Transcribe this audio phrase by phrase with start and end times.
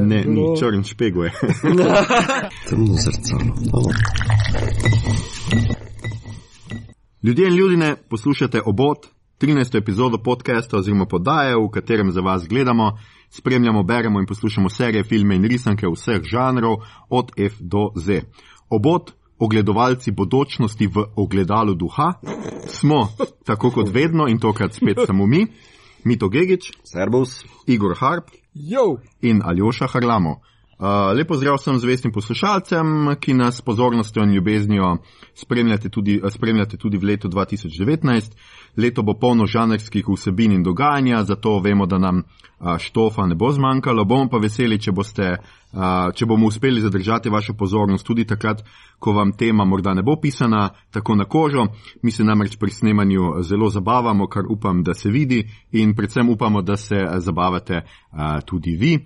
[0.00, 1.32] Ne, ni črn špeguje.
[2.68, 3.54] Temno zrcalo.
[3.72, 3.96] Dobro.
[7.22, 9.06] Ljudje in ljudje, poslušate obot,
[9.40, 9.78] 13.
[9.78, 12.98] epizodo podcasta oziroma podaje, v katerem za vas gledamo,
[13.30, 16.76] spremljamo, beremo in poslušamo serije, filme in risanke vseh žanrov,
[17.08, 18.20] od F do Z.
[18.70, 22.12] Obot, ogledovalci bodočnosti v ogledalu duha,
[22.66, 23.08] smo,
[23.44, 25.46] tako kot vedno in tokrat spet samo mi,
[26.04, 27.44] Mito Gigič, Servus.
[27.66, 30.40] Igor Harp Jo, in Aljoša Harlamo.
[30.82, 34.96] Uh, lepo zdrav vsem zvestim poslušalcem, ki nas s pozornostjo in ljubeznijo
[35.34, 38.32] spremljate tudi, spremljate tudi v letu 2019.
[38.76, 43.52] Leto bo polno žanrskih vsebin in dogajanja, zato vemo, da nam uh, štofa ne bo
[43.52, 44.04] zmanjkalo.
[44.04, 45.28] Bomo pa veseli, če, boste,
[45.72, 48.64] uh, če bomo uspeli zadržati vašo pozornost tudi takrat,
[48.98, 51.66] ko vam tema morda ne bo pisana tako na kožo.
[52.02, 56.62] Mi se namreč pri snemanju zelo zabavamo, kar upam, da se vidi in predvsem upamo,
[56.62, 58.98] da se zabavate uh, tudi vi.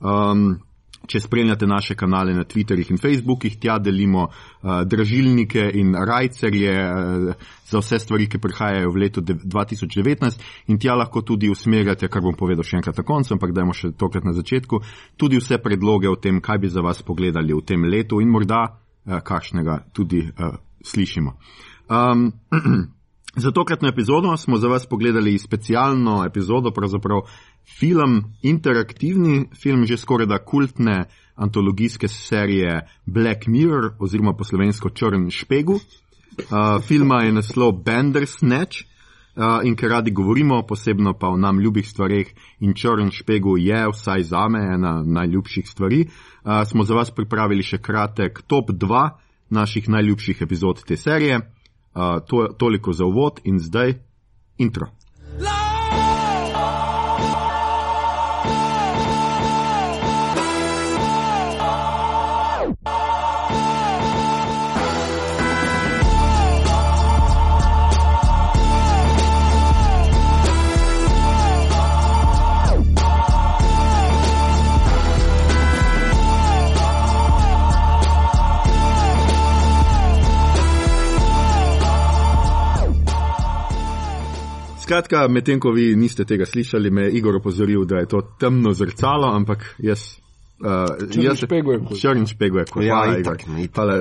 [0.00, 0.60] Um,
[1.06, 7.50] Če spremljate naše kanale na Twitterih in Facebookih, tja delimo uh, dražilnike in rajcerje uh,
[7.68, 10.40] za vse stvari, ki prihajajo v letu 2019
[10.72, 13.92] in tja lahko tudi usmerjate, kar bom povedal še enkrat na koncu, ampak dajmo še
[14.00, 14.80] tokrat na začetku,
[15.20, 18.64] tudi vse predloge o tem, kaj bi za vas pogledali v tem letu in morda
[18.64, 21.36] uh, kakšnega tudi uh, slišimo.
[21.92, 22.32] Um,
[23.36, 27.20] Za tokratno epizodo smo za vas pogledali specialno epizodo, pravzaprav
[27.78, 31.04] film, interaktivni film, že skoraj da kultne
[31.34, 35.72] antologijske serije Black Mirror oziroma po slovensko Črn špegu.
[35.72, 41.88] Uh, filma je naslov Bandersnatch uh, in ker radi govorimo, posebno pa o nam ljubih
[41.88, 42.26] stvareh
[42.60, 47.62] in Črn špegu je vsaj za me ena najljubših stvari, uh, smo za vas pripravili
[47.62, 49.10] še kratek top 2
[49.50, 51.53] naših najljubših epizod te serije.
[51.94, 53.94] Uh, to, toliko za uvod in zdaj
[54.58, 54.86] intro.
[84.84, 88.74] Skratka, medtem ko vi niste tega slišali, me je Igor opozoril, da je to temno
[88.76, 90.18] zrcalo, ampak jaz.
[90.60, 91.96] Uh, Črn špegu je kul.
[91.96, 92.84] Črn špegu je kul.
[92.84, 93.74] Ja, Hvala, itak, itak.
[93.74, 93.96] Hvala.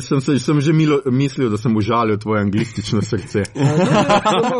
[0.00, 3.42] Sem, se- sem že milo, mislil, da sem užalil tvoje anglistično srce.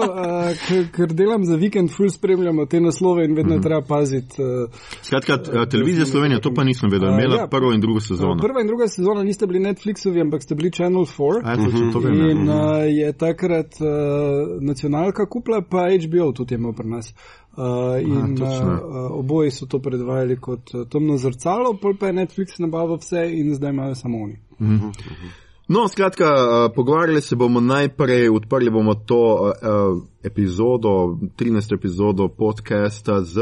[0.03, 4.43] Uh, ker- ker delam za vikend, ful spremljamo te naslove in vedno je treba paziti.
[4.43, 4.71] Uh,
[5.03, 5.39] Skratka,
[5.71, 7.47] televizija Slovenija, to pa nisem vedel, imela ja.
[7.47, 8.37] prvo in drugo sezono.
[8.43, 11.41] prva in druga sezona niste bili Netflixovi, ampak ste bili Channel 4.
[11.45, 12.31] A, to, to, to vem, ja.
[12.31, 12.57] In uh,
[12.89, 13.87] je takrat uh,
[14.61, 17.11] nacionalka kupla, pa HBO tudi je imel pri nas.
[17.11, 17.42] Uh,
[18.01, 18.73] in točno.
[18.73, 23.29] uh, oboji so to predvajali kot uh, temno zrcalo, pol pa je Netflix nabavil vse
[23.33, 24.39] in zdaj imajo samo oni.
[25.69, 29.51] No, skratka, uh, pogovarjali se bomo najprej, odprli bomo to uh,
[29.95, 31.75] uh, epizodo, 13.
[31.75, 33.41] epizodo podcasta z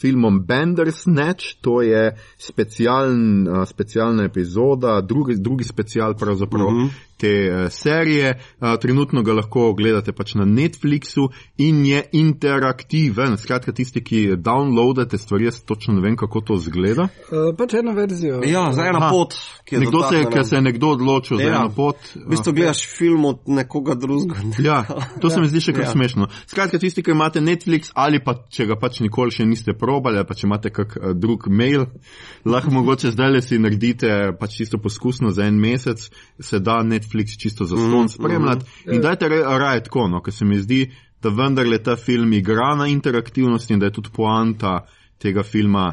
[0.00, 6.88] filmom Bandersnatch, to je specialen, uh, specialna epizoda, drugi, drugi special pravzaprav uh -huh.
[7.20, 8.34] Te uh, serije.
[8.60, 13.36] Uh, trenutno ga lahko gledate pač na Netflixu in je interaktiven.
[13.40, 17.08] Skratka, tisti, ki downloadate stvari, jaz točno ne vem, kako to zgleda.
[17.30, 18.40] Uh, pač eno verzijo.
[18.46, 19.10] Ja, za eno Aha.
[19.12, 21.56] pot, ki je Nekdo se, ker se je nekdo odločil za Ja.
[21.60, 21.96] eno pot.
[22.14, 24.40] V bistvu gledaš film od nekoga drugega.
[24.70, 24.84] Ja,
[25.20, 25.88] to se mi zdi še kar ja.
[25.88, 25.92] Ja.
[25.92, 26.28] smešno.
[26.46, 30.28] Skratka, tisti, ki imate Netflix ali pa če ga pač nikoli še niste probali, ali
[30.28, 31.86] pa če imate kak uh, drug mail,
[32.52, 36.10] lahko mogoče zdaj le si naredite pač čisto poskusno za en mesec,
[36.40, 38.64] se da Netflix čisto za ston mm, spremljati.
[38.86, 40.90] Mm, in dajte re- raje tako, no, ker se mi zdi,
[41.22, 44.86] da vendarle ta film igra na interaktivnosti in da je tudi poanta
[45.18, 45.92] tega filma.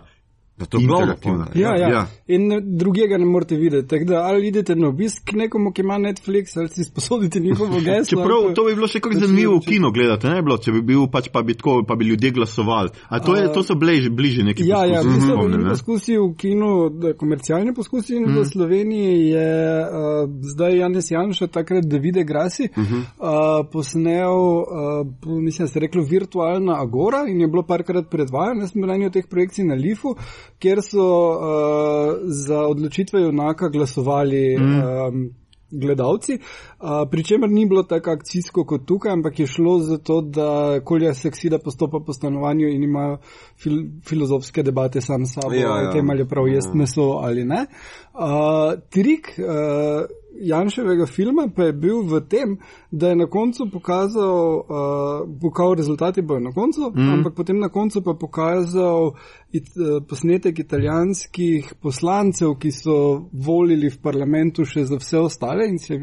[0.57, 1.75] Da to je poanta, Ja, ja.
[1.75, 1.89] Ja.
[1.89, 2.07] ja.
[2.27, 3.87] In drugega ne morete videti.
[3.87, 7.79] Tako da ali idete na obisk k nekomu, ki ima Netflix, ali si sposodite njihovo
[7.85, 8.21] geslo.
[8.21, 10.71] Čeprav ali to bi bilo še kar zanimivo v kino gledati, ne bi bilo, če
[10.71, 12.89] bi bil pač pa bi, tako, pa bi ljudje glasovali.
[13.07, 15.75] A to, je, to so bliže, bliže neki Ja, ja, poskusi, mislim, spomnim, da ne?
[15.75, 18.39] poskusi v kinu, da komercialni poskusi mm.
[18.39, 19.53] v Sloveniji je
[19.85, 20.25] uh,
[20.55, 22.97] zdaj Janes Janša, takrat Davide Grasi, uh -huh.
[22.97, 28.71] uh, posnel, uh, mislim, se je reklo virtualna agora in je bilo parkrat predvajano, jaz
[28.71, 30.15] sem bil na eni od teh projekcij na Lifu,
[30.59, 34.57] kjer so uh, za odločitve junaka glasovali.
[34.59, 34.79] Mm.
[35.07, 35.29] Um,
[35.71, 36.37] Gledalci,
[36.79, 40.79] uh, pri čemer ni bilo tako akcijsko kot tukaj, ampak je šlo za to, da
[40.79, 43.17] kolja seksida postopa po stanovanju in ima
[43.59, 43.73] fil
[44.07, 45.91] filozofske debate sam s sabo, Ja, o ja.
[45.91, 47.65] tem ali je prav jesti meso ali ne.
[48.13, 50.05] Uh, trik, uh,
[50.41, 52.57] Janševega filma pa je bil v tem,
[52.91, 57.09] da je na koncu pokazal, uh, pokazal rezultati bojo na koncu, mm.
[57.13, 59.15] ampak potem na koncu pa pokazal
[59.51, 62.97] it, uh, posnetek italijanskih poslancev, ki so
[63.31, 65.97] volili v parlamentu še za vse ostale in so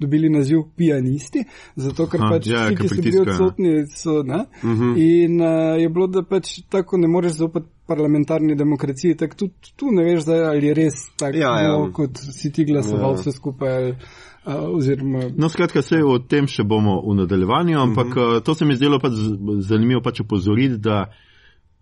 [0.00, 1.44] dobili naziv pianisti,
[1.76, 4.44] zato ker Aha, pač ja, vsi, ki so bili odsotni, so, ne?
[4.62, 4.92] Mm -hmm.
[4.96, 9.92] In uh, je bilo, da pač tako ne moreš zaupati parlamentarni demokraciji, tako tudi tu
[9.92, 11.72] ne veš, zdaj, ali je res tako, Ja, ja.
[11.72, 13.20] no, kot si ti glasoval Ja.
[13.20, 13.76] vse skupaj.
[13.76, 13.96] ali,
[14.46, 18.42] Uh, oziroma, No, skratka, vse o tem še bomo v nadaljevanju, ampak uh -huh.
[18.44, 19.12] to se mi zdelo pač
[19.58, 21.08] zanimivo pač opozoriti, da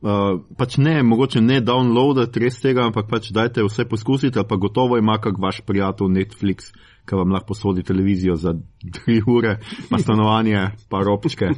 [0.02, 4.56] uh, pač ne, mogoče ne downloadati res tega, ampak pač dajte vse poskusiti, ali pa
[4.56, 6.70] gotovo ima kak vaš prijatelj Netflix,
[7.06, 8.54] ki vam lahko posodi televizijo za
[8.92, 9.58] tri ure,
[9.90, 11.50] pa stanovanje, pa ropčke.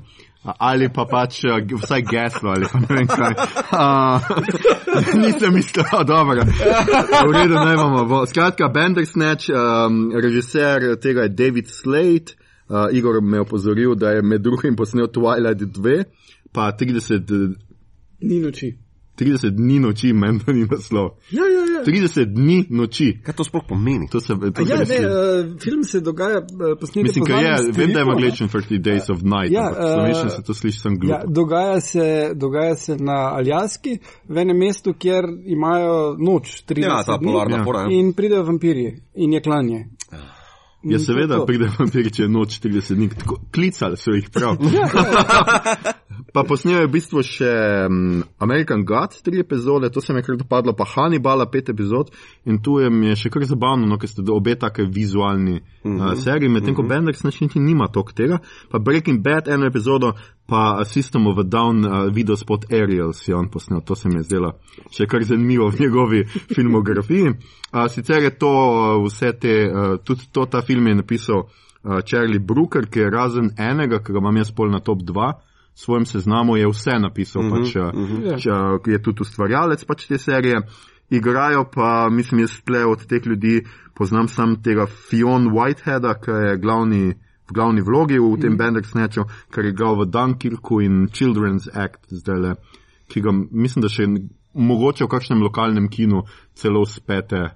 [0.44, 3.32] Ali pa pač g- vsaj geslo, ali pa ne vem kaj.
[3.73, 4.20] Uh,
[5.25, 6.44] nisem mislil, dobro.
[6.44, 7.76] V redu, ne.
[8.08, 8.26] Bo.
[8.26, 12.37] Skratka, Bandersnatch, um, režiser tega je David Slade.
[12.69, 16.05] Uh, Igor me je opozoril, da je med drugim posnel Twilight 2,
[16.52, 17.56] pa 30,
[18.20, 18.83] ni noči.
[19.19, 21.11] 30 dni noči, meni to ni naslov.
[21.31, 21.84] Ja, ja, ja.
[21.87, 23.20] 30 dni noči.
[23.22, 24.08] Kaj to sploh pomeni?
[24.11, 27.75] To se, to Ja, ne, uh, film se dogaja, uh, posnetek Mislim, da je, zadnjem
[27.76, 30.99] vem, da je angliščini 30 Days of Night, Ja, ampak eh, se to sliši sem
[30.99, 31.11] glup.
[31.11, 37.02] Ja, dogaja, se, dogaja se na Aljaski, v enem mestu, kjer imajo noč 30 Ja,
[37.06, 37.64] ta dni polarna Ja.
[37.64, 37.81] fora.
[37.81, 37.88] ja.
[37.90, 39.87] in pridejo vampirji in je klanje.
[40.84, 43.08] Ja, to seveda, pride vampir, če je noč 40 dni.
[43.22, 44.60] Tako, klicali so jih prav.
[44.75, 44.88] Ja,
[46.34, 47.50] pa posnel je v bistvu še
[47.86, 52.10] um, American God, tri epizode, to se mi je kar dopadlo, pa Hannibala, pet epizod.
[52.50, 55.92] In tu je, mi je še kar zabavno, no, ker ste obe take vizualni uh
[55.92, 56.12] -huh.
[56.12, 56.94] uh, seriji, medtem ko uh -huh.
[56.94, 58.38] Benders niti nima tok tega.
[58.70, 60.12] Pa Breaking Bad, eno epizodo,
[60.46, 64.14] pa System of a Down, uh, video spot Aerials je on posnel, to se mi
[64.14, 64.52] je zdelo
[64.90, 67.28] še kar zanimivo v njegovi filmografiji.
[67.75, 72.00] Uh, sicer je to uh, vse te, uh, tudi to, ta film je napisal uh,
[72.06, 75.32] Charlie Brooker, ki je razen enega, ki ga imam jaz pol na top 2,
[75.75, 78.37] v svojem seznamu je vse napisal, uh -huh, pač, uh, uh Ja.
[78.37, 78.75] -huh.
[78.75, 80.62] uh, je tudi ustvarjalec pač te serije.
[81.11, 83.62] Igrajo pa, mislim, jaz tle od teh ljudi
[83.94, 87.15] poznam sam tega Fion Whiteheada, ki je glavni,
[87.49, 88.56] v glavni vlogi v tem mm.
[88.56, 92.55] Bandersnatchu, ker je igral v Dunkirku in Children's Act zdaj le,
[93.09, 94.09] ki ga mislim, da še
[94.55, 96.25] mogoče v kakšnem lokalnem kinu
[96.55, 97.50] celo spete.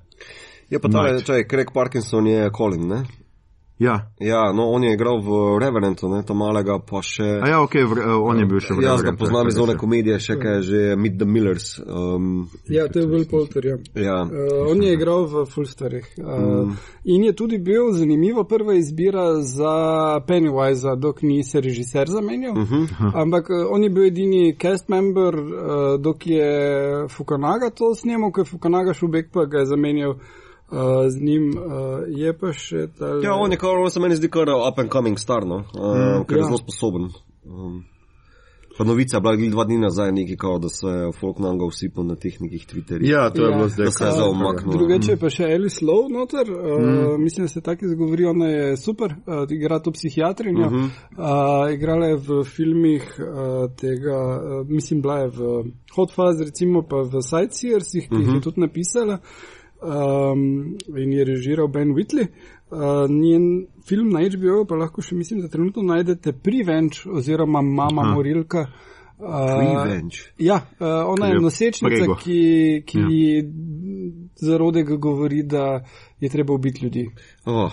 [0.70, 3.04] Je pa ta, če je Craig Parkinson, je Colin, ne?
[3.78, 7.26] Ja, Ja, no, on je igral v Revenantu, ne, to malega pa še.
[7.42, 9.76] a ja, ok, v, on je bil še v Jaz ga poznam iz ja, one
[9.78, 11.68] komedije, še kaj je že Meet the Millers.
[11.86, 13.68] Um, ja, to je Will Poulter.
[13.70, 13.76] Ja.
[13.94, 14.16] ja.
[14.26, 16.08] Uh, on je igral v Fulstarih.
[16.18, 16.26] Uh,
[16.66, 16.72] mm.
[17.14, 19.76] In je tudi bil zanimivo prva izbira za
[20.26, 22.58] Pennywise, dok ni se režiser zamenjal.
[22.58, 23.14] Uh -huh.
[23.14, 26.50] Ampak uh, on je bil edini cast member, uh, dok je
[27.14, 30.18] Fukunaga to snemal, ker je Fukunaga šubek pa ga je zamenjal.
[30.70, 31.64] Uh, z njim uh,
[32.08, 33.06] je pa še ta.
[33.24, 36.26] ja, on je kar, on se meni zdi kar up and coming star, no, uh,
[36.28, 36.48] ker je ja.
[36.50, 37.06] zelo sposoben.
[37.48, 37.78] Um,
[38.76, 41.64] pa novica je bila glih dva dni nazaj, neki kao, da se je folk nanga
[41.64, 43.10] usipal na teh nekih Twitterjih.
[43.10, 43.56] Ja, to je Ja.
[43.56, 43.84] bilo zdaj.
[43.84, 44.76] Da se je zdaj umaknil.
[44.76, 47.22] Drugače je pa še Alice Lowe noter, uh, mm.
[47.24, 50.88] mislim, da se tako izgovori, ona je super, uh, igra to psihiatrinjo, uh -huh.
[51.16, 55.64] uh, igrala je v filmih uh, tega, uh, mislim, bila je v
[55.96, 58.26] Hot Fuzz, recimo pa v Sightseersih, ki uh -huh.
[58.26, 59.18] jih je tudi napisala
[59.82, 62.26] um, in je režiral Ben Whitley.
[62.70, 62.78] Uh,
[63.10, 68.14] njen film na HBO pa lahko še mislim, da trenutno najdete Prevenge oziroma Mama Aha.
[68.14, 68.66] Morilka.
[69.18, 69.26] Uh,
[69.60, 70.16] Revenge.
[70.38, 72.14] Ja, uh, ona je nosečnica, prego.
[72.14, 73.08] ki, ki Ja.
[73.08, 73.42] ja.
[74.36, 75.84] zarodega govori, da
[76.20, 77.10] je treba ubiti ljudi.
[77.44, 77.72] Oh,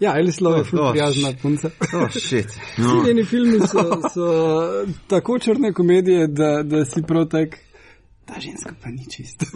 [0.00, 1.70] Ja, Alice Lowe je ful Oh, prijazna punca.
[1.94, 2.46] oh shit.
[2.78, 3.82] Vsi njeni filmi so,
[4.14, 4.26] so
[5.06, 7.58] tako črne komedije, da, da si prav tak.
[8.30, 9.44] Ta ženska pa ni čist.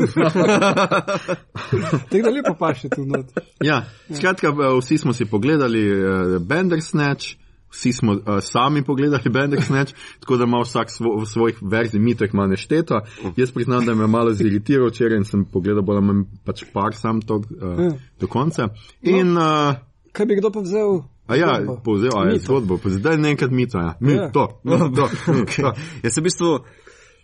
[2.02, 3.26] Tako da lepo paše tu not.
[3.61, 6.07] Ja, skratka, eh, vsi smo si pogledali uh,
[6.38, 7.26] Bandersnatch,
[7.71, 12.35] vsi smo uh, sami pogledali Bandersnatch, tako da ima vsak svo, v svojih verzij mitek
[12.35, 13.00] ima nešteto.
[13.37, 16.64] Jaz priznam, da me je malo ziritiral včeraj in sem pogledal bolj ali manj pač
[16.73, 17.45] par sam to uh,
[17.78, 17.90] Ja.
[18.21, 18.69] do konca.
[19.02, 19.75] In, uh,
[20.12, 21.02] Kaj bi kdo pa vzel?
[21.26, 21.52] a ja,
[21.85, 22.45] povzel, a je Mito.
[22.45, 23.95] zgodbo, pa zdaj nekaj mito, ja.
[24.00, 24.28] Mi, Ja.
[24.31, 25.73] to, mi, to, mi, to.
[26.02, 26.59] Jaz sem v bistvu.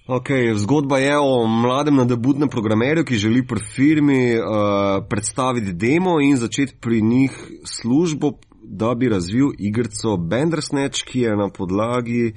[0.06, 4.44] Okay, zgodba je o mladem nadebudnem programerju, ki želi pri firmi uh,
[5.08, 7.30] predstaviti demo in začeti pri njih
[7.64, 12.32] službo, da bi razvil igrico Bandersnatch, ki je na podlagi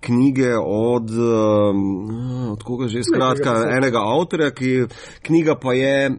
[0.00, 2.10] knjige od, um,
[2.52, 4.84] od koga že, skratka, enega avtorja, ki
[5.22, 6.16] knjiga pa je uh,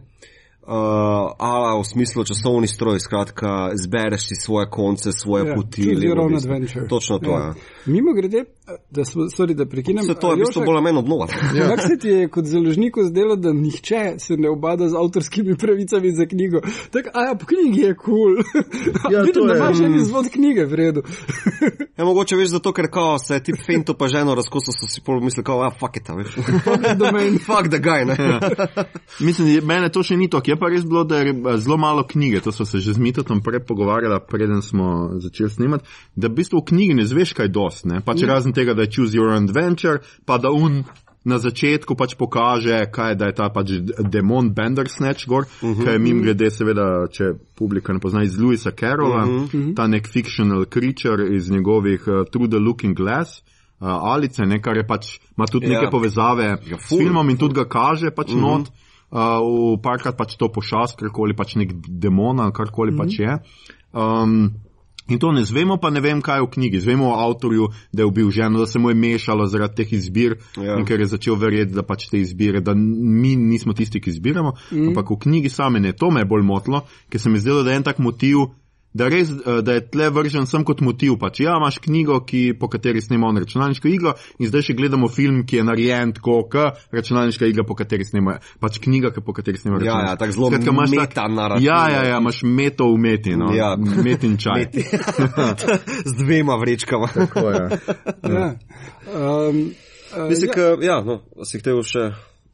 [1.38, 5.82] ala v smislu časovni stroj, skratka, zbereš si svoje konce, svoje Ja, poti.
[5.84, 6.52] choose your levo, own desno.
[6.52, 6.88] adventure.
[6.88, 7.54] Točno to, ja.
[7.86, 8.44] Mimo grede,
[8.90, 10.04] da, sorry, da prekinem.
[10.04, 11.26] Se to je v bistvu bolj manj obnova.
[11.54, 11.68] Ja.
[11.68, 16.12] Kako se ti je kot založniku zdelo, da nihče se ne obada z avtorskimi pravicami
[16.12, 16.60] za knjigo?
[16.90, 18.16] Tako, a ja, po knjigi je kul.
[18.18, 18.36] Cool.
[19.12, 19.58] Ja, Vidim, to da je.
[19.58, 21.02] imaš en izvod knjige v redu.
[21.96, 25.20] Ja, mogoče veš zato, ker kao se tip Fento pa ženo razkosil, so si pol
[25.20, 26.34] mislili, kao, ah, fuck it, a veš.
[27.46, 28.16] Fuck the guy, ne.
[29.20, 32.06] Mislim, je- mene to še ni to, je pa res bilo, da je zelo malo
[32.06, 35.84] knjige, to smo se že z Mitotom prej pogovarjali, preden smo začeli snemati,
[36.16, 38.00] da v bistvu v knjigi ne zveš kaj dost, ne?
[38.04, 40.82] pač razen tega, da je choose your adventure, pa da un
[41.28, 43.74] na začetku pač pokaže, kaj je, da je ta pač
[44.08, 45.84] demon Bandersnatch gor, uh -huh.
[45.84, 49.74] ki je mim glede, seveda, če publika ne pozna, iz Louisa Carrolla, uh -huh.
[49.76, 53.42] ta nek fictional creature iz njegovih uh, Through the Looking Glass.
[53.80, 55.78] Uh, Alice, ne, kar je pač, ima tudi Ja.
[55.78, 56.98] neke povezave Ja, s ful.
[56.98, 58.40] filmom in tudi ga kaže pač mm -hmm.
[58.40, 58.68] not.
[59.10, 63.04] Uh, v parkrat pač to pošast, karkoli pač nek demon ali karkoli mm -hmm.
[63.04, 63.38] pač je.
[63.92, 64.52] Um,
[65.08, 66.80] in to ne zvemo, pa ne vem, kaj je v knjigi.
[66.80, 70.36] Zvemo o avtorju, da je ubil ženo, da se mu je mešalo zaradi teh izbir
[70.56, 70.78] Ja.
[70.78, 74.52] in ker je začel verjeti, da pač te izbire, da mi nismo tisti, ki izbiramo,
[74.72, 74.88] mm.
[74.88, 75.92] ampak v knjigi same ne.
[75.92, 78.48] To me je bolj motilo, ker se mi zdelo, da je en tak motiv.
[78.98, 81.14] Da, res, eh, da je tle vržen sem kot motiv.
[81.18, 85.06] Pač, ja, imaš knjigo, ki, po kateri snema on računalniško igro, in zdaj še gledamo
[85.08, 88.38] film, ki je narejen tako, kot računalniška igra, po kateri snema.
[88.58, 90.18] Pač knjiga, ki- po kateri snema Ja, ja, računalniška.
[90.18, 92.08] tako zelo Skratka, imaš tak- metanarativ, Ja, ja, ne.
[92.08, 93.52] ja, imaš meto v meti, no.
[93.54, 93.76] Ja.
[93.76, 94.58] metin čaj.
[94.58, 94.82] Meti.
[96.10, 97.06] Z dvema vrečkama.
[97.08, 97.64] Tako je.
[98.24, 98.54] Ja.
[99.08, 99.70] Um,
[100.16, 102.10] uh, Mislim, ja, ka, ja, no, si hotel še.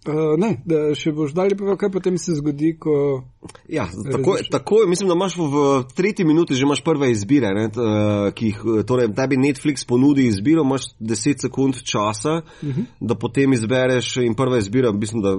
[0.08, 3.24] Uh, ne, da še boš dalje povedal, kaj potem se zgodi, ko.
[3.68, 5.64] Ja, tako, tako je, mislim, da imaš v, v
[5.96, 9.86] tretji minuti že imaš prve izbire, ne, t, eh, ki jih, eh, torej tebi Netflix
[9.88, 12.86] ponudi izbiro, imaš 10 sekund časa, uh -huh.
[13.00, 15.36] da potem izbereš in prva izbira, mislim, da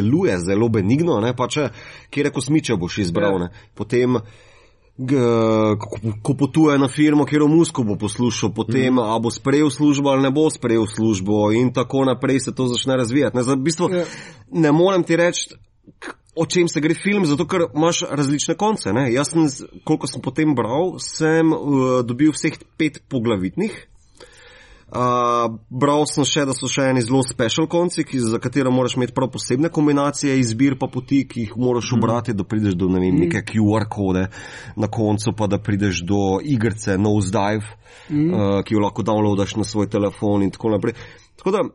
[0.00, 1.68] deluje zelo benigno, ne, pa če,
[2.10, 3.38] kjer kosmiče boš izbral, Ja.
[3.38, 4.20] ne, potem G,
[4.98, 8.98] ko, ko potuje na firmo, kjer v Musku bo poslušal, potem mm.
[8.98, 12.96] a bo sprejel službo ali ne bo sprejel službo in tako naprej se to začne
[12.96, 13.36] razvijati.
[13.36, 14.04] Ne, Zdaj, v bistvu, Ja.
[14.50, 15.54] ne morem ti reči,
[16.34, 18.92] o čem se gre film, zato ker imaš različne konce.
[18.92, 19.12] Ne?
[19.12, 19.46] Jaz sem,
[19.84, 23.74] koliko sem potem bral, sem uh, dobil vseh pet poglavitnih.
[24.88, 28.94] Uh, bral sem še, da so še eni zelo special konci, ki, za katero moraš
[28.96, 33.02] imeti prav posebne kombinacije izbir pa poti, ki jih moraš obrati, da prideš do ne
[33.02, 34.24] vem, neke QR kode
[34.80, 37.68] na koncu, pa da prideš do igrice Nosedive,
[38.08, 38.32] mm.
[38.32, 40.96] uh, ki jo lahko downloadaš na svoj telefon in tako naprej.
[41.36, 41.66] Tako da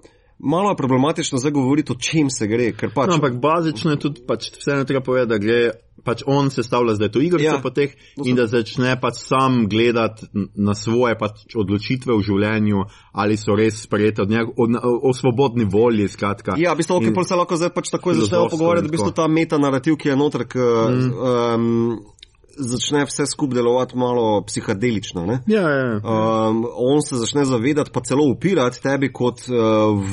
[0.43, 3.07] malo je problematično zdaj govoriti, o čem se gre, pač.
[3.07, 5.71] No, ampak bazično je tudi, pač, vseeno treba povedati, da gre,
[6.03, 7.61] pač on sestavlja zdaj to igrico Ja.
[7.63, 7.93] po teh
[8.25, 12.83] in da začne pač sam gledati na svoje pač odločitve v življenju,
[13.13, 14.67] ali so res sprejete od njega, o,
[15.09, 16.57] o, svobodni volji, skratka.
[16.59, 19.27] Ja, v bistvu, In- pol se lahko zdaj pač takoj filozofsko pogovarjati, v bistvu ta
[19.31, 21.11] metanarativ, ki je noter, k, mm.
[21.13, 22.12] um,
[22.57, 25.25] začne vse skupaj delovati malo psihadelično.
[25.25, 25.39] Ne?
[25.47, 25.95] Ja, ja, ja.
[25.95, 29.55] Um, on se začne zavedati, pa celo upirati tebi kot uh,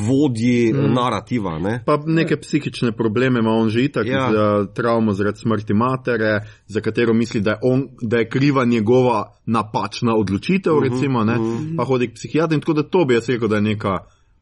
[0.08, 0.94] vodji mm.
[0.94, 1.58] narativa.
[1.58, 1.82] Ne?
[1.86, 4.18] Pa neke psihične probleme ima on že itak, Ja.
[4.18, 4.32] ja.
[4.32, 9.34] za travmo zaradi smrti matere, za katero misli, da je, on, da je kriva njegova
[9.46, 11.76] napačna odločitev, uh -huh, recimo, ne, uh -huh.
[11.76, 13.98] pa hodi k psihiatru in tako da to bi jaz rekel, da je neka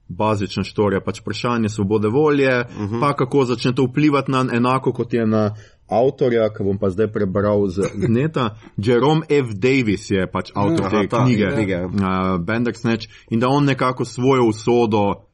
[0.08, 3.00] bazična štorija, pač vprašanje svobode volje, uh -huh.
[3.00, 5.54] pa kako začne to vplivati na enako, kot je na
[5.88, 8.56] avtorja, ki bom pa zdaj prebral z neta.
[8.76, 9.54] Jerome F.
[9.54, 11.84] Davis je pač avtor Aha, te ta knjige, knjige.
[11.84, 15.27] uh, Bandersnatch, in da on nekako svojo usodo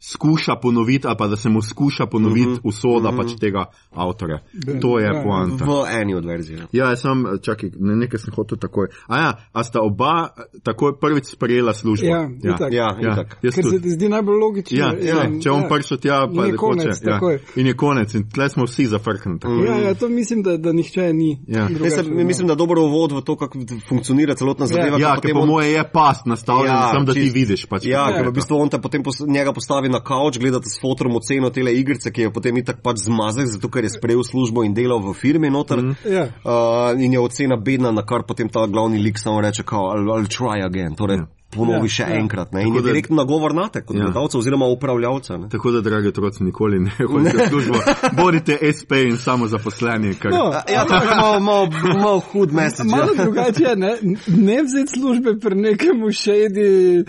[0.00, 3.16] skuša ponoviti, ali pa da se mu skuša ponoviti uh -huh, usoda uh -huh.
[3.16, 4.38] pač tega avtorja.
[4.80, 5.22] To je Ja.
[5.24, 5.64] poanta.
[5.64, 6.56] V eni od verzij.
[6.56, 6.66] ne.
[6.72, 8.86] Ja, jaz sem, čakaj, ne, nekaj sem hotel takoj.
[9.06, 10.28] A ja, a sta oba
[10.62, 12.06] takoj prvič sprejela službo?
[12.06, 12.72] Ja, itak.
[12.72, 13.12] Ja, ja.
[13.12, 13.40] itak.
[13.40, 13.80] Ker se tudi.
[13.82, 14.78] ti zdi najbolj logično.
[14.78, 15.68] Ja, ja, in- če on ja.
[15.68, 17.10] prišel tja, pa je konec, hoče.
[17.10, 17.38] Ja.
[17.56, 19.38] In je konec, in tle smo vsi zafrknili.
[19.38, 19.54] tako.
[19.54, 21.38] Ja, ja, to mislim, da, da nihče ni.
[21.46, 21.68] Ja.
[21.68, 22.24] Ne, drugače, se, no.
[22.24, 23.58] mislim, da dober uvod v to, kako
[23.88, 24.98] funkcionira celotna zadeva.
[24.98, 27.66] Ja, ker ker po moje je past nastavljen, ja, sem, da ti vidiš.
[27.66, 31.14] Pač, Ja, ker v bistvu on te potem njega postavi na kavč, gledate s fotorom
[31.16, 34.74] oceno tele igrice, ki je potem itak pač zmazek, zato ker je sprejel službo in
[34.74, 35.78] delal v firmi noter.
[35.80, 35.94] Mm.
[36.10, 36.26] Ja.
[36.42, 40.10] Uh, in je ocena bedna, na kar potem ta glavni lik samo reče, kao, I'll,
[40.18, 40.94] I'll try again.
[40.98, 41.26] Torej, ja.
[41.54, 42.16] ponovi Ja, še ja.
[42.18, 42.50] enkrat.
[42.52, 42.64] Ne?
[42.66, 44.08] In Tako je direktno nagovor na te, kot Ja.
[44.08, 45.36] gledalca oziroma upravljavca.
[45.38, 45.48] Ne?
[45.52, 47.78] Tako da, dragi otroci, nikoli ne hodite v službo.
[48.18, 50.14] Bodite SP in samo zaposleni.
[50.18, 50.32] Kar...
[50.34, 52.90] No, Ja, to je malo, malo, malo hud message.
[52.90, 53.22] Malo Ja.
[53.24, 53.92] drugače je, ne,
[54.26, 57.04] ne vzeti službe pri nekemu šedi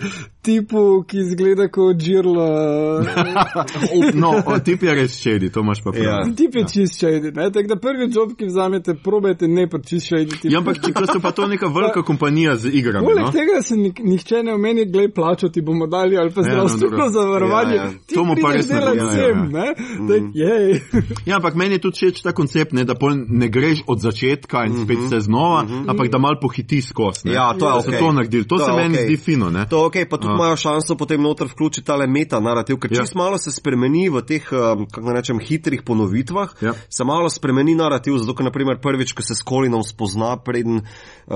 [0.46, 2.46] tipu, ki izgleda kot žirlo.
[4.14, 6.04] No, o, tip je res šedi, to imaš pa prav.
[6.04, 6.16] Ja.
[6.36, 7.32] Tip je čist šedi.
[7.34, 10.38] Tako da prvi job, ki vzamete, probajte ne pri čist šedi.
[10.52, 13.06] Ja, ampak če so pa to neka velika kompanija z igrami.
[13.06, 13.32] Poleg No?
[13.32, 16.68] tega se nik, nihče ne omeni, glej, plačo ti bomo dali ali pa Ja, no,
[16.68, 17.76] zdravstveno zavarovanje.
[17.76, 17.92] Ja, ja.
[18.14, 19.34] To mu pa res ne delat bo, ja, ja.
[19.42, 19.66] ne?
[20.08, 20.80] Tak, jej.
[21.26, 24.64] Ja, ampak meni je tudi všeč ta koncept, ne, da pol ne greš od začetka
[24.68, 27.28] in spet se znova, ampak da mal pohiti skozi.
[27.28, 27.34] ne.
[27.34, 27.98] Ja, to je okej.
[27.98, 28.44] to naredili.
[28.44, 29.50] To, To se je meni zdi fino.
[29.50, 29.66] Ne?
[29.70, 33.00] To je ok, pa tudi imajo šanso potem noter vključiti tale meta narativ, ker Ja.
[33.00, 36.72] čist malo se spremeni v teh, um, kako naj rečem, hitrih ponovitvah, Ja.
[36.88, 40.84] se malo spremeni narativ, zato ker naprimer prvič, ko se s Kolinom spozna, preden
[41.26, 41.34] uh,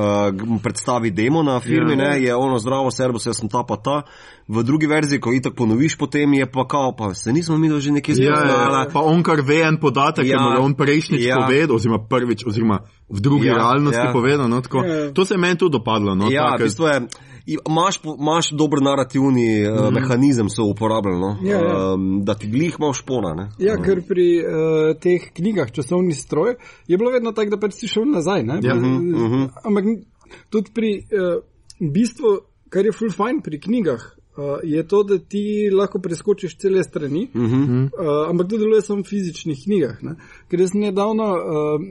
[0.59, 1.97] predstavi demo na firmi, Ja.
[2.11, 4.03] ne, je ono zdravo, servus, jaz sem ta pa ta.
[4.49, 7.93] V drugi verziji, ko itak ponoviš, potem je pa kao, pa se nismo mi že
[7.93, 8.75] nekje Ja, spoznali.
[8.75, 10.39] ja, pa on kar ve en podatek, ja, Ja.
[10.39, 11.29] ki mu je on prejšnjič Ja.
[11.29, 11.47] ja.
[11.47, 12.79] povedal, oziroma prvič, oziroma
[13.09, 14.07] v drugi Ja, ja, realnosti ja.
[14.07, 14.13] ja.
[14.13, 14.49] povedal.
[14.49, 14.95] No, tako, Ja.
[14.95, 15.13] ja.
[15.13, 16.15] To se je meni tudi dopadlo.
[16.15, 16.99] No, Ja, v take- bistvu je,
[17.69, 19.95] imaš, imaš dober narativni uh, Mhm.
[19.95, 21.37] mehanizem, so uporabljali, no?
[21.43, 21.93] Ja, ja.
[21.95, 23.35] Um, da ti glih malo špona.
[23.35, 23.49] Ne?
[23.59, 26.55] Ja, ker pri uh, teh knjigah časovni stroj
[26.89, 28.43] je bilo vedno tako, da pač si šel nazaj.
[28.43, 28.61] ne.
[28.63, 28.75] Ja.
[28.75, 29.45] Mhm, mhm.
[29.65, 29.85] Ampak
[30.51, 31.43] tudi pri uh,
[31.81, 32.39] bistvu,
[32.69, 34.01] kar je full fine pri knjigah,
[34.63, 37.55] je to, da ti lahko preskočiš cele strani, uh Mhm.
[37.55, 37.85] -huh.
[37.85, 40.03] uh, ampak to deluje samo v fizičnih knjigah.
[40.03, 40.15] Ne?
[40.49, 41.41] Ker jaz sem nedavno uh,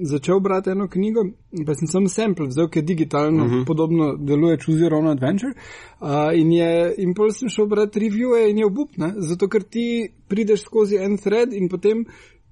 [0.01, 1.23] začel brati eno knjigo,
[1.65, 3.65] pa sem sam sample vzel, ki digitalno, uh -huh.
[3.65, 5.53] podobno deluje Choose Your Own Adventure.
[6.01, 6.07] Uh,
[6.39, 9.13] in, je, in pol sem šel brati reviewe in je obup, ne?
[9.17, 12.05] zato ker ti prideš skozi en thread in potem.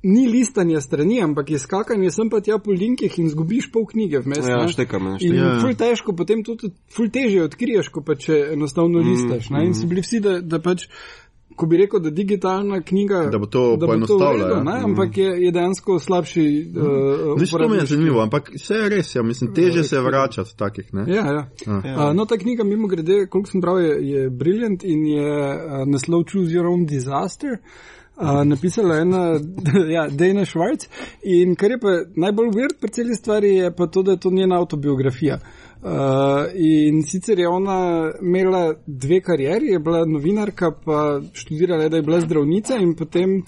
[0.03, 4.19] Ni listanje strani, ampak je skakanje sem pa tja po linkih in zgubiš pol knjige
[4.21, 4.45] vmes.
[4.45, 4.69] Ja, ne.
[4.69, 5.37] štekam, ne, In štekam.
[5.37, 5.59] Ja.
[5.61, 9.49] ful težko, potem tudi ful težje odkriješ, ko pa če enostavno Mm, listaš.
[9.49, 9.65] Ne?
[9.65, 10.85] In so bili vsi, da, da pač,
[11.57, 13.23] ko bi rekel, da digitalna knjiga.
[13.33, 14.21] Da bo to redu,
[14.53, 14.61] ja.
[14.63, 16.45] ne, Ampak je, je dejansko slabši.
[16.77, 20.57] Uh, Nič to mi je zanimivo, ampak vse je res, ja, mislim, teže se vračati
[20.57, 20.93] takih.
[20.93, 21.09] Ne?
[21.09, 21.43] Ja, ja.
[21.65, 21.81] Ja.
[21.81, 25.85] Uh, no, ta knjiga, mimo grede, koliko sem prav, je, je briljant in je uh,
[25.89, 27.57] naslov Choose Your Own Disaster.
[27.57, 27.96] Uh,
[28.45, 29.39] napisala je ena,
[29.95, 30.87] ja, Dana Schwartz.
[31.23, 34.31] In kar je pa najbolj weird pri celi stvari, je pa to, da je to
[34.31, 35.39] njena autobiografija.
[35.77, 35.91] Uh,
[36.55, 42.03] in sicer je ona imela dve karieri, je bila novinarka, pa študirala je, da je
[42.03, 43.43] bila zdravnica in potem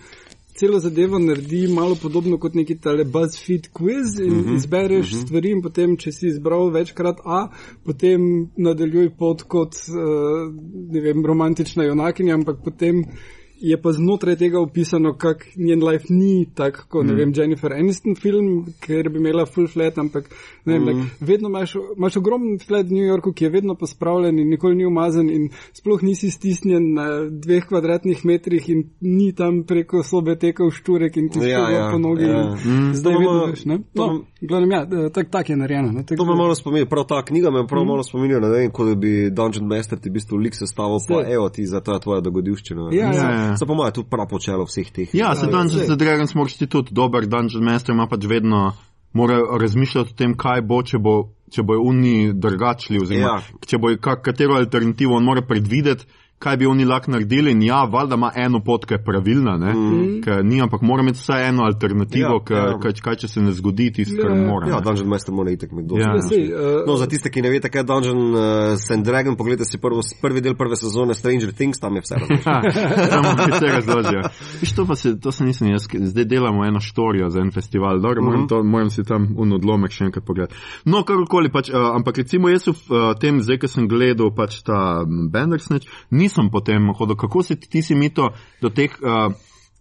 [0.59, 5.17] celo zadevo naredi malo podobno kot neki tale BuzzFeed quiz in uh -huh, izbereš uh
[5.17, 5.25] -huh.
[5.25, 7.47] stvari in potem, če si izbral večkrat A,
[7.85, 10.53] potem nadaljuj pot kot, uh,
[10.91, 13.05] ne vem, romantična junakinja, ampak potem
[13.61, 18.15] je pa znotraj tega opisano, kak njen life ni tak, kot, ne vem, Jennifer Aniston
[18.15, 20.29] film, ker bi imela full flat, ampak,
[20.65, 24.39] ne vem, like, vedno imaš, imaš ogromen flat v New Yorku, ki je vedno pospravljen
[24.39, 29.63] in nikoli ni umazan in sploh nisi stisnjen na dveh kvadratnih metrih in ni tam
[29.63, 32.23] preko sobe tekal šturek in ti Ja, ja, ja, po nogi.
[32.23, 32.55] ja.
[32.65, 33.77] in Zdaj To vedno veš, ne?
[33.93, 35.91] to No, ima- gledam, ja, tak, tak je narejeno.
[35.91, 36.03] Ne?
[36.03, 38.95] To me malo spominja, prav ta knjiga me prav malo spominja, ne vem, kot da
[38.95, 42.21] bi Dungeon Master ti v bistvu lik sestavil, pa evo ti za to je tvoja
[42.21, 42.89] dogodivščina.
[42.91, 43.48] Ja, ja.
[43.48, 43.57] Ja, ja.
[43.57, 45.15] Se pa moja tudi prav počelo vseh teh.
[45.17, 48.71] Ja, se Ja, Dungeons and Dragons moraš ti tudi, dober Dungeon Master ima pač vedno,
[49.13, 51.15] mora razmišljati o tem, kaj bo, če bo,
[51.51, 53.59] če bojo oni drugačni, oziroma Ja.
[53.65, 56.05] če bo kak, katero alternativo on mora predvideti.
[56.39, 59.73] Kaj bi oni lahko naredili, in ja, valjda ima eno pot, ki je pravilna, ne?
[59.73, 60.21] Mm.
[60.23, 62.77] Ker ni, ampak mora imeti vsaj eno alternativo, Ja, ja, ja.
[62.79, 64.69] kaj, kaj če se ne zgodi, tisto, kar Ja, mora.
[64.69, 64.79] Ja.
[64.79, 66.39] Dungeon Master mora itek med dosti.
[66.39, 66.59] Ja.
[66.59, 69.77] Uh, No, za tiste, ki ne veste, kaj je Dungeon uh, and Dragon, pogledajte si
[69.81, 72.53] prvo, prvi del prve sezone Stranger Things, tam je vse različno.
[73.13, 74.21] Samo ki se razložijo.
[74.61, 77.99] Viš, to, pa se, to se nisem jaz, zdaj delamo eno štorijo za en festival,
[77.99, 80.55] Dobro, moram, to, moram si tam un odlomek še enkrat pogledati.
[80.85, 84.61] No, karkoli, pač, uh, ampak recimo jaz v uh, tem, zdaj, ko sem gledal pač
[84.63, 85.89] ta mm, Bandersnatch,
[86.29, 88.29] nisem potem hodil, kako si ti, si mi to
[88.61, 88.93] do teh.
[89.01, 89.33] Uh,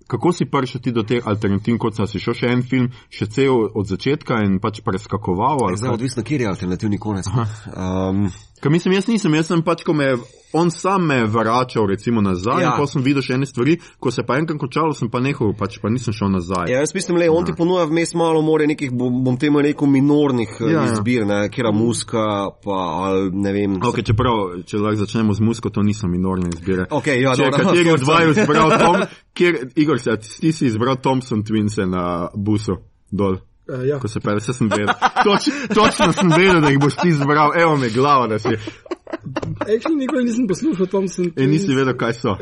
[0.08, 3.68] Kako si prišel ti do teh alternativ, kot si šel še en film, še cel
[3.76, 5.76] od začetka in pač preskakoval?
[5.76, 7.28] Zdaj, odvisno, kje je alternativni konec.
[7.28, 8.30] Um,
[8.61, 10.16] Ker mislim, jaz nisem, jaz sem pač, ko me,
[10.53, 12.61] on sam me je vračal recimo nazaj, Ja.
[12.62, 12.68] ja.
[12.73, 15.53] in potem sem videl še ene stvari, ko se pa enkrat končalo, sem pa nehal,
[15.59, 16.71] pač pa nisem šel nazaj.
[16.73, 20.57] ja, jaz mislim, le, on ti ponuja vmes malo more nekih, bom, temu rekel, minornih
[20.61, 20.92] ja, Ja, ja.
[20.92, 23.77] izbir, ne, kera muska, pa ali ne vem.
[23.81, 26.88] Okay, čeprav, če lahko začnemo z musko, to niso minorne izbire.
[26.90, 28.31] Okay, ja, če dobro, kateri od sorry.
[28.35, 28.97] izbral Tom,
[29.37, 33.38] kjer, Igor, se, ti si izbral Thompson Twinse na busu dol.
[33.68, 33.98] Uh, ja.
[33.98, 34.88] Ko se pele, vse sem vedel.
[35.24, 38.48] Toč, točno sem vedel, da jih boš ti izbral, evo me glava, da si.
[39.61, 41.31] Actually, nikoli nisem poslušal Thompson.
[41.37, 42.31] In nisi vedel, kaj so.
[42.31, 42.38] Uh,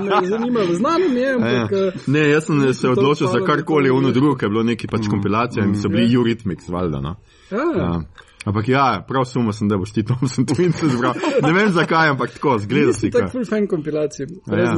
[0.00, 1.34] me zanimalo, znano mi je, Ja.
[1.36, 1.72] ampak.
[1.72, 4.86] uh, Ne, jaz sem se to odločil za karkoli, ono drugo, ker je bilo neki
[4.86, 7.00] pač kompilacija in so bili Eurythmics, valjda.
[7.00, 7.16] No.
[7.50, 8.02] Ja, Ja.
[8.46, 11.14] Ampak ja, prav sumo sem, da boš ti Thompson Twins izbral.
[11.42, 13.30] Ne vem zakaj, ampak tako, zgleda si Nisi tak kaj.
[13.32, 14.76] full fan kompilacij, A ja.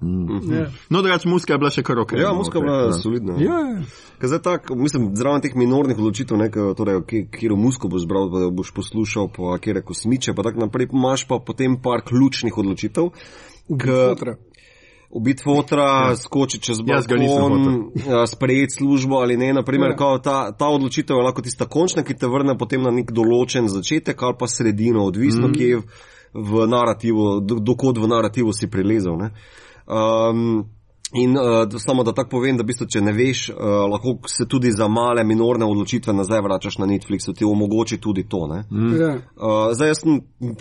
[0.00, 0.56] Razen soundtrackov.
[0.56, 0.66] Ja.
[0.90, 2.12] No, drugače, muska je bila še kar ok.
[2.12, 2.92] Ja, no, muska ok, bila ja.
[2.92, 3.34] solidna.
[3.38, 3.82] Ja, ja.
[4.20, 8.06] Ker zdaj tako, mislim, zraven teh minornih odločitev, ne, ke- torej, kje- katero musko boš
[8.06, 12.58] bral, da boš poslušal, pa kjer kosmiče, pa tako naprej, imaš pa potem par ključnih
[12.58, 13.10] odločitev.
[13.78, 14.36] K-.
[15.14, 16.16] Ubiti fotra, ja.
[16.16, 17.92] skočiti čez balkon,
[18.26, 19.52] sprejeti službo ali ne.
[19.52, 20.18] Naprimer, Ja.
[20.18, 24.22] ta, ta odločitev je lahko tista končna, ki te vrne potem na nek določen začetek
[24.22, 25.52] ali pa sredino, odvisno, mm.
[25.54, 25.84] kje je v,
[26.34, 29.16] v narativu, do- dokot v narativu si prilezel.
[29.16, 29.30] ne.
[29.86, 30.64] Um,
[31.14, 34.48] In uh, samo da tako povem, da v bistvu, če ne veš, uh, lahko se
[34.50, 38.48] tudi za male minorne odločitve nazaj vračaš na Netflixu, ti omogoči tudi to.
[38.48, 38.94] Mm.
[38.98, 39.10] Ja.
[39.38, 40.16] Uh, zdaj, jaz sem,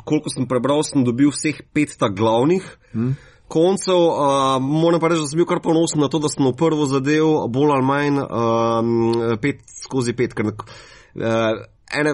[0.05, 2.67] koliko sem prebral, sem dobil vseh pet tak glavnih.
[2.93, 3.15] Mm.
[3.49, 6.53] Koncev, uh, moram pa reči, da sem bil kar ponosen na to, da sem v
[6.59, 8.93] prvo zadev bolj ali manj um,
[9.41, 10.37] pet skozi pet.
[10.37, 11.65] Ker, uh,
[11.97, 12.13] ene,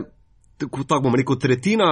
[0.64, 1.92] tako, tako bom rekel, tretjina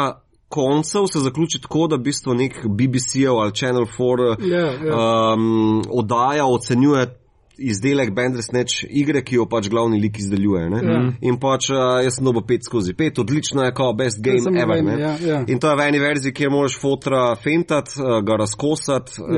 [0.50, 5.34] koncev se zaključi tako, da v bistvu nek BBC-ov ali Channel 4 Yeah, yeah.
[5.34, 7.27] um, oddaja ocenjuje
[7.60, 10.70] izdelek Bandersnatch igre, ki jo pač glavni lik izdeljuje.
[10.70, 10.78] ne.
[10.84, 11.12] Ja.
[11.22, 14.58] In pač uh, jaz sem dobil 5 skozi 5, odlično je, kao best game sem
[14.58, 14.78] ever.
[14.78, 14.94] v ne.
[14.94, 15.44] eni, ja, ja.
[15.48, 19.26] In to je v eni verziji, kjer moraš fotra fentat, uh, ga razkosati Ja.
[19.26, 19.32] uh,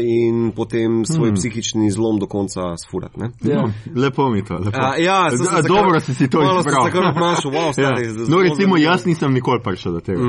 [0.00, 3.20] in potem svoj psihični zlom do konca sfurati.
[3.20, 3.30] ne.
[3.42, 3.62] Ja.
[3.62, 4.54] No, lepo mi to.
[4.54, 4.78] Lepo.
[4.78, 6.62] A, ja, se A, takrat- dobro si si to izbral.
[6.62, 7.72] se kar obnašal, wow, Ja.
[7.72, 8.76] stari, zdaj No, zelo recimo, zanimivo.
[8.92, 10.22] jaz nisem nikoli prišel do tega.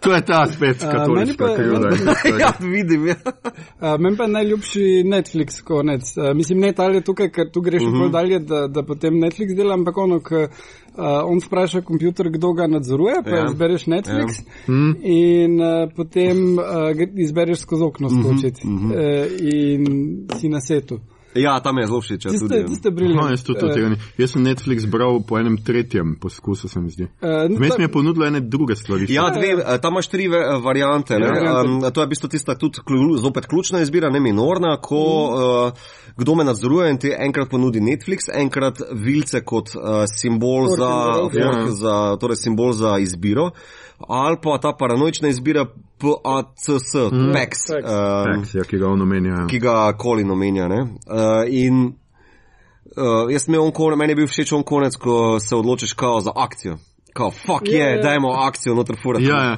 [0.00, 1.88] to je ta spet A, katoliška meni pa- krivda.
[2.40, 3.06] ja, vidim.
[3.06, 3.14] Ja.
[3.80, 6.02] Uh, Meni pa je najljubši Netflix konec.
[6.16, 8.10] Uh, mislim, ne talje tukaj, ker tu greš uh -huh.
[8.10, 10.48] dalje, da, da potem Netflix dela, ampak ono, ko uh,
[11.24, 13.36] on spraša kompjuter, kdo ga nadzoruje, pa Ja.
[13.36, 13.46] ja.
[13.50, 14.74] izbereš Netflix ja.
[15.02, 16.64] in uh, potem uh,
[17.16, 18.86] izbereš skozi okno skočiti uh -huh.
[18.86, 19.84] uh, in
[20.40, 21.00] si na setu.
[21.36, 22.24] Ja, tam je zelo všeč.
[22.24, 22.66] ja, tudi, Tiste, ja.
[22.66, 23.30] tiste No, briljantne.
[23.30, 23.96] jaz, tudi to tega ni.
[24.18, 27.08] jaz sem Netflix bral po enem tretjem poskusu, se mi zdi.
[27.50, 29.06] Vmes mi je ponudilo ene druge stvari.
[29.08, 31.18] Ja, dve, eh, tam imaš tri ve- variante.
[31.18, 31.26] Ne?
[31.26, 31.70] variante.
[31.70, 32.78] Um, to je v bistvu tista tudi
[33.18, 35.72] zopet ključna izbira, ne minorna, ko uh,
[36.16, 40.90] kdo me nadzoruje in ti enkrat ponudi Netflix, enkrat vilce kot uh, simbol Fork za,
[41.14, 41.70] fork ja.
[41.70, 43.50] za, torej simbol za izbiro.
[44.08, 45.64] Ali pa ta paranoična izbira
[45.98, 46.68] PACS,
[47.12, 47.32] mm.
[47.32, 47.84] PAX, PAX.
[47.84, 49.46] um, Tax, ja, ki ga on omenja.
[49.50, 50.68] ki ga Colin omenja.
[50.68, 50.80] ne.
[50.82, 50.88] Uh,
[51.48, 51.84] in
[52.96, 56.20] uh, jaz imel on konec, meni je bil všeč on konec, ko se odločiš kao
[56.20, 56.76] za akcijo.
[57.16, 58.02] Kao, fuck je, Ja, yeah, ja.
[58.02, 59.24] dajmo akcijo noter furati.
[59.24, 59.56] Ja, ja.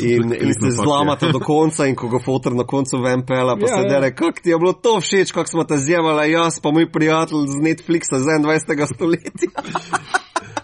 [0.00, 3.60] In, in se zlamate do konca, in ko ga fotor na koncu ven pela, pa
[3.60, 3.88] Ja, se ja.
[3.88, 7.46] dere, kako ti je bilo to všeč, kako smo te zjevali, jaz pa moj prijatelj
[7.46, 8.94] z Netflixa z 21.
[8.94, 9.48] stoletja.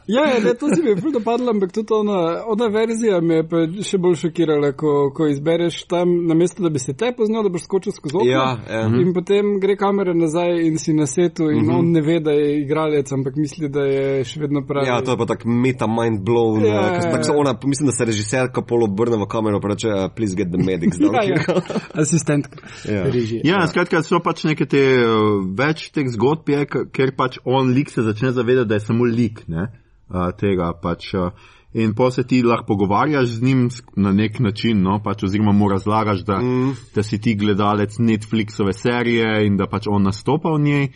[0.06, 3.40] Ja, ja ne, to si mi je ful dopadlo, ampak tudi ona, ona verzija me
[3.40, 7.52] je še bolj šokirala, ko, ko izbereš tam, namesto da bi se te poznal, da
[7.54, 8.28] boš skočil skozi okno.
[8.28, 8.84] Ja, ja.
[9.00, 12.60] In potem gre kamera nazaj in si na setu in on ne ve, da je
[12.60, 14.90] igralec, ampak misli, da je še vedno pravi.
[14.92, 16.64] Ja, to je pa tako meta mind blown.
[16.64, 17.12] Ja, Ja, ja, ja.
[17.12, 20.36] tak se ona, mislim, da se režiserka pol obrne v kamero in reče, "Uh, please
[20.36, 21.60] get the medics ja, ja.
[22.02, 22.58] Asistentka.
[22.88, 23.02] Ja.
[23.04, 23.40] režije.
[23.44, 27.90] Ja, skratka, so pač neke te uh, več teh zgodb, je, ker pač on lik
[27.90, 29.68] se začne zavedati, da je samo lik ne,
[30.14, 30.72] uh, tega.
[30.74, 31.30] Pač, uh,
[31.74, 33.64] in pa se ti lahko pogovarjaš z njim
[33.96, 36.76] na nek način, no, pač, oziroma mu razlagaš, da, mm.
[36.94, 40.88] da si ti gledalec Netflixove serije in da pač on nastopa v njej.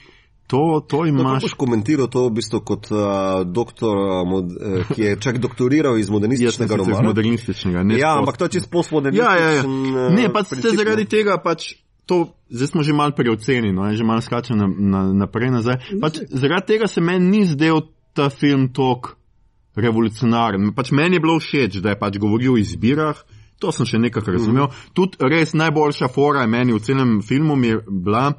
[0.46, 1.42] To, to Kako imaš.
[1.42, 2.98] boš komentiral to v bistvu kot uh,
[3.44, 7.08] doktor, uh, mod, uh, ki je čak doktoriral iz modernističnega sicer iz romana?
[7.08, 7.82] modernističnega.
[7.82, 9.62] ne Ja, post- ampak to je čisto Ja, ja, ja.
[9.62, 9.70] postmodernističen.
[9.92, 11.74] uh, Ne, pač ste zaradi tega pač.
[12.08, 15.76] To, zdaj smo že malo preocenjeni, no, že malo skačem na, na, naprej nazaj.
[16.00, 19.16] Pač, zaradi tega se meni ni zdel ta film tok
[19.76, 20.72] revolucionaren.
[20.74, 23.16] Pač meni je bilo všeč, da je pač govoril o izbirah,
[23.58, 24.68] to sem še nekako razumel.
[24.70, 24.92] Mm.
[24.94, 28.32] Tudi res najboljša fora meni v celem filmu je bila,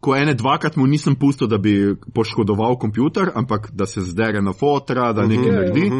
[0.00, 4.52] ko ene dvakrat mu nisem pustil, da bi poškodoval kompjuter, ampak da se zdere na
[4.52, 5.54] fotra, da nekaj Mhm.
[5.56, 5.90] naredi.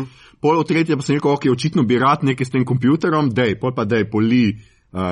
[0.40, 3.58] Pol v tretje pa sem rekel, ok, očitno bi rad nekaj s tem kompjuterom, dej,
[3.58, 4.58] pol pa dej, poli.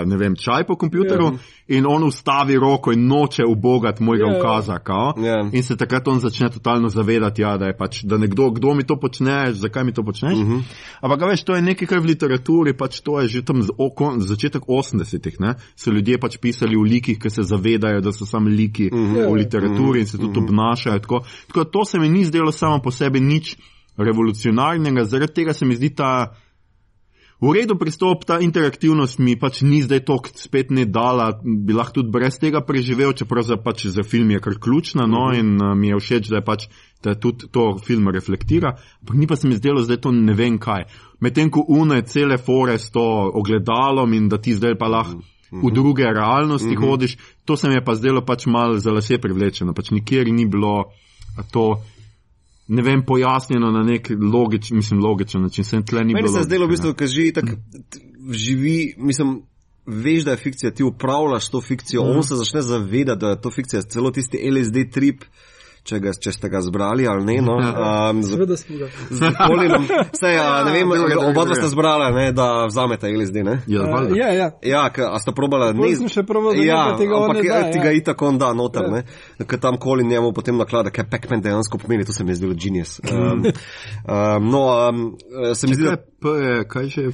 [0.07, 1.39] Ne vem, čaj po kompjuteru Ja.
[1.77, 4.39] in on ustavi roko in noče ubogati mojega Ja.
[4.39, 4.79] ukaza.
[4.79, 5.15] kao.
[5.17, 5.51] Ja.
[5.53, 8.85] In se takrat on začne totalno zavedati, ja, da je pač, da nekdo, kdo mi
[8.85, 10.39] to počne, zakaj mi to počneš.
[10.39, 10.63] Uh -huh.
[11.01, 13.71] Ampak ga veš, to je nekaj, kar v literaturi, pač to je že tam z
[13.79, 18.27] oko, začetek 80-ih, ne, so ljudje pač pisali v likih, ki se zavedajo, da so
[18.27, 19.31] samo liki uh -huh.
[19.31, 20.49] v literaturi in se tudi uh -huh.
[20.49, 20.99] obnašajo.
[20.99, 23.57] Tako, tako to se mi ni zdelo samo po sebi nič
[23.97, 26.35] revolucionarnega, zaradi tega se mi zdi ta.
[27.45, 31.99] V redu pristop, ta interaktivnost mi pač ni zdaj tok spet ne dala, bi lahko
[31.99, 35.75] tudi brez tega preživel, čeprav za, pač za film je kar ključna, no, in uh,
[35.77, 36.65] mi je všeč, da je pač,
[37.05, 40.57] da tudi to film reflektira, ampak ni pa se mi zdelo zdaj to ne vem
[40.57, 40.87] kaj.
[41.21, 43.05] Medtem ko une cele fore s to
[43.37, 45.21] ogledalom in da ti zdaj pa lahko
[45.53, 49.77] v druge realnosti hodiš, to se mi je pa zdelo pač mal za lase privlečeno,
[49.77, 50.95] pač nikjer ni bilo
[51.53, 51.83] to.
[52.69, 55.65] Ne vem, pojasnjeno na nek logičen, mislim, logičen način.
[55.65, 57.45] Se tle ni Meni bilo se je zdelo, v bistvu, da že tak
[57.91, 58.01] t-
[58.31, 59.43] živi, mislim,
[59.87, 62.17] veš, da je fikcija, ti upravljaš to fikcijo, mm.
[62.17, 65.25] on se začne zavedati, da je to fikcija, celo tisti LSD trip.
[65.85, 67.35] Če, ga, če ste ga zbrali ali ne.
[67.45, 68.87] No, um, z, Seveda smo ga.
[69.13, 69.85] z Colinom,
[70.17, 71.59] sej, a, ne vem, drugega, oba dva drugega.
[71.61, 73.43] sta zbrala, ne, da vzamete LSD.
[73.45, 73.59] Ne?
[73.69, 74.47] Ja, Uh, ja, ja.
[74.65, 77.61] Ja, k, a sta probala Pol sem še probal, da ja, tega ampak ne da,
[77.69, 77.85] ti ja.
[77.85, 79.05] ga itak on da noter, Ja.
[79.05, 79.05] ja.
[79.05, 79.45] ne.
[79.45, 82.57] Ker tam Colin njemu potem naklada, kaj Pac-Man dejansko pomeni, to se mi je zdelo
[82.57, 82.97] genius.
[83.05, 83.45] Um,
[84.09, 85.07] um, no, um,
[85.53, 87.11] se mi zdi, Kaj, da je, kaj že?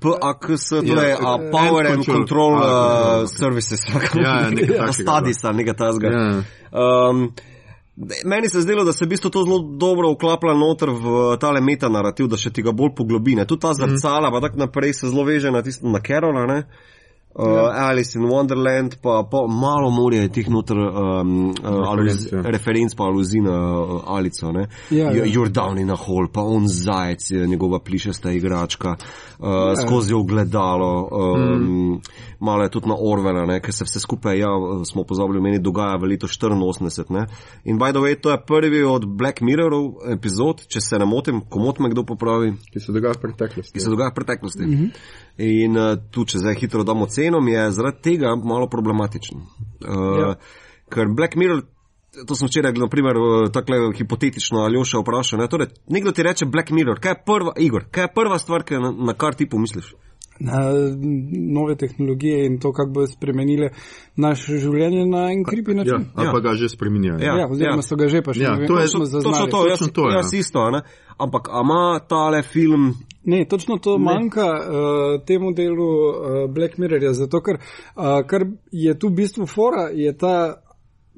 [0.00, 2.24] PAKS, to je Ja, Power and Control.
[2.24, 3.28] Control uh.
[3.28, 6.08] Services, Ja, ja, nekaj takega, Stadisa, nekaj tasga.
[6.08, 6.28] Ja.
[6.72, 7.34] Um,
[8.24, 11.60] meni se je zdelo, da se v bistvu to zelo dobro vklaplja noter v tale
[11.60, 13.36] metanarativ, da še ti ga bolj poglobi.
[13.38, 13.46] Ne.
[13.46, 16.64] Tudi ta zrcala, pa tako naprej se zelo veže na tisto na Carola, ne.
[17.34, 17.88] Uh, ja.
[17.88, 22.50] Alice in Wonderland, pa, pa malo morje je teh noter um, uh, aluz, Referenc, ja.
[22.50, 24.52] referenc pa aluzij na uh, Alico.
[24.52, 24.68] Ne?
[24.90, 25.24] Ja, ja.
[25.24, 29.76] You're down in a hole, pa on zajec, je njegova plišasta igračka, uh, ja.
[29.76, 32.00] skozi ogledalo, um, mm.
[32.38, 33.58] malo je tudi na Orvela, ne?
[33.60, 34.54] ker se vse skupaj, ja,
[34.92, 37.10] smo pozabili, meni dogaja v letu 84.
[37.10, 37.26] Ne?
[37.64, 41.42] In by the way, to je prvi od Black Mirrorov epizod, če se ne motim,
[41.50, 43.72] komot me kdo popravi Ki se dogaja v preteklosti.
[43.72, 44.66] ki se dogaja v preteklosti.
[44.66, 44.90] Mm -hmm.
[45.36, 49.38] In uh, tu, če zdaj hitro damo ceno, je zaradi tega malo problematičen.
[49.38, 50.34] Uh, ja.
[50.90, 51.62] Ker Black Mirror,
[52.26, 55.38] to sem včeraj, na primer, uh, tako hipotetično ali še vprašal.
[55.40, 55.48] Ne?
[55.48, 58.90] Torej, nekdo ti reče Black Mirror, kaj je prva, Igor, kaj je prva stvar, na,
[58.92, 59.94] na kar ti pomisliš?
[60.40, 60.66] Na
[61.54, 63.68] nove tehnologije in to, kako bo spremenile
[64.16, 66.06] naše življenje na en kripi Ja, način.
[66.14, 66.32] ali Ja.
[66.32, 67.18] pa ga že spreminjajo.
[67.22, 67.82] Ja, ja, oziroma ja.
[67.82, 69.24] so ga že pa še Ja, ne vem, to je- smo to- zaznali.
[69.24, 70.16] Točno to, jaz, točno to, ja.
[70.16, 70.58] jaz isto.
[70.58, 70.80] a Ne?
[71.18, 72.94] Ampak ima tale film.
[73.24, 74.04] Ne, točno to ne.
[74.04, 79.46] manjka uh, temu delu uh, Black Mirrorja, zato ker uh, kar je tu v bistvu
[79.46, 80.60] fora, je ta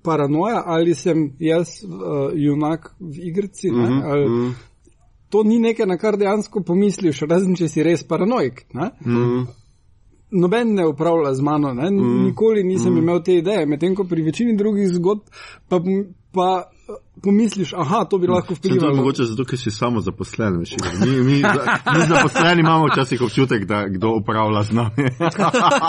[0.03, 3.71] paranoja, ali sem jaz uh, junak v igrici.
[3.71, 4.55] Mm -hmm, ali, mm.
[5.29, 8.67] To ni nekaj, na kar dejansko pomisliš, razen če si res paranoik.
[8.75, 8.91] Ne?
[9.07, 9.47] Mm.
[10.31, 11.91] Noben ne upravlja z mano, ne?
[11.91, 12.99] nikoli nisem mm.
[12.99, 15.21] imel te ideje, medtem ko pri večini drugih zgodb
[15.69, 15.81] pa,
[16.33, 16.71] pa
[17.23, 18.97] pomisliš, aha, to bi lahko Sem to vplivalo.
[18.97, 20.59] mogoče zato, ker si samo zaposlen.
[20.59, 25.05] veš, Mi, mi, za- mi zaposleni imamo včasih občutek, da kdo upravlja z nami.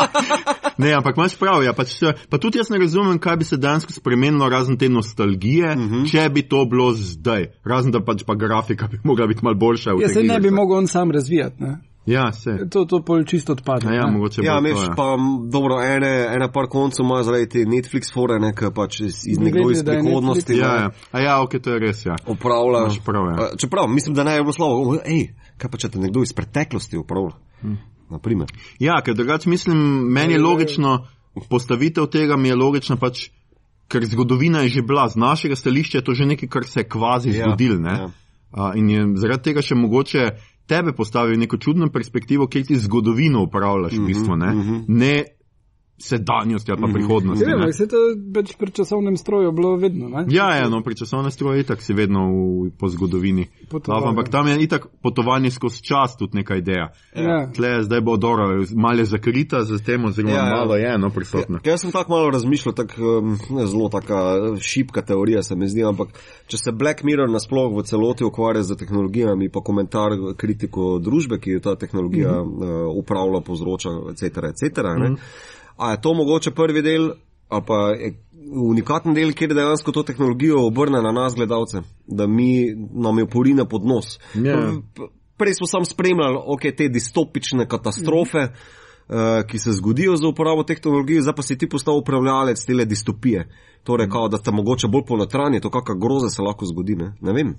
[0.78, 1.64] ne, ampak imaš prav.
[1.64, 5.76] Ja, pač, pa tudi jaz ne razumem, kaj bi se dejansko spremenilo razen te nostalgije,
[5.78, 6.12] uh -huh.
[6.12, 7.46] če bi to bilo zdaj.
[7.64, 9.92] Razen da pač pa grafika bi mogla biti malo boljša.
[10.02, 11.64] Jaz se ne bi mogel on sam razvijati.
[11.64, 11.78] Ne?
[12.08, 12.54] Ja, se.
[12.72, 13.88] To, to pol čisto odpade.
[13.88, 14.12] Ja, ja, ne.
[14.12, 14.94] mogoče Ja, bo to, ja.
[14.96, 15.08] pa
[15.52, 19.42] dobro, ene, ene par koncev ima zaradi te Netflix fore, ne, ki pač iz, iz
[19.44, 20.54] nekdo iz prihodnosti.
[20.54, 20.62] Netflix.
[20.64, 20.92] Ja, ne, ja.
[21.12, 22.06] A ja, ok, to je res.
[22.06, 22.16] Ja.
[22.28, 22.86] Upravlja.
[22.88, 23.50] Imaš prav, ja.
[23.60, 24.96] Čeprav, mislim, da ne je bilo slovo.
[25.04, 27.36] Ej, kaj pa če te nekdo iz preteklosti upravlja?
[27.62, 27.76] Hm.
[28.16, 28.56] Naprimer.
[28.80, 29.78] Ja, ker drugače mislim,
[30.16, 30.94] meni je logično,
[31.50, 33.26] postavitev tega mi je logična pač,
[33.92, 36.90] ker zgodovina je že bila, z našega stališča je to že nekaj, kar se je
[36.90, 37.84] kvazi Ja, zgodil.
[37.84, 37.98] ja.
[37.98, 38.08] Ja.
[38.48, 40.30] Uh, in je zaradi tega še mogoče
[40.68, 44.54] tebe postavi v neko čudno perspektivo, kjer ti zgodovino upravljaš v bistvu, ne,
[44.88, 45.24] ne
[45.98, 47.44] sedanjosti ali pa prihodnosti.
[47.44, 47.56] Ja, ne.
[47.56, 47.98] ampak se to
[48.34, 50.10] pač pri časovnem stroju bilo vedno.
[50.10, 50.26] Ne?
[50.30, 53.48] Ja, ja, no, pri časovnem stroju itak si vedno v, po zgodovini.
[53.70, 54.32] Potoval, Lava, ampak ja.
[54.32, 56.92] tam je itak potovanje skozi čas tudi neka ideja.
[57.16, 57.50] Ja.
[57.50, 60.56] Tle zdaj bo dobro, malo je zakrita z tem, oziroma Ja, ja, ja.
[60.56, 61.60] malo je no, prisotna.
[61.64, 65.56] Ja, jaz sem tako malo razmišljal, tako um, ne, zelo taka eh, šipka teorija se
[65.56, 66.14] mi zdi, ampak
[66.48, 71.58] če se Black Mirror nasploh v celoti ukvarja z tehnologijami, pa komentar kritiko družbe, ki
[71.58, 72.88] jo ta tehnologija mm -hmm.
[72.88, 75.56] uh, upravlja, povzroča, etc., etc., mm -hmm.
[75.78, 77.12] A je to mogoče prvi del,
[77.50, 78.14] ali pa je
[78.70, 83.68] unikaten del, kjer dejansko to tehnologijo obrne na nas, gledalce, da mi nam jo porine
[83.70, 84.20] pod nos.
[84.36, 84.58] Ja.
[84.96, 90.64] P- Prej smo samo spremljali okay, te distopične katastrofe, uh, ki se zgodijo z uporabo
[90.64, 93.48] tehnologije, zdaj pa si ti postal upravljalec te distopije.
[93.84, 96.96] Torej, kao, da ste mogoče bolj ponotranji, to kakšna groza se lahko zgodi.
[96.96, 97.54] Ne, ne vem.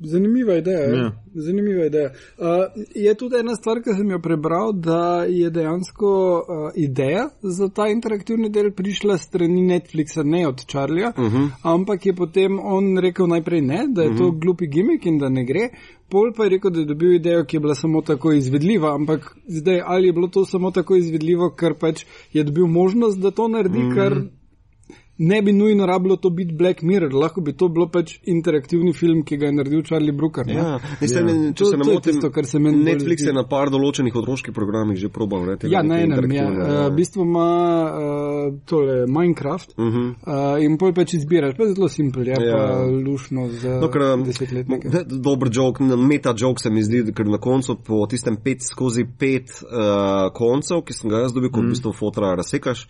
[0.00, 0.80] Zanimiva ideja.
[0.80, 0.96] Ja.
[0.96, 1.12] Ja.
[1.34, 2.10] Zanimiva ideja.
[2.38, 7.68] Uh, je tudi ena stvar, ki sem jo prebral, da je dejansko uh, ideja za
[7.68, 11.48] ta interaktivni del prišla strani Netflixa, ne od Charlieja, uh -huh.
[11.62, 14.18] ampak je potem on rekel najprej ne, da je uh -huh.
[14.18, 15.68] to glupi gimmick in da ne gre.
[16.10, 19.36] Pol pa je rekel, da je dobil idejo, ki je bila samo tako izvedljiva, ampak
[19.46, 23.48] zdaj ali je bilo to samo tako izvedljivo, ker pač je dobil možnost, da to
[23.48, 23.94] naredi, mm -hmm.
[23.94, 24.41] ker
[25.22, 29.22] ne bi nujno rabilo to biti Black Mirror, lahko bi to bilo pač interaktivni film,
[29.22, 30.46] ki ga je naredil Charlie Brooker.
[30.46, 30.54] Ne?
[30.54, 33.32] Ja, ne, se, ne, če To- se ne motim, tisto, kar se meni Netflix je
[33.32, 35.46] na par določenih otroških programih že probal.
[35.46, 37.46] Ne, Ja, na enem interaktivne, Uh, v bistvu ima
[37.86, 40.08] uh, tole Minecraft Uh -huh.
[40.26, 42.56] uh, in pol pač izbiraš, pa zelo simpel, je Ja.
[42.56, 44.88] pa lušno za No, ker, um, desetletnike.
[45.06, 49.48] Dober jok, meta jok se mi zdi, ker na koncu po tistem pet skozi pet
[49.62, 52.86] uh, koncev, ki sem ga jaz dobil, ko v bistvu fotra razsekaš.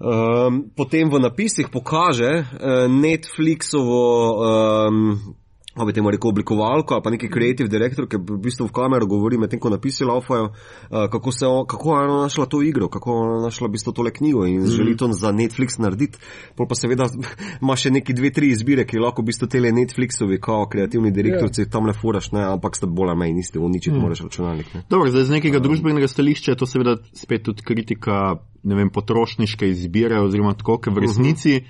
[0.00, 5.36] Um, potem v napisih pokaže uh, Netflixovo, um,
[5.74, 9.06] kako bi temu rekel, oblikovalko ali pa neki creative director, ki v bistvu v kamero
[9.06, 12.88] govori, medtem ko napisi laufajo, uh, kako, se, o- kako je ona našla to igro,
[12.88, 14.66] kako je ona našla v bistvu tole knjigo in mm.
[14.66, 16.18] želi to za Netflix narediti.
[16.56, 17.06] Pol pa seveda
[17.62, 21.62] ima še neki dve, tri izbire, ki lahko v bistvu tele Netflixovi, kao kreativni direktorci,
[21.62, 21.72] yeah.
[21.72, 24.02] tam le furaš, ne, ampak ste bolj manj isti, uničiti mm.
[24.02, 24.74] moraš računalnik.
[24.74, 24.82] Ne.
[24.90, 29.68] Dobro, zdaj z nekega družbenega stališča je to seveda spet tudi kritika ne vem, potrošniške
[29.70, 31.60] izbire, oziroma tako, ker v resnici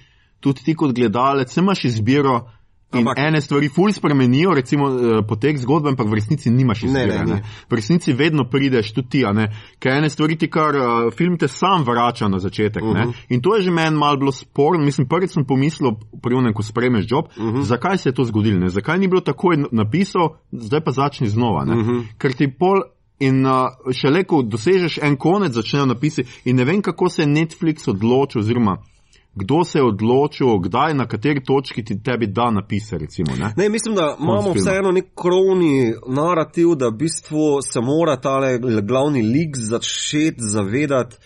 [0.40, 2.40] tudi ti kot gledalec imaš izbiro,
[2.92, 6.88] In Ampak- ene stvari ful spremenijo, recimo eh, potek zgodbe, ampak v resnici nimaš Ne,
[6.88, 7.18] izbire.
[7.18, 7.40] ne, Ne, ni.
[7.70, 9.46] V resnici vedno prideš tudi ti, ne.
[9.78, 12.82] Ker ene stvari ti kar uh, film te sam vrača na začetek.
[12.82, 12.98] Uh Mhm.
[13.00, 13.14] -huh.
[13.28, 14.84] In to je že meni malo bilo sporno.
[14.84, 15.90] Mislim, prvič sem pomislil,
[16.22, 17.56] pri onem, ko spremeš job, uh Mhm.
[17.56, 17.62] -huh.
[17.62, 18.58] zakaj se je to zgodilo.
[18.58, 18.68] Ne?
[18.68, 21.62] Zakaj ni bilo takoj napisal, zdaj pa začni znova.
[21.62, 21.90] Uh Mhm.
[21.90, 22.04] -huh.
[22.18, 22.82] Ker ti pol.
[23.20, 23.52] In uh,
[23.92, 26.24] šele ko dosežeš en konec, začnejo napisi.
[26.44, 28.76] In ne vem, kako se je Netflix odločil, oziroma
[29.34, 32.98] kdo se je odločil, kdaj, na kateri točki ti tebi da napise.
[32.98, 33.52] Recimo, ne?
[33.56, 34.54] Ne, mislim, da imamo filma.
[34.56, 38.40] vseeno nek krovni narativ, da v bistvu se mora ta
[38.82, 41.16] glavni lik začeti zavedati,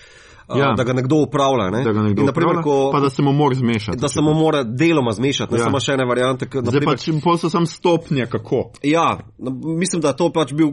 [0.50, 0.74] ja.
[0.76, 1.70] Da ga nekdo upravlja.
[1.70, 1.85] Ne?
[1.85, 3.98] da ga nekdo In, naprimer, upravlja, ko, pa da se mu mora zmešati.
[3.98, 5.64] da se mu mora deloma zmešati, ne Ja.
[5.64, 6.46] samo še ene variante.
[6.46, 8.70] K, Zdaj naprimer, pa, če pol so sam stopnje, kako.
[8.83, 10.68] Ja, no, mislim, da je to pač bil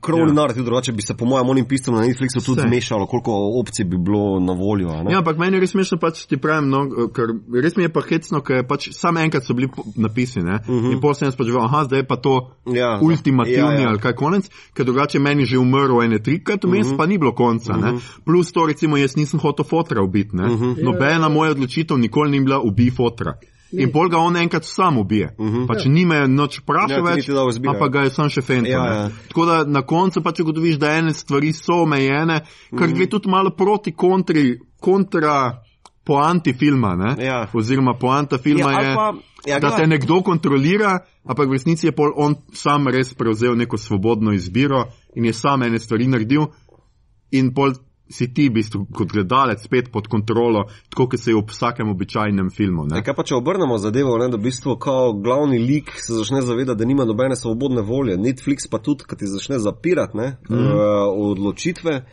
[0.00, 0.32] krovni ja.
[0.34, 2.68] Narativ, drugače bi se po mojem onim piscem na Netflixu tudi Vse.
[2.68, 4.88] zmešalo, koliko opcij bi bilo na voljo.
[5.10, 7.24] Ja, ampak meni je res smešno, pač ti pravim, no, ker
[7.54, 10.92] res mi je pa hecno, ker pač samo enkrat so bili napisi, ne, uh -huh.
[10.92, 12.76] in pol sem pač videl, aha, zdaj je pa to Mhm.
[12.76, 12.98] Ja.
[13.02, 13.88] ultimativni Ja, ja.
[13.88, 16.94] ali kaj konec, ker drugače meni že umrl ene trikrat, vmes uh Mhm.
[16.94, 16.96] -huh.
[16.98, 17.92] pa ni bilo konca, uh -huh.
[17.94, 17.98] ne.
[18.24, 20.44] Plus to, recimo, jaz nisem hotel fotra ubiti, ne.
[20.44, 20.64] Uh Mhm.
[20.64, 20.84] -huh.
[20.84, 23.34] Nobena moja odločitev nikoli ni bila ubi fotra.
[23.72, 25.34] In pol ga on enkrat sam ubije.
[25.38, 25.66] Uh -huh.
[25.66, 27.28] Pač ni me noč Ja, vprašal ti več,
[27.68, 28.70] ampak ga je sam še fental.
[28.72, 28.96] Ja, ne.
[28.96, 29.10] ja.
[29.28, 32.40] Tako da na koncu pač ugotoviš, da ene stvari so omejene,
[32.78, 32.94] kar Mhm.
[32.96, 35.58] gre tudi malo proti kontri, kontra
[36.04, 36.96] poanti filma.
[36.96, 37.24] Ne?
[37.24, 37.48] Ja.
[37.54, 39.14] Oziroma poanta filma Ja, je, pa-
[39.46, 43.76] ja, da te nekdo kontrolira, ampak v resnici je pol on sam res prevzel neko
[43.76, 44.84] svobodno izbiro
[45.16, 46.46] in je sam ene stvari naredil
[47.32, 47.72] in pol
[48.08, 51.88] si ti v bistvu kot gledalec spet pod kontrolo, tako kot se je v vsakem
[51.90, 52.84] običajnem filmu.
[52.86, 52.98] Ne?
[52.98, 54.76] E, kaj pa če obrnemo zadevo, ne, da v bistvu
[55.22, 58.16] glavni lik se začne zavedati, da nima nobene svobodne volje.
[58.16, 60.54] Netflix pa tudi, kad ti začne zapirati ne, mm.
[60.54, 62.04] uh, odločitve,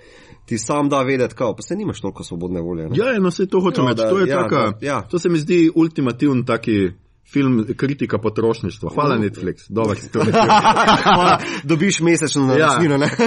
[0.45, 2.89] ti sam da vedeti, kao, pa se nimaš toliko svobodne volje.
[2.89, 2.97] Ne.
[2.97, 4.01] Ja, no se to hočem Ja, reči.
[4.03, 5.01] da- To ja, taka, da- ja.
[5.01, 6.91] to se mi zdi ultimativen taki
[7.31, 8.89] film kritika potrošništva.
[8.93, 10.19] Hvala Netflix, dober si to.
[11.03, 12.47] Hvala, Dobiš mesečno Ja.
[12.67, 12.97] naročnino.
[12.97, 13.09] ne.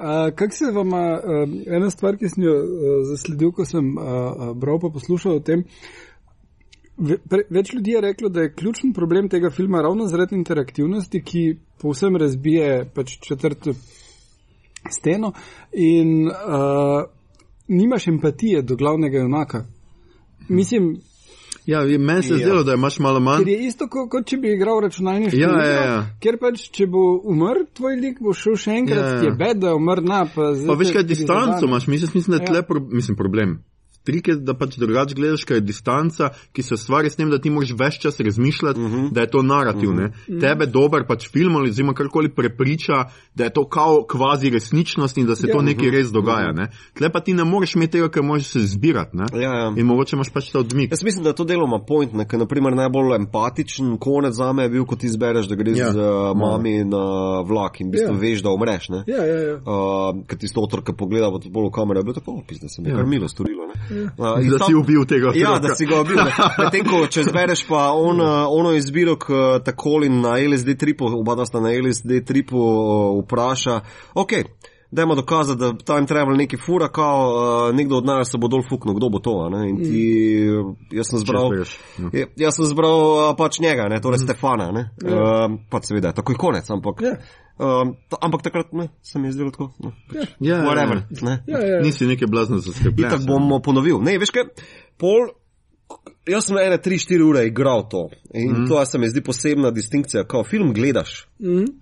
[0.00, 0.98] A, Kako se vam, uh,
[1.66, 2.68] ena stvar, ki sem jo uh,
[3.10, 5.64] zasledil, ko sem uh, uh, bral pa poslušal o tem,
[6.98, 11.22] ve, pre, več ljudi je reklo, da je ključen problem tega filma ravno zaradi interaktivnosti,
[11.22, 11.42] ki
[11.82, 13.74] povsem razbije pač četrto
[14.90, 15.32] steno
[15.72, 17.02] in uh,
[17.68, 19.64] nimaš empatije do glavnega junaka.
[20.48, 21.00] Mislim,
[21.68, 22.46] Ja, meni se je Ja.
[22.46, 23.42] zdelo, da imaš malo manj.
[23.42, 25.98] Ker je isto, kot, kot če bi igral računalniško Ja, igro, ja, ja.
[26.20, 29.12] ker pač, če bo umrl tvoj lik, bo šel še enkrat, Ja, ja.
[29.12, 29.26] ja, ja.
[29.28, 30.22] je bed, da je umrl na.
[30.24, 32.52] Pa, Pa veš, kaj distanco imaš, mislim, mislim da je Ja.
[32.52, 33.58] tle pro, mislim, problem.
[34.08, 37.38] Trik je, da pač drugače gledaš, ker je distanca, ki se ustvari s tem, da
[37.38, 38.96] ti moraš več čas razmišljati, uh Mhm.
[38.98, 39.12] -huh.
[39.12, 39.90] da je to narativ.
[39.90, 40.40] Uh -huh.
[40.40, 45.26] Tebe dober pač film ali zima karkoli prepriča, da je to kao kvazi resničnost in
[45.26, 45.52] da se Ja.
[45.54, 46.52] to nekaj res dogaja.
[46.52, 46.70] Ne?
[46.94, 49.16] Tle pa ti ne moreš imeti tega, ker moraš se zbirati.
[49.16, 49.24] Ne?
[49.34, 49.72] Ja, ja.
[49.76, 50.90] In mogoče imaš pač ta odmik.
[50.90, 54.62] Jaz mislim, da je to deloma point, ne, ker naprimer najbolj empatičen konec za me
[54.62, 55.86] je bil, ko ti izbereš, da greš Ja.
[55.86, 55.92] ja.
[55.92, 57.04] z uh, mami na
[57.42, 58.14] vlak in v bistvu Ja.
[58.14, 58.20] ja.
[58.20, 58.88] veš, da umreš.
[58.88, 59.04] Ne?
[59.06, 59.54] Ja, ja, ja.
[59.56, 62.82] Uh, ker ti sto otrok pogleda v to kamero, je bilo tako opis, da se
[62.82, 62.96] mi je Ja.
[62.96, 63.66] kar milo storilo.
[63.66, 63.97] ne.
[64.18, 65.68] Uh, Da si ubil tega Ja, otroka.
[65.68, 66.16] da si ga ubil.
[66.58, 71.46] Medtem ko če zbereš pa on, uh, ono izbiro, k takoli na LSD tripu, oba
[71.46, 73.80] sta na LSD tripu, uh, vpraša,
[74.14, 74.32] ok.
[74.90, 77.24] Dajmo dokazati, da time travel neki fura, kao
[77.68, 79.34] uh, nekdo od nas se bo dol fuknil, kdo bo to.
[79.44, 79.68] a Ne?
[79.68, 80.00] In ti,
[80.96, 81.50] jaz sem zbral,
[81.98, 82.08] no.
[82.12, 84.00] ja, jaz sem zbral uh, pač njega, ne?
[84.00, 84.70] torej Stefana.
[84.72, 84.86] Ne?
[85.04, 87.12] Uh, pa seveda, takoj konec, ampak, Ja.
[87.60, 89.72] uh, ta, ampak takrat ne, se mi je zdelo tako.
[89.78, 91.02] No, pač, Ja, whatever.
[91.10, 91.20] ja.
[91.22, 91.42] Ne?
[91.46, 91.82] Ja, ja.
[91.84, 93.10] Nisi neke blazno zaskrbljen.
[93.12, 94.00] Itak bom ponovil.
[94.00, 94.48] Ne, veš kaj,
[94.96, 95.28] pol,
[96.28, 98.66] jaz sem ene 3-4 ure igral to in mm.
[98.68, 101.26] to se mi zdi posebna distinkcija, ko film gledaš.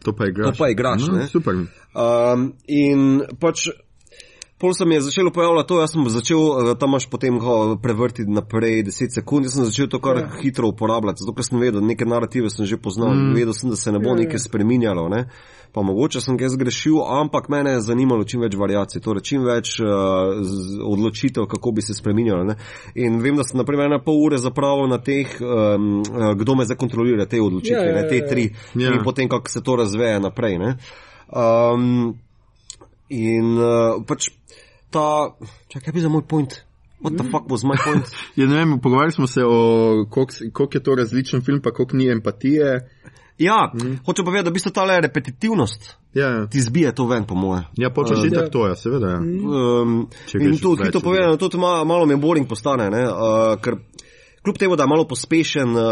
[0.05, 0.51] To pa igraš.
[0.51, 1.27] To pa igraš, ne.
[1.33, 1.55] Super.
[1.95, 3.69] Um, in pač.
[4.57, 7.37] Pol se mi je začelo pojavljati to, jaz sem začel eh, tam imaš potem
[7.83, 10.23] prevrtiti naprej 10 sekund, jaz sem začel to kar Ja.
[10.23, 10.41] ja.
[10.41, 13.35] hitro uporabljati, zato ker sem vedel, neke narative sem že poznal, mm.
[13.37, 14.23] vedel sem, da se ne bo Ja, ja.
[14.23, 15.27] nekaj spreminjalo, ne.
[15.73, 19.77] Pa mogoče sem kaj zgrešil, ampak mene je zanimalo čim več variacij, torej čim več
[19.81, 19.89] uh,
[20.85, 22.45] odločitev, kako bi se spreminjalo.
[22.45, 22.57] Ne.
[22.95, 26.03] In vem, da sem naprimer ena pol ure zapravil na teh, um,
[26.39, 28.31] kdo me zakontrolira, te odločitve, Ja, ja, ne, te ja, ja.
[28.31, 28.93] tri, Ja.
[28.95, 30.59] in potem kako se to razveja naprej.
[30.59, 30.77] Ne.
[31.33, 32.15] Um,
[33.09, 34.33] In uh, pač
[34.91, 35.31] ta,
[35.71, 36.63] čakaj, kaj bi za moj point?
[36.99, 38.09] What the fuck was my point?
[38.39, 41.97] Ja, ne vem, pogovarjali smo se o koliko koliko je to različen film, pa koliko
[41.97, 42.89] ni empatije.
[43.39, 43.99] Ja, mm -hmm.
[44.07, 47.63] hoče povedati, da bi se ta repetitivnost Ja, ti zbije to ven, po moje.
[47.77, 48.23] ja počeš Ja.
[48.23, 49.09] uh, itak to, ja, seveda.
[49.09, 49.19] Ja.
[49.19, 51.01] Um, Če in hitro ljudi.
[51.05, 53.77] povedano, tudi malo, malo mi je boring postane, ne, uh, ker
[54.43, 55.83] kljub temu, da je malo pospešen uh,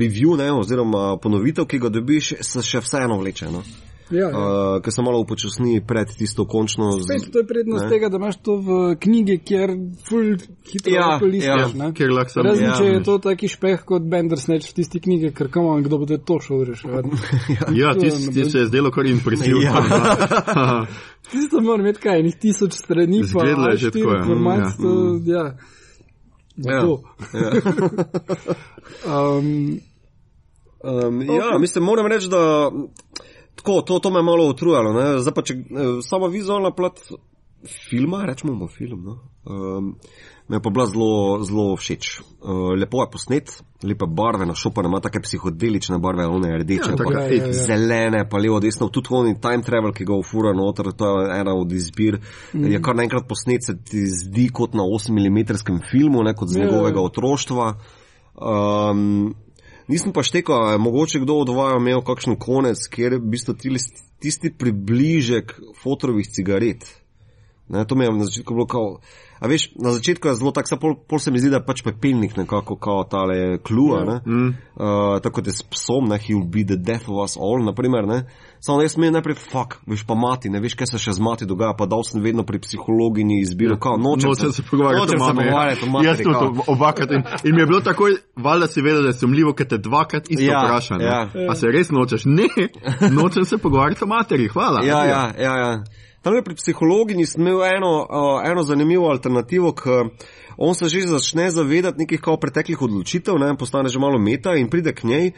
[0.00, 3.46] review, ne, oziroma ponovitev, ki ga dobiš, se še vseeno vleče.
[3.52, 3.62] No.
[4.08, 4.28] Ja, ja.
[4.30, 6.92] uh, ker se malo upočasni pred tisto končno.
[6.92, 7.90] z- Spet, to je prednost ne.
[7.90, 9.70] tega, da imaš to v knjigi, kjer
[10.00, 11.74] ful hitro Ja, lahko listaš.
[11.74, 11.88] ja.
[11.92, 12.74] Kjer lahko samo Razen, ja.
[12.74, 16.06] če je to taki špeh kot Bandersnatch v tisti knjigi, ker kam on, kdo bo
[16.06, 17.10] te to šel reševati.
[17.74, 19.60] Ja, ti bo- se je zdelo kar impresivno.
[19.60, 19.74] Ja.
[21.26, 24.24] Tisto mora imeti kaj, enih tisoč strani, pa Izgledalo je že A4 tako, ja.
[24.24, 24.70] format, Ja.
[24.78, 24.90] to,
[25.24, 25.44] ja.
[26.58, 26.80] Ja.
[26.80, 27.02] To.
[29.38, 29.80] um,
[30.84, 32.70] Um, ja, mislim, moram reči, da
[33.56, 34.92] tako, to, to me je malo utrujalo.
[34.92, 35.06] Ne?
[35.20, 37.00] Zdaj pa, če eh, sama vizualna plat
[37.66, 39.18] filma, rečemo mu film, no?
[39.44, 39.96] um,
[40.48, 42.20] me je pa bila zelo, zelo všeč.
[42.20, 43.50] Uh, lepo je posnet,
[43.82, 47.52] lepe barve, našopane, ima take psihodelične barve, one rdeče, Ja, pa taka Ja, ja, ja.
[47.52, 51.54] zelene, pa levo, desno, tudi oni time travel, ki ga ufura noter, to je ena
[51.54, 52.20] od izbir.
[52.54, 52.70] Mm.
[52.72, 56.56] Je kar naenkrat posnet, se ti zdi kot na 8 mm filmu, ne kot z
[56.56, 56.70] Ja, ja.
[56.70, 57.74] njegovega otroštva.
[58.36, 59.34] Um,
[59.88, 60.22] nisem pa
[60.72, 63.54] je mogoče kdo od vaju imel kakšen konec, kjer je v bistvu
[64.18, 66.84] tisti približek fotorovih cigaret.
[67.68, 69.00] Ne, to mi je na začetku bilo kao.
[69.38, 71.66] A veš, na začetku je zelo tako, saj pol, pol se mi zdi, da je
[71.66, 74.20] pač pepelnik nekako kao tale klua, ne.
[74.26, 74.48] Mm.
[74.74, 74.84] Uh,
[75.20, 78.06] tako kot je s psom, ne, he will be the death of us all, naprimer,
[78.06, 78.22] ne.
[78.60, 81.20] Samo jaz mi je najprej fuck, veš pa mati, ne veš, kaj se še z
[81.20, 85.20] mati dogaja, pa dal sem vedno pri psihologinji izbiro, kao nočem, Nočem se pogovarjati nočem
[85.20, 85.38] se mami.
[85.38, 85.44] ja.
[85.44, 86.64] pogovarjati o materi, Jaz tudi kao.
[86.66, 87.10] obakrat.
[87.10, 90.30] In, in mi je bilo takoj, valjda si vedel, da je sumljivo, ker te dvakrat
[90.30, 90.96] isto Ja, vpraša.
[90.96, 91.04] ne.
[91.04, 91.20] ja.
[91.50, 92.24] A se res nočeš?
[92.26, 92.48] Ne,
[93.12, 94.80] nočem se pogovarjati o materi, hvala.
[94.82, 95.56] Ja, ja, ja.
[95.56, 95.84] ja.
[96.26, 100.08] Tam pri psihologinji sem imel eno, uh, eno zanimivo alternativo, ker
[100.56, 104.66] on se že začne zavedati nekih kao preteklih odločitev, ne, postane že malo meta in
[104.66, 105.30] pride k njej.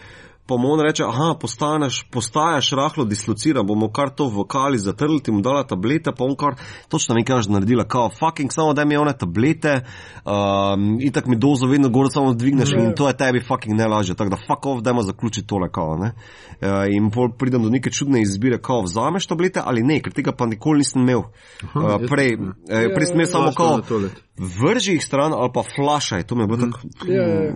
[0.49, 5.21] Pa mu on reče, aha, postaneš, postaješ rahlo dislociran, bomo kar to v kali zatrli,
[5.21, 6.55] ti mu dala tablete, pa on kar
[6.89, 9.81] točno nekaj je naredila, kao fucking samo da mi one tablete,
[10.25, 14.31] um, itak mi dozo vedno gor samo dvigneš in to je tebi fucking najlažje, tako
[14.31, 16.13] da fuck off, dajmo zaključiti tole kao, ne.
[16.61, 20.33] Uh, in pol pridem do neke čudne izbire, kao vzameš tablete ali ne, ker tega
[20.33, 21.19] pa nikoli nisem imel.
[21.19, 21.29] Uh,
[21.75, 22.33] jaz- prej,
[22.69, 24.09] eh, prej sem imel samo Flaška kao.
[24.39, 26.79] Vrži jih stran ali pa flašaj, to mi je bilo tako,
[27.13, 27.53] Ja, ja, ja.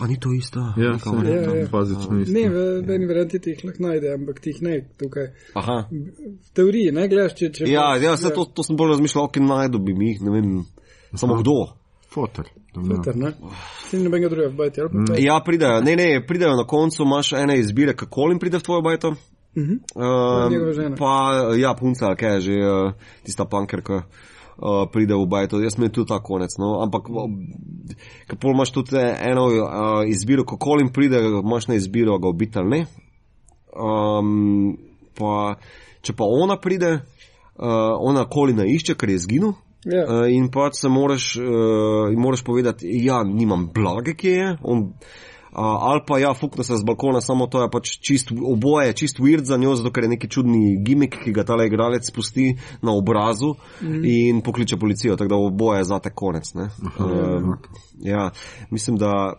[0.00, 0.60] a ni to isto?
[0.76, 1.66] Ja, Kao, se- ne, Ja, ja.
[1.72, 2.32] bazično isto.
[2.32, 5.26] ne, v eni varianti ti jih lahko najde, ampak ti jih ne tukaj.
[5.54, 5.84] Aha.
[5.90, 7.52] V teoriji, ne gledaš, če.
[7.52, 10.64] če Ja, ja, se to, to sem bolj razmišljal, ok, najdu bi mi, ne vem,
[11.14, 11.56] samo kdo.
[12.10, 12.48] Fotor.
[12.76, 13.32] Filter, ne?
[13.88, 15.24] Sin nobenega drugega pa kaj?
[15.24, 18.82] Ja, pridejo, ne, ne, pridejo na koncu, imaš ene izbire, kako jim pride v tvojo
[18.82, 19.14] bajto.
[19.56, 19.72] Mhm.
[19.94, 20.96] Um, njegova žena.
[20.98, 21.12] pa,
[21.56, 22.92] ja, punca, kaj je že, uh,
[23.24, 23.94] tista punkerka.
[23.94, 24.02] Uh,
[24.92, 26.56] pride v bajto, jaz mi je tudi ta konec.
[26.58, 26.80] No?
[26.84, 27.10] Ampak,
[28.28, 32.58] ker pol imaš tudi eno uh, izbiro, kako jim pride, imaš na izbiro, ga ubiti
[32.58, 32.86] ali ne.
[33.76, 34.78] Um,
[35.18, 35.56] pa,
[36.00, 39.54] če pa ona pride, uh, ona kolina išče, ker je izginil.
[39.86, 40.02] Ja.
[40.02, 44.50] Uh, in pač se moraš, uh, moraš povedati, ja, nimam blage, kje je.
[44.62, 44.88] On,
[45.56, 49.20] ali pa ja, fukne se z balkona, samo to je pač čist, oboje je čist
[49.20, 52.92] weird za njo, zato ker je neki čudni gimmick, ki ga tale igralec spusti na
[52.92, 54.04] obrazu mm.
[54.04, 56.54] in pokliče policijo, tako da oboje je zate konec.
[56.54, 56.68] Ne?
[56.98, 57.56] Uh,
[58.04, 58.30] ja,
[58.70, 59.34] mislim, da.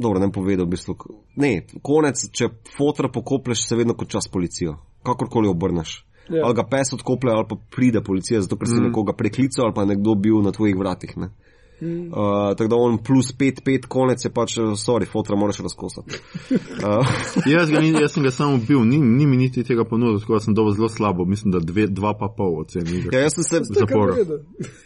[0.00, 0.94] Dobro, ne bom povedal, v bistvu.
[1.36, 4.78] Ne, konec, če fotra pokopleš, se vedno kot čas policijo.
[5.04, 5.98] Kakorkoli obrneš.
[6.30, 6.46] Ja.
[6.46, 8.86] Ali ga pes odkoplje, ali pa pride policija, zato ker si mm.
[8.88, 11.12] nekoga preklical, ali pa nekdo bil na tvojih vratih.
[11.20, 11.28] Ne?
[11.80, 12.12] Mm.
[12.12, 16.10] Uh, tako da on plus 5-5 konec je pač, sorry, fotra moraš razkosati.
[16.50, 17.06] Uh,
[17.54, 20.40] Jaz, ga, jaz sem ga samo bil, ni, ni mi niti tega ponudil, tako da
[20.40, 23.16] sem dobil zelo slabo, mislim, da dve, dva pa pol ocen igre.
[23.16, 23.60] ja, jaz sem se.
[24.16, 24.38] Redu.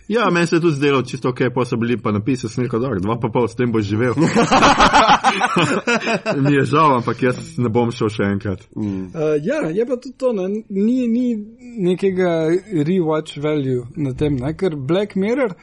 [0.09, 2.81] Ja, meni se je tudi zdelo čisto ok, pa so bili pa napisi, sem rekel,
[2.81, 4.15] da dva pa pol, s tem boš živel.
[6.45, 8.67] mi je žal, ampak jaz ne bom šel še enkrat.
[8.77, 9.07] Mm.
[9.15, 10.49] Uh, ja, je pa tudi to, ne?
[10.69, 11.27] ni, ni
[11.89, 12.35] nekega
[12.87, 14.55] rewatch value na tem, ne?
[14.57, 15.57] ker Black Mirror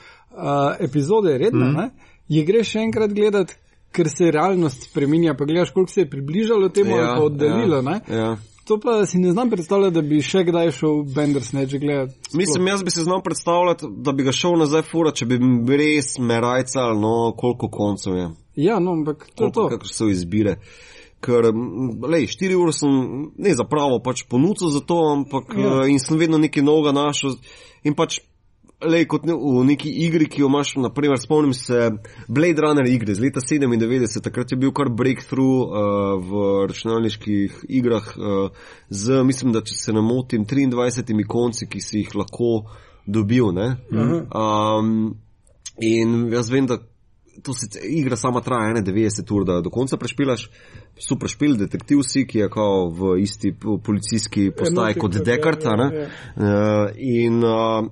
[0.79, 1.73] epizode redno, mm.
[1.73, 1.89] ne?
[2.31, 3.57] je greš še enkrat gledati,
[3.91, 7.81] ker se realnost spreminja, pa gledaš, koliko se je približalo temu ja, ali pa oddaljilo.
[7.81, 8.37] ja, Ja.
[8.65, 12.13] To pa si ne znam predstavljati, da bi še kdaj šel Bandersnatch gledati.
[12.33, 15.39] Mislim, jaz bi se znal predstavljati, da bi ga šel nazaj fura, če bi
[15.77, 18.29] res merajcal, no, koliko koncev je.
[18.55, 19.67] Ja, no, ampak to je to.
[19.73, 20.55] Kako so izbire.
[21.21, 21.49] Ker,
[22.07, 22.93] lej, štiri ure sem,
[23.37, 25.81] ne za pravo, pač ponudil za to, ampak Ja.
[25.81, 25.87] ja.
[25.91, 27.35] in sem vedno nekaj novega našel.
[27.83, 28.21] In pač,
[28.81, 31.91] lej, kot ne, v neki igri, ki jo imaš, naprimer, spomnim se
[32.27, 38.13] Blade Runner igre iz leta 97, takrat je bil kar breakthrough uh, v računalniških igrah
[38.17, 42.53] uh, z, mislim, da če se ne motim, 23 konci, ki si jih lahko
[43.05, 43.51] dobil.
[43.55, 43.75] Ne?
[43.91, 44.95] Um,
[45.81, 46.79] in jaz vem, da
[47.43, 50.49] to se igra sama traja 91 ur, da do konca prešpilaš.
[50.99, 55.63] Super špil, detektiv si, ki je kao v isti po- policijski postaji kot Dekart.
[55.63, 56.07] ja, ja.
[56.35, 57.87] Uh, in uh,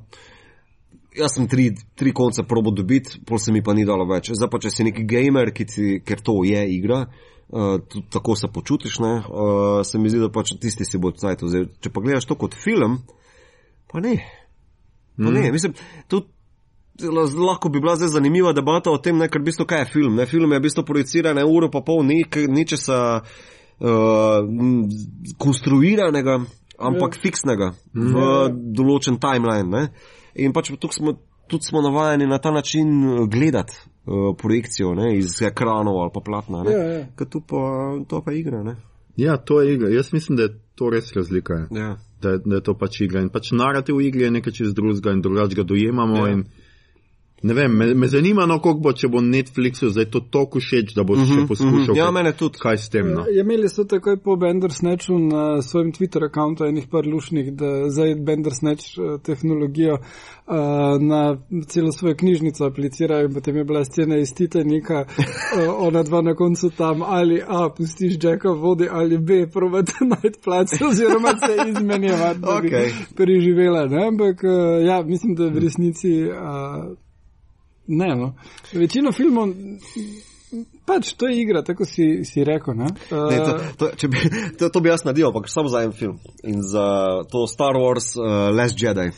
[1.18, 4.32] jaz sem tri, tri konce probo dobiti, pol se mi pa ni dalo več.
[4.36, 7.06] Zdaj pa, če si neki gamer, ki ti, ker to je igra,
[7.50, 7.80] Uh,
[8.14, 9.24] tako se počutiš, ne?
[9.26, 11.64] Uh, se mi zdi, da pač tisti si bo cajt vzel.
[11.82, 13.00] Če pa gledaš to kot film,
[13.90, 14.20] pa ne.
[15.18, 15.74] Pa ne, mislim,
[16.08, 16.30] tudi
[17.10, 20.16] lahko bi bila zdaj zanimiva debata o tem, ne, ker v bistvu kaj je film.
[20.16, 20.28] Ne?
[20.30, 24.86] Film je v bistvu projiciran eno uro pa pol, ni ničesa uh, m,
[25.42, 26.40] konstruiranega,
[26.78, 27.22] ampak ja.
[27.26, 28.30] fiksnega v
[28.78, 29.70] določen timeline.
[29.74, 30.19] Ne?
[30.46, 31.16] In pač tukaj smo,
[31.48, 33.76] tudi smo navajeni na ta način eh, gledati
[34.06, 35.18] uh, projekcijo ne?
[35.18, 36.64] iz ekranov ali pa platna.
[36.64, 36.72] Ne?
[36.72, 37.06] Ja, ja.
[37.18, 37.64] Ker tu pa,
[38.08, 38.64] to pa igra.
[38.64, 38.76] Ne?
[39.18, 39.90] Ja, to je igra.
[39.90, 41.54] Jaz mislim, da je to res razlika.
[41.54, 41.68] je.
[41.72, 41.98] Ja.
[42.22, 43.22] Da, da je to pač igra.
[43.22, 46.28] In pač narativ v igri je nekaj čez drugega in drugače ga dojemamo.
[46.28, 46.36] Ja.
[46.36, 46.44] Ja.
[47.42, 50.94] Ne vem, me, me zanima, no, koliko bo, če bo Netflixu zdaj to toliko všeč,
[50.96, 51.96] da bo uh -huh, še poskušal.
[51.98, 52.60] Ja, kaj- mene tudi.
[52.60, 53.14] Kaj s tem?
[53.14, 53.24] No?
[53.32, 58.16] Je imeli so takoj po Bandersnatchu na svojem Twitter računu enih par lušnih, da zdaj
[58.16, 61.38] Bandersnatch eh, tehnologijo uh, na
[61.68, 66.36] celo svojo knjižnico aplicirajo in potem je bila scena iz Titanika, uh, ona dva na
[66.36, 71.70] koncu tam ali A, pustiš Jacka v vodi ali B, probate najti plac oziroma se
[71.70, 72.94] izmenjevati, da bi Okej.
[73.16, 73.86] preživela.
[73.86, 74.08] Ne?
[74.08, 76.24] Ampak uh, ja, mislim, da v resnici.
[76.24, 77.09] Uh,
[77.90, 78.34] Ne, no.
[78.74, 79.50] Večino filmov,
[80.86, 82.78] pač to je igra, tako si, si rekel.
[82.78, 82.90] Ne?
[83.10, 83.38] Uh, Ne,
[83.78, 84.18] to, to, bi,
[84.60, 86.20] to, to bi jaz naredil, ampak samo za en film.
[86.44, 86.86] In za
[87.32, 89.12] to Star Wars uh, Last Jedi.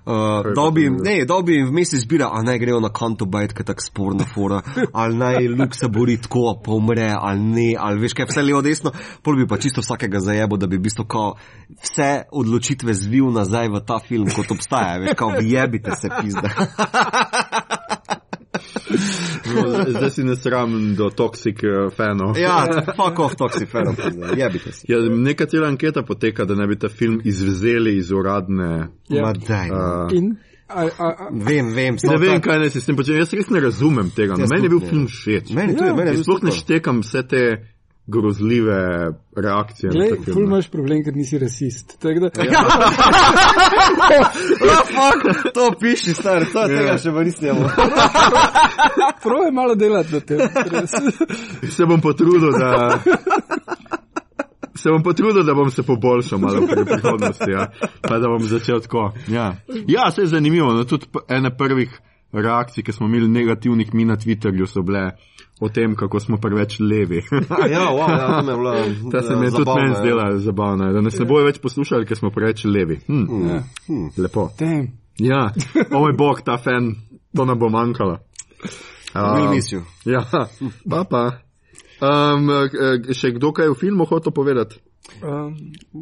[0.00, 0.90] Uh, Kaj da pa bi, je?
[0.90, 4.24] ne, da bi vmes izbira, a naj grejo na kanto bajt, ker je tako sporna
[4.34, 4.62] fora,
[5.02, 8.62] ali naj Luke se bori tako, pa umre, ali ne, ali veš kaj, vse levo
[8.64, 11.34] desno, pol bi pa čisto vsakega zajebo, da bi v bistvu kao
[11.82, 16.48] vse odločitve zvil nazaj v ta film, kot obstaja, veš, kao jebite se pizda.
[19.54, 22.36] No, zdaj si ne sram do toksik uh, fanov.
[22.38, 22.66] ja,
[22.96, 23.94] fuck off, toxic fan,
[24.36, 24.84] jebite se.
[24.88, 28.88] Ja, neka cela anketa poteka, da ne bi ta film izvzeli iz uradne.
[29.08, 29.22] Ja.
[29.22, 29.70] Ma daj.
[29.70, 30.36] Uh, In,
[30.68, 33.16] a, a, a, Vem, vem, ne vem, ta- kaj naj se s tem počne.
[33.18, 34.36] Jaz res ne razumem tega.
[34.38, 35.50] No, meni je bil film všeč.
[35.54, 37.42] Meni tudi, Ja, meni je bil Sploh ne štekam vse te
[38.10, 38.80] grozljive
[39.36, 39.90] reakcije.
[39.90, 41.98] na glej, ful imaš problem, ker nisi rasist.
[42.02, 42.64] Da, Ja.
[44.66, 47.68] Ja, fuck, to piši, star, to tega še pa nisem imel.
[49.22, 50.38] Prav je malo delati na tem.
[51.76, 52.98] Se bom potrudil, da.
[54.74, 57.68] Se bom potrudil, da bom se poboljšal malo v prihodnosti, ja.
[58.02, 59.10] pa da bom začel tako.
[59.28, 59.54] Ja,
[59.86, 60.72] ja se je zanimivo.
[60.72, 62.00] No, tudi ene prvih
[62.32, 65.10] reakcij, ki smo imeli negativnih mi na Twitterju, so bile
[65.60, 67.22] o tem, kako smo preveč levi.
[67.72, 69.10] Ja, wow, ja, to me je bilo.
[69.12, 70.00] Ta se mi je tudi zabavno, meni ja.
[70.00, 73.00] zdela zabavna, da nas ne bojo več poslušali, ker smo preveč levi.
[73.06, 73.62] Hm, Ja.
[74.16, 74.48] lepo.
[74.58, 74.88] Damn.
[75.18, 75.50] Ja,
[75.92, 76.94] o moj bog, ta fan,
[77.36, 78.18] to nam bo manjkalo.
[79.14, 79.82] We'll Um, miss you.
[80.04, 80.24] Ja,
[80.90, 81.24] pa pa.
[82.00, 84.78] Um, eh, še kdo kaj v filmu hotel povedati?
[85.22, 85.56] Um,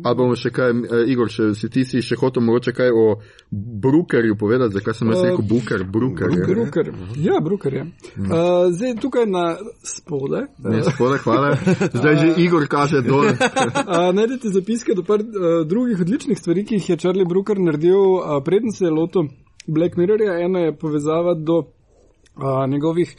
[0.05, 3.05] Ali bomo še kaj, eh, Igor, še, si ti si še hotel mogoče kaj o
[3.51, 6.35] Brukerju povedati, zakaj sem jaz rekel Buker, Bruker.
[6.35, 6.45] je.
[6.45, 6.91] Bruker.
[7.17, 7.85] Ja, Bruker je.
[8.19, 10.45] Uh, zdaj tukaj na spode.
[10.63, 11.57] Ne, spode, hvala.
[11.95, 13.33] Zdaj že Igor kaže dol.
[13.33, 17.99] Uh, najdete zapiske do par uh, drugih odličnih stvari, ki jih je Charlie Brooker naredil,
[18.19, 19.33] uh, preden se je lotil
[19.67, 20.39] Black Mirrorja.
[20.45, 23.17] Ena je povezava do uh, njegovih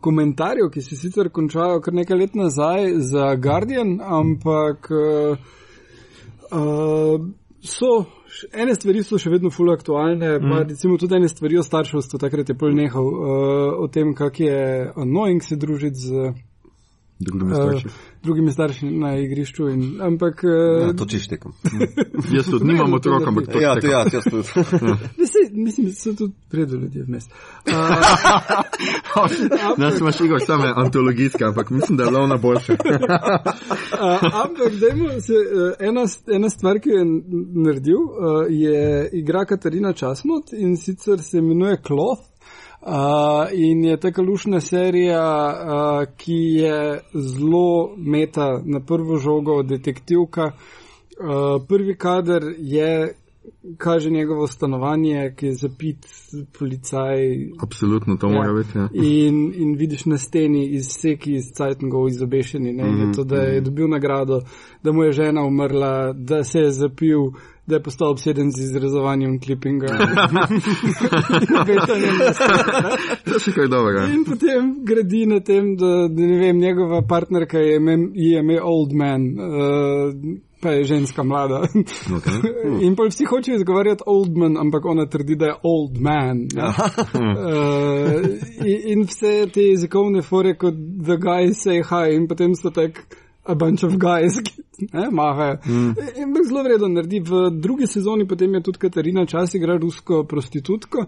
[0.00, 5.36] komentarjev, ki se sicer končajo kar nekaj let nazaj za Guardian, ampak uh,
[6.52, 7.28] uh,
[7.62, 7.92] so.
[8.54, 10.50] Ene stvari so še vedno fully aktualne, mm.
[10.52, 14.38] pa recimo tudi ene stvari o starševstvu, takrat je pol nehal uh, o tem, kak
[14.40, 14.60] je
[14.94, 16.30] annoying se družiti z
[17.20, 17.88] Drugimi uh, starši.
[18.22, 19.68] drugimi starši na igrišču.
[19.68, 21.52] In, ampak uh, Ja, to čiš tekom.
[22.36, 24.48] Jaz tudi nimam otrok, ampak to Ja, ja, jaz tudi.
[25.20, 27.24] Mislim, mislim, da so tudi predo ljudje vmes.
[29.16, 32.72] Uh, Nas imaš Igor same antologijske, ampak mislim, da je lovna boljša.
[32.72, 32.78] uh,
[34.22, 36.04] ampak dajmo se, uh, ena,
[36.34, 37.04] ena stvar, ki jo je
[37.64, 42.29] naredil, uh, je igra Katarina Časnot in sicer se imenuje Cloth.
[42.82, 42.92] Uh,
[43.52, 50.44] in je taka lušna serija, uh, ki je zelo meta na prvo žogo, detektivka.
[50.44, 53.14] Uh, prvi kader je,
[53.76, 56.06] kaže njegovo stanovanje, ki je zapit
[56.58, 57.16] policaj,
[57.62, 58.78] Absolutno, to mora biti.
[58.78, 58.88] Ja.
[58.92, 62.72] In, in vidiš na steni izseki iz Cajtngov izobešeni.
[62.72, 62.88] Ne?
[62.88, 64.40] In je to, da je dobil nagrado,
[64.82, 67.20] da mu je žena umrla, da se je zapil,
[67.70, 69.86] da je postal obseden z izrezovanjem klipinga.
[73.24, 74.04] To je kaj dobrega.
[74.14, 78.60] In potem gradi na tem, da, da ne vem, njegova partnerka je ime, je ime
[78.62, 80.14] Old Man, uh,
[80.62, 81.62] pa je ženska mlada.
[82.18, 82.38] Okay.
[82.86, 86.46] In pa vsi hočejo izgovarjati Old Man, ampak ona trdi, da je Old Man.
[86.56, 86.74] Ja.
[87.14, 88.26] Uh,
[88.66, 90.74] in, in vse te jezikovne fore kot
[91.06, 93.04] The Guy Say Hi in potem so tak.
[93.44, 95.56] A bunch of guys, ki ne, mahajo.
[95.66, 95.94] Mm.
[96.22, 97.20] In zelo vredno naredi.
[97.20, 101.06] V drugi sezoni potem je tudi Katarina čas igra rusko prostitutko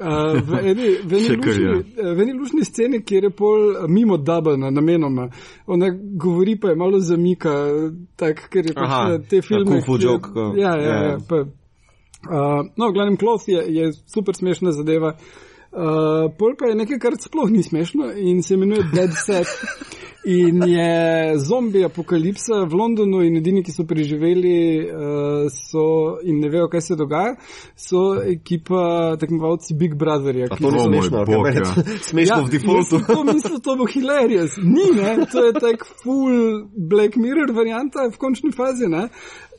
[0.00, 1.66] Uh, v eni, v eni lušni,
[2.00, 5.28] eh, v eni lušni sceni, kjer je pol mimo Dublina, namenoma.
[5.66, 7.52] Ona govori pa je malo zamika,
[8.16, 9.68] tak, ker je pač eh, te ja, filme.
[9.68, 11.02] kung fu joke, ko- Ja, ja, ja.
[11.12, 11.18] ja.
[11.28, 15.12] Pa, uh, no, v glavnem, Kloth je, je super smešna zadeva.
[15.12, 15.51] Uh,
[16.38, 19.48] pol pa je nekaj, kar sploh ni smešno in se imenuje Dead Set.
[20.24, 26.50] In je zombi apokalipsa v Londonu in edini, ki so preživeli uh, so, in ne
[26.50, 27.32] vejo, kaj se dogaja,
[27.74, 30.46] so ekipa tekmovalci Big Brotherja.
[30.54, 31.72] To ni smešno, bog, ja.
[32.10, 33.00] smešno v defaultu.
[33.08, 34.54] To mislil, to bo hilarious.
[34.62, 35.26] Ni, ne?
[35.32, 39.08] To je tak full Black Mirror varianta v končni fazi, ne?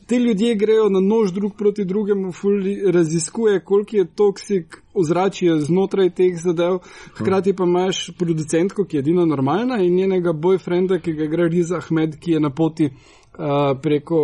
[0.08, 6.10] Ti ljudje grejo na nož drug proti drugemu, ful raziskuje, koliko je toksik ozračje znotraj
[6.10, 6.80] teh zadev.
[7.18, 11.72] Hkrati pa imaš producentko, ki je edina normalna in njenega boyfrienda, ki ga igra Riz
[11.72, 14.18] Ahmed, ki je na poti uh, preko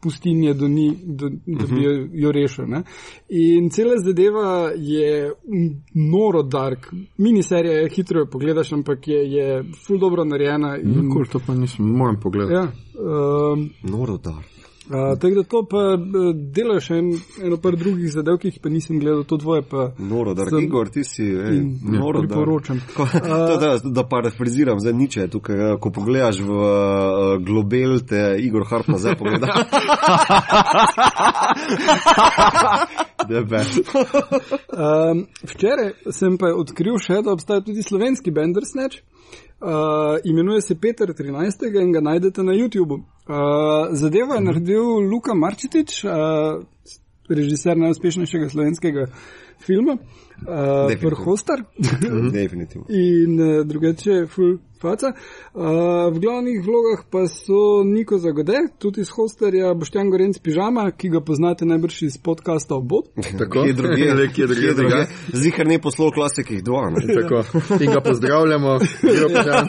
[0.00, 2.66] pustinje do ni, do, da bi jo, jo rešil.
[2.68, 2.82] Ne?
[3.28, 5.32] In cela zadeva je
[5.94, 6.92] noro dark.
[7.18, 10.76] Miniserija je hitro jo pogledaš, ampak je, je ful dobro narejena.
[10.78, 12.54] In, Nikoli to pa nisem, moram pogledati.
[12.54, 12.62] ja,
[13.52, 14.55] um, Noro da.
[14.86, 17.08] Uh, tako da to pa uh, delajo še en,
[17.42, 20.44] eno par drugih zadev, ki jih pa nisem gledal, to dvoje pa Noro da.
[20.46, 22.26] Sem- Igor, ti si, ej, noro da.
[22.26, 22.78] priporočam.
[22.94, 23.06] Ko,
[23.50, 26.68] to, da, da parafraziram zdaj niče tukaj, eh, ko pogledaš v uh,
[27.42, 29.50] globel, te Igor Harp nazaj pogleda.
[33.28, 33.64] Debe.
[34.70, 39.02] Um, včeraj sem pa odkril še, da obstaja tudi slovenski Bandersnatch.
[39.56, 41.66] Uh, imenuje se Peter 13.
[41.82, 43.02] in ga najdete na YouTubu.
[43.26, 46.62] Uh, zadevo je naredil Luka Marčitič, uh,
[47.28, 49.06] režiser najuspešnejšega slovenskega
[49.58, 50.25] filma, uh,
[50.88, 51.10] Definitivno.
[51.10, 51.62] Prhostar.
[52.32, 52.86] Definitivno.
[52.88, 55.12] in uh, drugače full faca.
[55.54, 55.62] Uh,
[56.14, 61.20] v glavnih vlogah pa so Niko Zagode, tudi iz Hosterja, Boštjan Gorenc Pižama, ki ga
[61.20, 63.08] poznate najbrž iz podcasta Obod.
[63.38, 63.64] Tako?
[63.64, 64.14] Kje drugje?
[64.14, 65.06] Le, kje drugje, drugje.
[65.32, 66.90] Zihar ne poslov klasikih dva.
[67.14, 67.42] Tako.
[67.80, 68.78] In ga pozdravljamo.
[68.78, 69.68] Boštjan.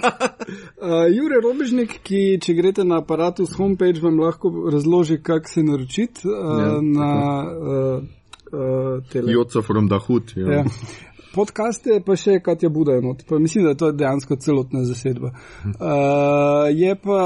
[0.78, 6.28] Uh, Jure Robežnik, ki če greste na aparatus homepage, vam lahko razloži, kako se naročiti
[6.28, 7.12] uh, Ja, ja, na
[7.48, 8.04] uh, uh,
[9.02, 9.34] tele.
[9.34, 10.34] Joco from the hood.
[10.36, 10.52] Ja.
[10.52, 10.66] Ja.
[11.36, 15.34] Podcaste pa še Katja Buda je not, pa mislim, da je to dejansko celotna zasedba.
[15.66, 17.20] Uh, je pa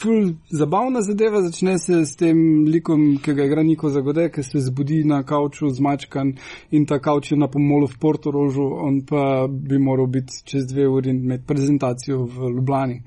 [0.00, 2.38] ful zabavna zadeva, začne se s tem
[2.68, 6.34] likom, ki ga igra Niko Zagode, ki se zbudi na kavču zmačkan
[6.70, 10.88] in ta kavč je na pomolu v Portorožu, on pa bi moral biti čez dve
[10.88, 13.02] uri imeti prezentacijo v Ljubljani.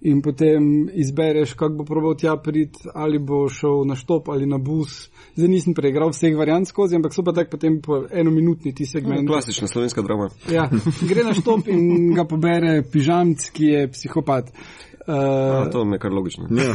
[0.00, 4.58] In potem izbereš, kako bo probal tja priti, ali bo šel na štop ali na
[4.58, 5.10] bus.
[5.36, 9.28] Zdaj nisem preigral vseh variant skozi, ampak so pa tako potem po enominutni ti segmenti.
[9.28, 10.30] Klasična slovenska drama.
[10.48, 10.70] Ja,
[11.08, 14.48] gre na štop in ga pobere pižamc, ki je psihopat.
[14.48, 16.46] A, Uh, to mi je kar logično.
[16.50, 16.74] Ja.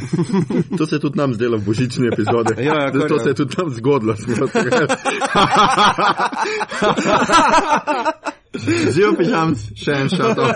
[0.77, 2.53] To se je tudi nam zdelo v božični epizodi.
[2.57, 3.19] Ja, ja, kar to je.
[3.19, 4.15] se je tudi nam zgodilo.
[8.57, 8.91] to.
[8.91, 10.37] Živijo pižamc, še en šat.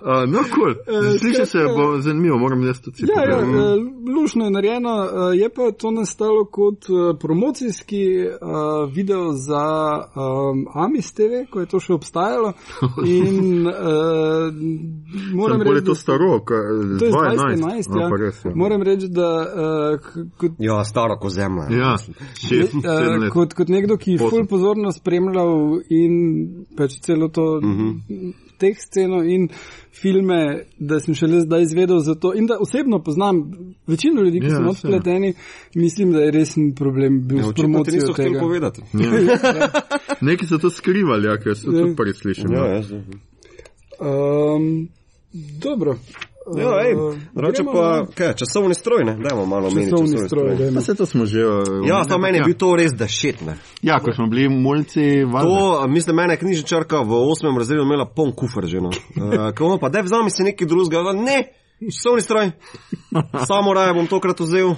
[0.00, 0.72] Uh, no, kul.
[0.80, 1.18] Cool.
[1.18, 3.44] Sliši se bo zanimivo, moram jaz tudi si ja, ja, uh,
[4.16, 9.64] lušno je narejeno, uh, je pa to nastalo kot uh, promocijski uh, video za
[10.16, 12.52] um, Amis TV, ko je to še obstajalo.
[13.16, 13.74] In uh,
[15.36, 17.60] moram reči, to da staro, to je 2011.
[17.60, 17.92] 2011.
[17.92, 18.08] A, Ja.
[18.24, 18.50] res, ja.
[18.54, 21.68] Moram reči, da uh, kot Ja, staro ko zemlja.
[21.76, 23.32] Ja, šest, sedem Uh, let.
[23.32, 26.16] kot, kot nekdo, ki je ful pozorno spremljal in
[26.76, 28.32] pač celo to uh -huh.
[28.58, 29.48] teh sceno in
[30.02, 33.52] filme, da sem šele zdaj izvedel za to in da osebno poznam
[33.86, 35.34] večino ljudi, ki Ja, so spleteni,
[35.74, 38.40] mislim, da je resen problem bil Ja, s promocijo tega.
[38.40, 38.82] povedati.
[40.30, 41.82] Neki so to skrivali, ja, ker so Ja.
[41.82, 42.54] tudi prvi slišali.
[42.54, 42.92] Ja, jaz.
[42.92, 44.88] Um,
[45.62, 45.96] dobro.
[46.56, 46.94] Ja, ej,
[47.34, 49.14] drugače pa, na kaj, časovni stroj, ne?
[49.20, 50.74] Dajmo malo omeniti Časovni stroj, dajmo.
[50.74, 51.46] Pa se to smo že.
[51.46, 52.44] uh, Ja, samo meni je ja.
[52.44, 53.56] bil to res dešet, ne.
[53.82, 55.48] Ja, ko smo bili mulci, valjda.
[55.48, 58.90] To, mislim, mene knjižničarka v osmem razredu imela poln kufr že, no.
[58.90, 61.38] Uh, ko pa, daj vzami si nekaj drugega, ne,
[61.78, 62.50] časovni stroj.
[63.50, 64.74] Samo raje bom tokrat vzel.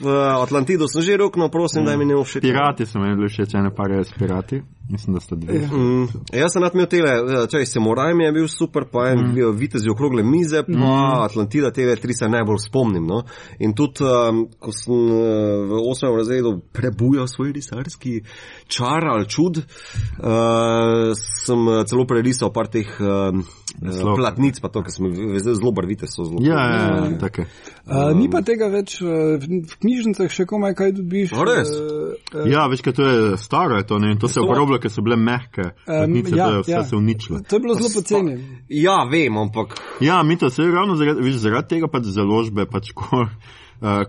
[0.00, 2.40] V Atlantidu sem že roknil, prosim, daj mi ne všeč.
[2.40, 4.62] Pirati so meni bili všeč, ene par res pirati.
[4.90, 5.54] Mislim, da sta dve.
[5.54, 5.68] Ja.
[5.68, 9.52] Mm, jaz sem nadmel tele, eh, čaj, Samuraj mi je bil super, pa en mm.
[9.58, 11.22] vitez okrogle mize, pa mm.
[11.24, 13.06] Atlantida, te tri se najbolj spomnim.
[13.06, 13.22] No?
[13.58, 18.20] In tudi, um, ko sem uh, v osmem razredu prebujal svoj risarski
[18.66, 23.44] čar ali čud, uh, sem celo prerisal par teh um,
[23.78, 24.16] Naslov.
[24.16, 25.06] platnic, pa to, ker sem
[25.38, 26.42] zelo barvite, so zelo.
[26.42, 27.46] Ja, ja, ja, tako.
[27.86, 31.34] Uh, ni pa tega več uh, v knjižnicah, še komaj kaj dobiš.
[31.46, 31.70] Res?
[31.70, 34.12] Uh, uh, Ja, veš, kaj to je staro, je to, ne?
[34.12, 34.46] in to se je
[34.80, 35.70] Ker so bile mehke.
[35.86, 36.82] Platnice, ja, to je vse ja.
[36.84, 37.40] se uničilo.
[37.48, 38.36] To je bilo zelo poceni.
[38.68, 42.92] Ja, vem, ampak Ja, mi to se ravno zaradi, viš, zaradi tega pač založbe, pač
[42.96, 44.00] ko, uh,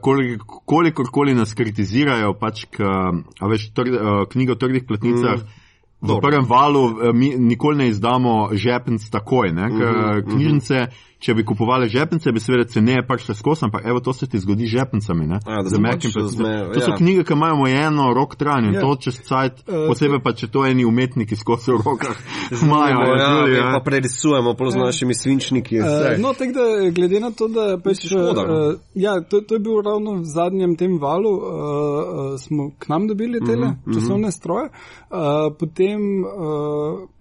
[0.65, 5.43] kolikor koli nas kritizirajo, pač, ka, a veš, tr, uh, knjigo o trdih platnicah.
[5.43, 5.59] Mm.
[6.01, 9.51] v prvem valu eh, mi nikoli ne izdamo žepnic takoj.
[9.53, 9.69] Ne?
[9.69, 10.88] Ker Mhm, knjižnice,
[11.22, 14.65] če bi kupovali žepnice, bi seveda ceneje prišle skozi, ampak evo to se ti zgodi
[14.65, 15.28] z žepnicami.
[15.28, 15.38] ne.
[15.45, 16.97] A, da Z mehkim pač zme- To so ja.
[16.97, 18.82] knjige, ki imajo omejeno rok trajanja in Ja.
[18.82, 22.17] to čez cajt, Eh, posebej pa če to eni umetniki skozi v rokah
[22.57, 22.99] imajo.
[22.99, 23.72] ja, ja, tudi, ja, ja.
[23.72, 25.80] pa prerisujemo prav z našimi svinčniki.
[25.80, 25.86] Uh,
[26.17, 29.82] no, tako da glede na to, da pač, škoda, uh, ja, to, to je bil
[29.82, 34.32] ravno v zadnjem tem valu, uh, uh, smo k nam dobili tele uh -huh, časovne
[34.32, 34.69] stroje,
[35.11, 35.17] uh,
[35.53, 36.32] potem uh,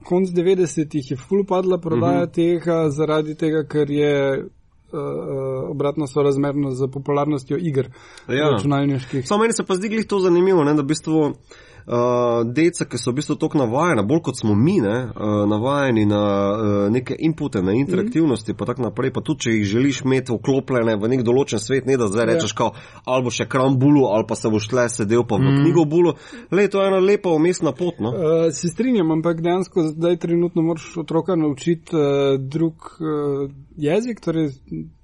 [0.03, 2.33] konc 90-ih je ful padla prodaja uh -huh.
[2.33, 4.47] tega zaradi tega, ker je uh,
[4.93, 7.91] uh, obratno sorazmerno z popularnostjo iger
[8.29, 8.51] Ja.
[8.51, 9.29] računalniških.
[9.29, 11.33] Samo meni se pa zdi glih to zanimivo, ne, da v bistvu.
[11.87, 16.05] Uh, deca, ki so v bistvu tako navajena, bolj kot smo mi, ne, uh, navajeni
[16.07, 19.13] na uh, neke inpute, na interaktivnosti, pa tako naprej.
[19.17, 22.55] Pa tudi, če jih želiš imeti vklopljene v nek določen svet, ne da zdaj rečeš,
[22.59, 22.75] kao,
[23.05, 25.59] ali boš še kram bulu, ali pa se boš tle sedel pa v mm.
[25.63, 26.15] knjigo bulu.
[26.53, 27.99] Le, to je ena lepa umestna pot.
[28.03, 28.13] No?
[28.15, 33.51] Uh, se strinjam, ampak dejansko zdaj trenutno moraš otroka naučiti uh, drug uh,
[33.81, 34.53] jezik, torej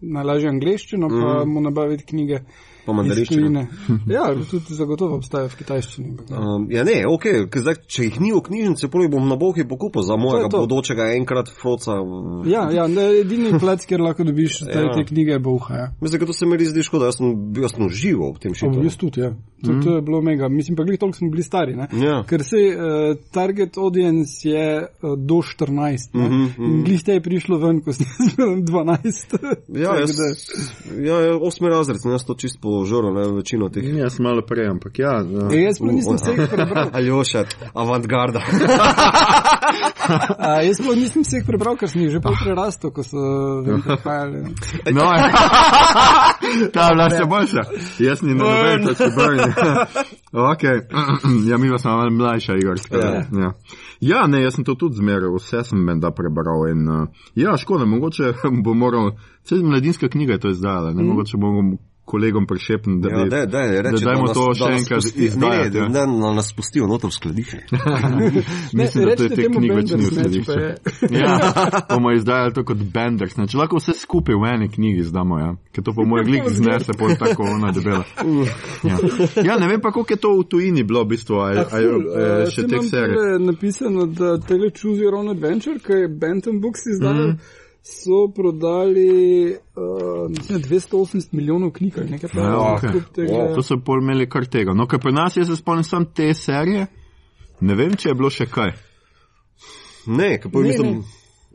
[0.00, 1.20] najlažje angliščino, mm.
[1.22, 2.44] pa mu nabaviti knjige.
[2.46, 3.40] Pa iz mandarinščino.
[3.40, 3.68] tujine.
[4.06, 6.10] Ja, tudi zagotovo obstaja v kitajščini.
[6.30, 7.26] Um, ja, ne, ok,
[7.56, 10.58] zdaj, če jih ni v knjižnici, jih bom na bohi pokupil za mojega to.
[10.66, 11.98] bodočega enkrat froca.
[12.46, 14.92] Ja, ja ne, edini plac, kjer lahko dobiš te, Ja.
[14.94, 15.74] te knjige, je boha.
[15.74, 15.86] Ja.
[16.00, 18.54] Mislim, da to se mi res zdi škoda, jaz sem, jaz sem užival v tem
[18.54, 18.82] šitu.
[18.84, 19.32] jaz tudi, ja.
[19.66, 20.48] To, to je bilo mega.
[20.48, 21.76] Mislim pa, glih toliko smo bili stari.
[21.76, 21.88] Ne?
[21.92, 22.22] Ja.
[22.28, 26.14] Ker se uh, target audience je uh, do 14.
[26.14, 28.04] Mm Mhm, -hmm, in glih te je prišlo ven, ko ste
[28.36, 29.38] bili 12.
[29.68, 30.10] Ja, jaz,
[30.98, 33.84] ja, ja, osmi razred, sem jaz to čisto požoral, ne, večino teh.
[33.84, 35.24] Ni jaz malo prej, ampak ja.
[35.52, 35.60] E, ja.
[35.66, 36.90] jaz pa nisem vseh prebral.
[36.92, 37.44] Aljoša,
[37.74, 38.40] avantgarda.
[40.38, 43.18] A, jaz pa nisem vseh prebral, ker sem jih že pol prerastel, ko so
[43.66, 44.54] vem, prihajali.
[44.94, 45.06] No,
[46.74, 47.62] ta je bila še boljša.
[48.06, 49.50] Jaz ni na noben, to se brni.
[50.52, 50.62] Ok,
[51.50, 52.76] ja, mi smo malo mlajša, Igor.
[52.90, 53.14] Ja.
[53.40, 53.52] Ja.
[54.00, 54.26] Ja.
[54.26, 56.68] ne, jaz sem to tudi zmeral, vse sem menda prebral.
[56.70, 58.32] In, uh, ja, škoda, mogoče
[58.64, 61.08] bo moral, cel mladinska knjiga je to izdala, ne, mm.
[61.08, 61.76] mogoče bomo
[62.06, 64.80] kolegom prišepniti, da Ja, bi, daj, daj, reči, da dajmo nas- to da še nas
[64.80, 65.74] enkrat Ne, izdajati.
[65.74, 65.88] ne, ja.
[65.88, 67.58] da da nas pustijo noter v skladišče.
[68.78, 70.52] Mislim, da recite te temu knjige več ni v skladišču.
[71.20, 71.38] Ja,
[71.90, 73.34] bomo izdajali to kot Benders.
[73.36, 75.50] Če lahko vse skupaj v eni knjigi izdamo, ja.
[75.72, 78.04] ker to po moj glik znese, pol tako ona debela.
[78.86, 78.96] Ja.
[79.44, 81.82] ja, ne vem pa, koliko je to v tujini bilo v bistvu, a, a, a,
[81.82, 83.38] a, Uh, še teh serij.
[83.42, 87.38] Napisano, da tele Choose Your Own Adventure, ki je Benton Books izdal, mm.
[87.86, 93.00] So prodali uh, mislim, da 280 milijonov knjig ali nekaj Ja, takega.
[93.16, 93.54] okay.
[93.54, 94.74] To so pol imeli kar tega.
[94.74, 96.86] No, ker pri nas, jaz se spomnim sam te serije,
[97.60, 98.72] ne vem, če je bilo še kaj.
[100.06, 100.90] Ne, Ne, mislim.
[100.98, 101.02] ne.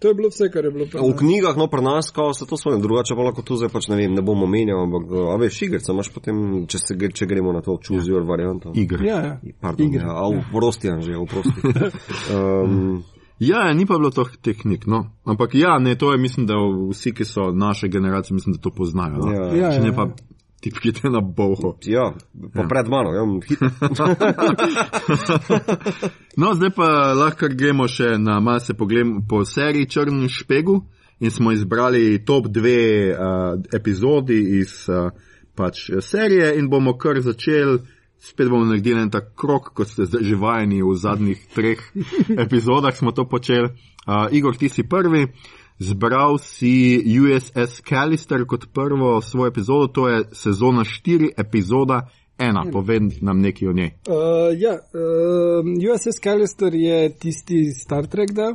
[0.02, 0.86] To je bilo vse, kar je bilo.
[0.90, 3.86] V knjigah, no, pri nas, kao se to svoje, drugače pa lahko tu zdaj pač
[3.88, 7.28] ne vem, ne bom omenjal, ampak, a veš, igrica imaš potem, če, se, gre- če
[7.30, 8.72] gremo na to, choose your varianto.
[8.74, 9.06] Igre.
[9.08, 9.36] Ja, ja.
[9.62, 10.02] Pardon, Igre.
[10.02, 10.26] ja, a,
[10.56, 11.54] Vrostijan že, oprosti.
[12.34, 13.04] Um,
[13.42, 15.06] Ja, ni pa bilo to teh knjig, no.
[15.26, 16.54] Ampak ja, ne, to je, mislim, da
[16.92, 19.18] vsi, ki so naše generacije, mislim, da to poznajo.
[19.18, 19.32] No?
[19.34, 19.48] Ja.
[19.56, 20.14] Ja, Če ne ja, pa ja.
[20.62, 21.74] tipkite na boho.
[21.86, 22.14] ja,
[22.54, 23.60] pa pred mano, ja, hit.
[26.38, 30.78] No, zdaj pa lahko gremo še na malce pogled po seriji Črn špegu
[31.20, 33.18] in smo izbrali top dve uh,
[33.74, 35.10] epizodi iz uh,
[35.56, 37.82] pač serije in bomo kar začeli.
[38.22, 41.82] Spet bomo naredili en tak krok, kot ste zdaj že vajeni v zadnjih treh
[42.46, 43.72] epizodah, smo to počeli.
[44.06, 45.26] Uh, Igor, ti si prvi,
[45.82, 52.72] zbral si USS Callister kot prvo svojo epizodo, to je sezona 4, epizoda 1.
[52.72, 53.92] Povej nam nekaj o njej.
[54.06, 54.14] Uh,
[54.58, 58.54] ja, uh, USS Callister je tisti Star Trek del.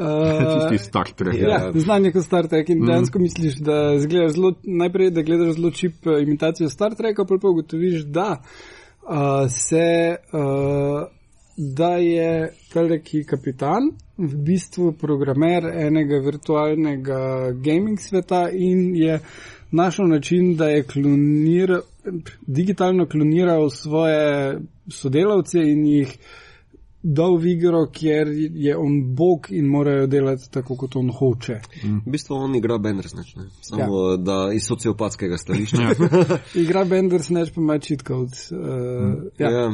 [0.00, 1.36] Uh, Tisti Star Trek.
[1.36, 2.86] Ja, znan je kot Star Trek in Mhm.
[2.86, 7.48] dejansko misliš, da zelo, najprej, da gledaš zelo čip eh, imitacijo Star Treka, pa pa
[7.48, 8.46] ugotoviš, da uh,
[9.48, 11.06] se, uh,
[11.56, 19.20] da je veliki kapitan v bistvu programer enega virtualnega gaming sveta in je
[19.70, 21.80] našel način, da je kloniral,
[22.46, 24.58] digitalno kloniral svoje
[24.90, 26.16] sodelavce in jih
[27.02, 31.60] dal v igro, kjer je on bog in morajo delati tako, kot on hoče.
[31.82, 33.48] V bistvu on igra Bandersnatch, ne?
[33.60, 34.16] Samo ja.
[34.16, 35.90] da iz sociopatskega stališča.
[36.62, 38.36] Igra Bender Snatch pa ima code.
[38.50, 39.50] Uh, ja.
[39.50, 39.66] ja.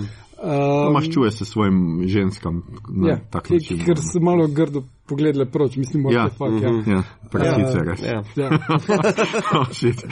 [0.43, 3.81] Um, Maščuje se svojim ženskam na ja, tak način.
[3.85, 6.95] Ker so malo grdo pogledali proč, mislim, Ja, da fakt, ja.
[6.95, 8.03] Ja, prasice res.
[8.03, 8.23] Ja.
[8.37, 8.51] Ja.
[9.59, 10.05] Oh, shit.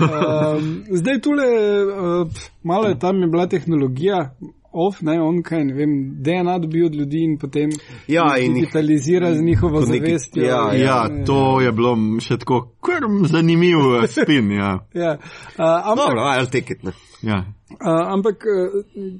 [0.00, 1.46] Um, zdaj tule,
[1.84, 2.28] uh,
[2.62, 4.34] malo je tam je bila tehnologija,
[4.72, 5.92] off, ne, on kaj, ne vem,
[6.22, 7.70] DNA dobi od ljudi in potem
[8.08, 10.44] Ja, in digitalizira z njihovo zavestjo.
[10.44, 14.52] ja, Ja, to je bilo še tako kar zanimiv spin.
[14.52, 14.78] Ja.
[14.94, 15.16] Ja.
[15.58, 16.82] Uh, ampak, Dobro, I'll take it.
[16.82, 16.92] Ne?
[17.22, 17.44] Ja.
[17.70, 19.14] Uh, ampak uh,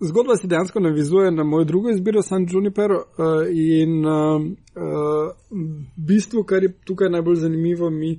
[0.00, 2.96] zgodba se dejansko navizuje na mojo drugo izbiro, San Junipero.
[2.96, 8.18] Uh, in uh, uh, v bistvu, kar je tukaj najbolj zanimivo, mi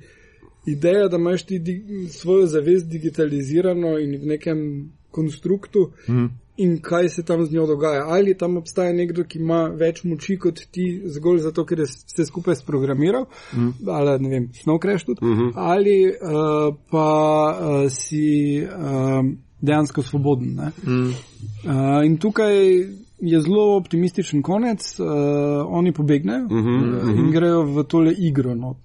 [0.65, 5.91] ideja, da imaš ti di svojo zavest digitalizirano in v nekem konstruktu.
[6.09, 6.26] Mm.
[6.60, 8.05] In kaj se tam z njo dogaja?
[8.07, 12.26] Ali tam obstaja nekdo, ki ima več moči kot ti, zgolj zato, ker je vse
[12.28, 13.70] skupaj sprogramiral, mm.
[13.88, 14.49] ali ne vem,
[14.82, 15.51] kreš tudi, mm -hmm.
[15.55, 17.07] ali uh, pa
[17.60, 18.66] uh, si.
[18.68, 20.60] Uh, dejansko svoboden.
[20.88, 21.07] Mm.
[21.07, 22.55] Uh, in tukaj
[23.20, 25.07] je zelo optimističen konec, uh,
[25.68, 28.55] oni pobegnejo mm -hmm, uh, in grejo v tole igro.
[28.55, 28.78] Not,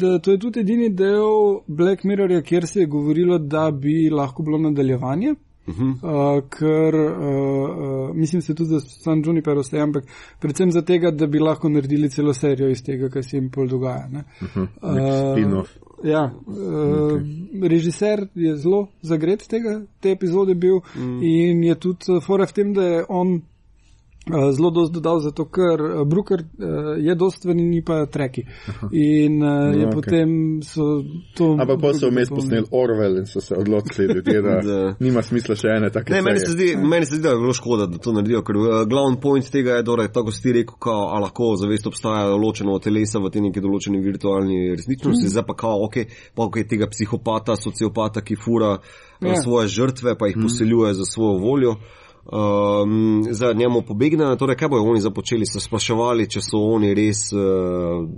[0.00, 4.42] da, to je tudi edini del Black Mirrorja, kjer se je govorilo, da bi lahko
[4.42, 5.34] bilo nadaljevanje.
[5.66, 6.36] Uh -huh.
[6.36, 10.04] uh, ker uh, uh, mislim, se tudi za San Juniper ostaje, ampak
[10.40, 13.68] predvsem za tega, da bi lahko naredili celo serijo iz tega, kar se jim pol
[13.68, 14.08] dogaja.
[14.42, 15.56] Uh -huh.
[15.56, 15.66] uh,
[16.04, 17.14] Ja, okay.
[17.62, 21.22] uh, režiser je zelo zagret tega, te epizode bil mm.
[21.22, 23.40] in je tudi fora v tem, da je on uh,
[24.52, 28.42] zelo dost dodal, zato ker uh, Brooker uh, je dost ven in pa treki.
[28.92, 29.92] In uh, no, je okay.
[29.94, 30.30] potem
[30.62, 31.02] so
[31.34, 31.52] to.
[31.60, 35.76] Ampak pa so vmes posneli Orwell in so se odločili, da, da nima smisla še
[35.76, 36.10] ene take.
[36.14, 38.58] Ne, meni se, zdi, meni se zdi, da je bilo škoda, da to naredijo, ker
[38.58, 42.74] uh, glavni point tega je, da tako si rekel, kao, a lahko zavest obstaja ločeno
[42.74, 45.34] od telesa v tej neki določeni virtualni resničnosti, mm.
[45.36, 46.00] zdaj pa kao, ok,
[46.34, 48.74] pa ok, tega psihopata, sociopata, ki fura
[49.22, 49.38] ja.
[49.38, 50.48] svoje žrtve, pa jih mm.
[50.48, 51.76] poseljuje za svojo voljo
[52.32, 54.36] um, za njemu pobegne.
[54.36, 57.30] Torej, kaj bojo oni započeli, se spraševali, če so oni res.
[57.32, 58.08] Uh,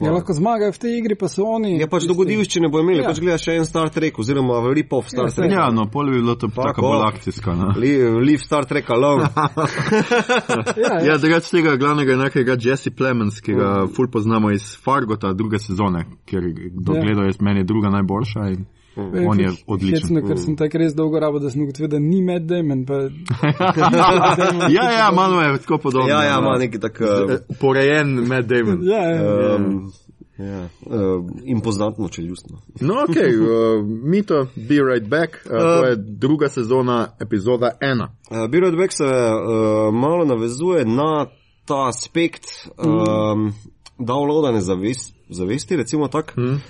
[0.00, 1.78] Ja, lahko zmagajo v tej igri, pa so oni.
[1.80, 3.08] Ja, pač dogodivščine ne bo imeli, ja.
[3.08, 5.54] pač gledaš še en Star Trek, oziroma Ripov Star ja, Trek.
[5.56, 7.54] Ja, no, pol bi bilo to tako bolj akcijsko.
[7.56, 7.70] No.
[7.80, 9.30] Leave Star Trek alone.
[9.32, 10.92] ja, ja.
[11.06, 13.94] ja drugač tega glavnega nekega Jesse Plemons, ki ga mm.
[13.96, 17.06] ful poznamo iz Fargota druge sezone, ker do ja.
[17.06, 18.50] gledal je meni druga najboljša.
[18.52, 18.68] In...
[18.96, 19.26] Mm.
[19.28, 20.00] On je odličen.
[20.02, 22.86] Hecno, ker sem tako res dolgo rabo, da sem ugotovil, da ni med Damon.
[22.86, 22.94] Pa,
[24.76, 26.08] ja, ja, malo je tako podobno.
[26.08, 28.80] Ja, ja, ima neki tak uh, porejen med Damon.
[28.82, 29.56] ja, ja.
[29.56, 29.92] Um,
[30.38, 32.58] Ja, uh, impozantno, če ljubno.
[32.80, 38.10] No, ok, uh, mi to Be Right Back, uh, to je druga sezona, epizoda ena.
[38.30, 41.26] Uh, Be Right Back se uh, malo navezuje na
[41.64, 42.44] ta aspekt
[42.76, 43.52] um,
[43.98, 46.32] downloadane zavesti zavesti, recimo tako.
[46.34, 46.60] Hmm.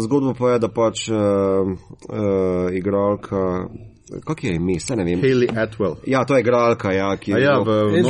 [0.00, 3.68] Zgodba pa je, da pač uh, uh, igralka.
[4.24, 5.20] Kak je ime, se ne vem.
[5.20, 5.96] Haley Atwell.
[6.06, 7.40] Ja, to je igralka, ja, ki je.
[7.42, 8.04] Ja, v vem,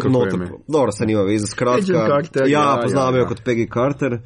[0.00, 0.50] kako je ime.
[0.68, 2.04] Dobro, se nima veze, skratka.
[2.06, 3.28] Carter, ja, ja, poznam jo ja, ja.
[3.28, 4.18] kot Peggy Carter.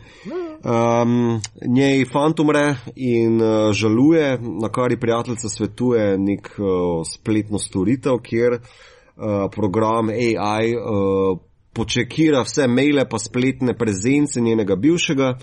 [0.62, 6.66] Um, njej fant umre in uh, žaluje, na kar ji prijateljica svetuje nek uh,
[7.06, 11.38] spletno storitev, kjer uh, program AI uh,
[11.72, 15.34] počekira vse maile, pa spletne prezence njenega bivšega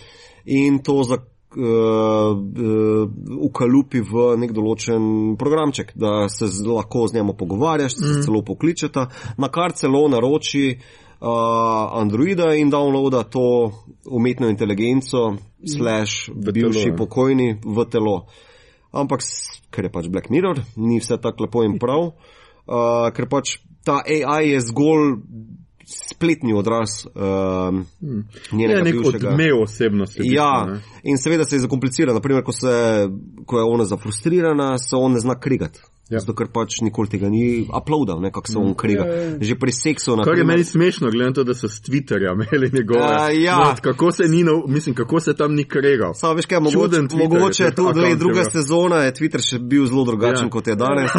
[0.46, 1.18] in to za.
[1.50, 3.10] Uh, uh,
[3.42, 8.06] ukalupi v nek določen programček, da se z, lahko z njim pogovarjaš, mm.
[8.06, 9.08] se celo pokličeta,
[9.42, 13.72] na kar celo naroči uh, Androida in downloada to
[14.06, 16.96] umetno inteligenco, slash bivši telo, ja.
[17.02, 18.16] pokojni v telo.
[18.94, 19.26] Ampak,
[19.74, 24.04] ker je pač Black Mirror, ni vse tako lepo in prav, uh, ker pač ta
[24.06, 25.18] AI je zgolj
[25.90, 27.12] spletni odraz uh,
[28.52, 29.30] njenega ja, bivšega.
[29.30, 30.22] Odmev osebnosti.
[30.24, 30.82] Ja, ne?
[31.04, 32.14] in seveda se je zakomplicira.
[32.14, 32.74] Naprimer, ko, se,
[33.46, 35.82] ko je ona zafrustrirana, se on ne zna krigati.
[36.10, 36.20] Ja.
[36.20, 39.04] Zato, ker pač nikoli tega ni uploadal, kako se on kriga.
[39.06, 39.34] Ja, ja.
[39.46, 40.16] Že pri seksu.
[40.26, 43.06] Kar je meni smešno, glede na to, da so s Twitterja imeli njegove.
[43.06, 43.58] Uh, ja.
[43.58, 46.14] Not, kako se ni, mislim, kako se tam ni kregal.
[46.18, 50.06] Samo veš, kaj, mogoče, mogoče je to, glede druga sezona, je Twitter še bil zelo
[50.10, 50.50] drugačen, ja.
[50.50, 51.12] kot je danes.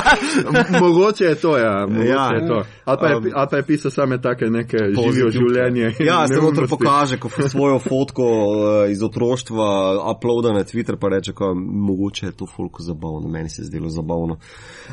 [0.84, 1.88] mogoče je to, ja.
[1.88, 2.28] ja.
[2.34, 2.60] Je to.
[2.84, 5.94] Ali pa je, um, ali pa je pisal same take neke živijo življenje.
[6.04, 11.32] Ja, se notro pokaže, ko svojo fotko uh, iz otroštva uploada na Twitter, pa reče,
[11.32, 14.38] ko mogoče je to folko zabavno, meni se je zdelo zabavno.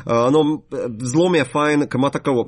[0.06, 0.62] Uh, no,
[1.02, 2.46] zelo mi je fajn, ker ima tako uh,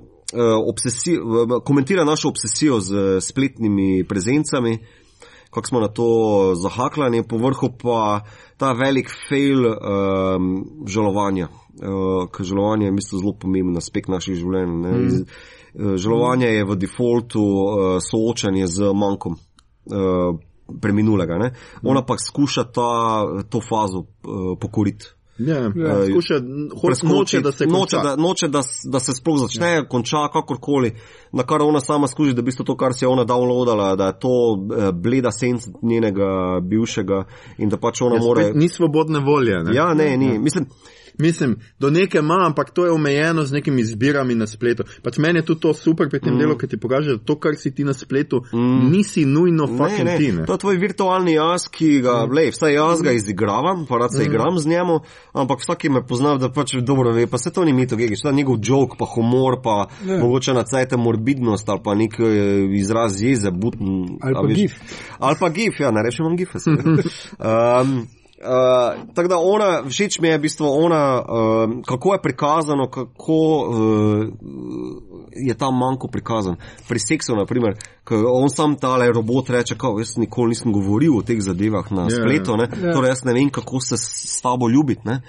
[0.68, 4.78] obsesijo, komentira našo obsesijo z spletnimi prezencami,
[5.50, 6.07] kako smo na to
[6.62, 8.24] zahaklani, po vrhu pa
[8.57, 11.48] ta velik fail um, žalovanja.
[11.74, 14.74] Uh, ker žalovanje je v bistvu zelo pomemben aspekt naših življenj.
[14.82, 15.22] Mm.
[15.74, 19.38] Žalovanje je v defaultu uh, soočanje z manjkom.
[19.90, 20.38] Uh,
[20.80, 21.36] Preminulega.
[21.36, 21.50] Ne?
[21.84, 22.90] Ona pa skuša ta,
[23.52, 25.11] to fazo uh, pokoriti.
[25.39, 26.07] Ja, ja.
[26.11, 26.35] Skuša,
[27.03, 28.62] noče, da se, noče, da, noče, da,
[28.93, 29.85] da se sploh začne, ja.
[29.89, 30.93] konča kakorkoli,
[31.32, 34.18] na kar ona sama skuži, da bi to, kar si je ona downloadala, da je
[34.18, 37.24] to eh, bleda senc njenega bivšega
[37.59, 38.53] in da pač ona ja, more.
[38.55, 39.62] Ni svobodne volje.
[39.64, 39.74] Ne?
[39.74, 40.35] Ja, ne, ni.
[40.35, 40.41] Ja.
[40.41, 40.68] Mislim,
[41.18, 44.82] Mislim, do neke ima, ampak to je omejeno z nekimi izbirami na spletu.
[45.02, 46.38] Pač meni je tudi to super pri tem mm.
[46.38, 48.90] delu, ker ti pokaže, da to, kar si ti na spletu, mm.
[48.90, 50.32] nisi nujno fucking ne, ti.
[50.32, 50.46] Ne.
[50.46, 52.34] To je tvoj virtualni jaz, ki ga, mm.
[52.34, 54.26] lej, vsaj jaz ga izigravam, pa rad se mm.
[54.26, 54.98] igram z njemu,
[55.32, 58.24] ampak vsak, ki me pozna, da pač dobro ve, pa se to ni mito, gegiš,
[58.26, 60.18] to je njegov jok, pa humor, pa ne.
[60.18, 64.18] mogoče na cajte morbidnost ali pa nek eh, izraz jeze, butn.
[64.20, 64.98] Ali pa gif.
[65.18, 66.58] Ali pa gif, ja, ne rečem vam gif.
[66.66, 67.96] um,
[68.45, 73.38] Uh, tako da ona, všeč mi je v bistvu ona, uh, kako je prikazano, kako
[73.68, 74.28] uh,
[75.32, 76.57] je ta manjko prikazan.
[76.88, 81.22] Pri seksu, naprimer, ko on sam tale robot reče, kao, jaz nikoli nisem govoril o
[81.22, 82.12] teh zadevah na yeah.
[82.12, 82.20] Ja.
[82.20, 82.68] spletu, ne?
[82.68, 82.86] Yeah.
[82.86, 82.92] Ja.
[82.92, 85.09] torej jaz ne vem, kako se s tabo ljubiti.
[85.09, 85.20] Eh,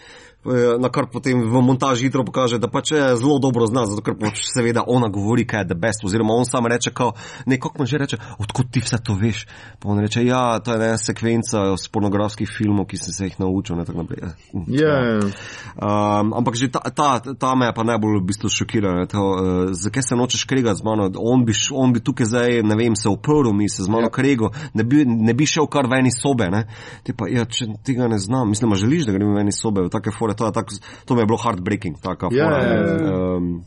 [0.80, 4.18] na kar potem v montaži hitro pokaže, da pač je zelo dobro zna, zato ker
[4.20, 7.14] pač seveda ona govori, kaj je the best, oziroma on sam reče, kao,
[7.46, 9.46] nekako mu že reče, odkud ti vse to veš.
[9.80, 13.40] Pa on reče, ja, to je ena sekvenca z pornografskih filmov, ki sem se jih
[13.40, 13.76] naučil.
[13.76, 14.36] Ne, yeah.
[14.68, 15.20] Ja, ja.
[16.22, 19.08] um, ampak že ta, ta, ta me je pa najbolj v bistvu šokirala.
[19.10, 21.10] Uh, zakaj se nočeš kregati z mano?
[21.18, 24.16] On bi, on bi tukaj zdaj, ne vem, se uprl mi se z mano yeah.
[24.16, 26.50] krego, ne bi, ne bi šel kar v eni sobe.
[27.16, 30.14] Pa, ja, če tega ne znam, mislim, želiš, da grem v eni sobe, v take
[30.14, 30.74] fore to, tak,
[31.06, 31.98] to mi je bilo heartbreaking.
[32.02, 33.38] Taka, yeah, ja, yeah, yeah.
[33.38, 33.64] Um,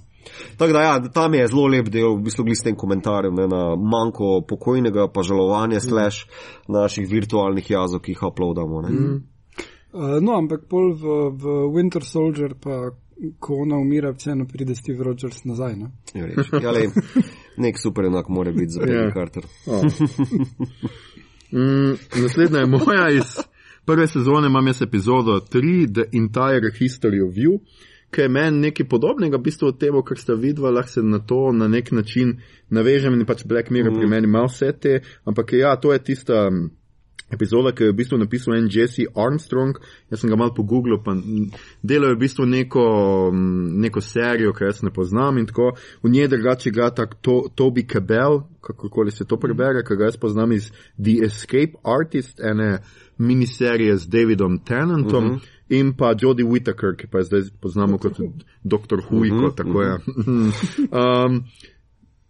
[0.56, 3.62] Tako da, ja, tam je zelo lep del, v bistvu, s tem komentarjem ne, na
[3.76, 5.86] manjko pokojnega, pa žalovanje, mm.
[5.88, 6.26] slash
[6.68, 8.82] naših virtualnih jazov, ki jih uploadamo.
[8.82, 9.16] Mm.
[9.92, 12.90] Uh, no, ampak pol v, v Winter Soldier, pa
[13.40, 15.76] ko ona umira, vseeno pride Steve Rogers nazaj.
[15.76, 15.90] Ne?
[16.14, 16.28] Ja,
[16.62, 16.90] ja, lej,
[17.56, 19.14] nek super enak mora biti za Peter yeah.
[19.14, 19.48] Carter.
[19.66, 19.82] Oh.
[21.56, 23.38] mm, naslednja je moja iz
[23.88, 27.60] prve sezone imam jaz epizodo 3, The Entire History of You,
[28.10, 31.18] ki je meni nekaj podobnega, v bistvu od tega, kar ste videli, lahko se na
[31.18, 32.34] to na nek način
[32.68, 34.00] navežem in pač Black Mirror mm.
[34.00, 36.50] pri meni ima vse te, ampak ja, to je tista.
[37.30, 39.76] Epizoda, ki je v bistvu napisal en Jesse Armstrong,
[40.10, 41.12] jaz sem ga malo pogooglil, pa
[41.82, 42.84] delajo v bistvu neko,
[43.84, 45.74] neko serijo, ki jaz ne poznam in tako.
[46.02, 50.16] V njej drugače igra tak to, Toby Cabell, kakorkoli se to prebere, ki ga jaz
[50.16, 52.78] poznam iz The Escape Artist, ene
[53.18, 55.38] miniserije z Davidom Tennantom uh mhm.
[55.38, 55.46] -huh.
[55.68, 58.16] in pa Jodie Whittaker, ki pa je zdaj poznamo kot
[58.64, 59.00] dr.
[59.08, 59.36] Huiko.
[59.36, 61.26] Uh -huh, uh -huh.
[61.26, 61.44] um,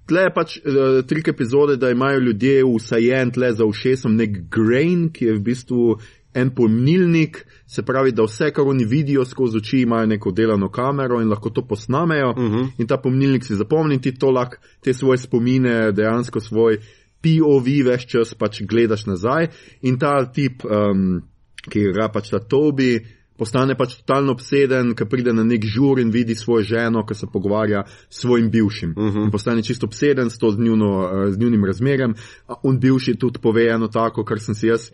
[0.09, 5.09] tle je pač uh, trik epizode, da imajo ljudje usajen tle za ušesom nek grain,
[5.13, 5.99] ki je v bistvu
[6.35, 11.21] en pojemnilnik, se pravi, da vse, kar oni vidijo skozi oči, imajo neko delano kamero
[11.21, 12.57] in lahko to posnamejo uh mhm.
[12.57, 12.69] -huh.
[12.79, 16.79] in ta pojemnilnik si zapomni ti to lahko te svoje spomine, dejansko svoj
[17.23, 19.49] POV več čas pač gledaš nazaj
[19.83, 21.23] in ta tip, um,
[21.71, 23.01] ki ga pač ta Tobi,
[23.39, 27.29] postane pač totalno obseden, ker pride na nek žur in vidi svojo ženo, ki se
[27.33, 28.95] pogovarja s svojim bivšim.
[28.97, 29.19] Uh mhm.
[29.19, 29.25] -huh.
[29.25, 32.15] In postane čisto obseden s to z, njuno, uh, z njunim razmerjem.
[32.63, 34.91] On bivši tudi pove eno tako, kar sem si jaz.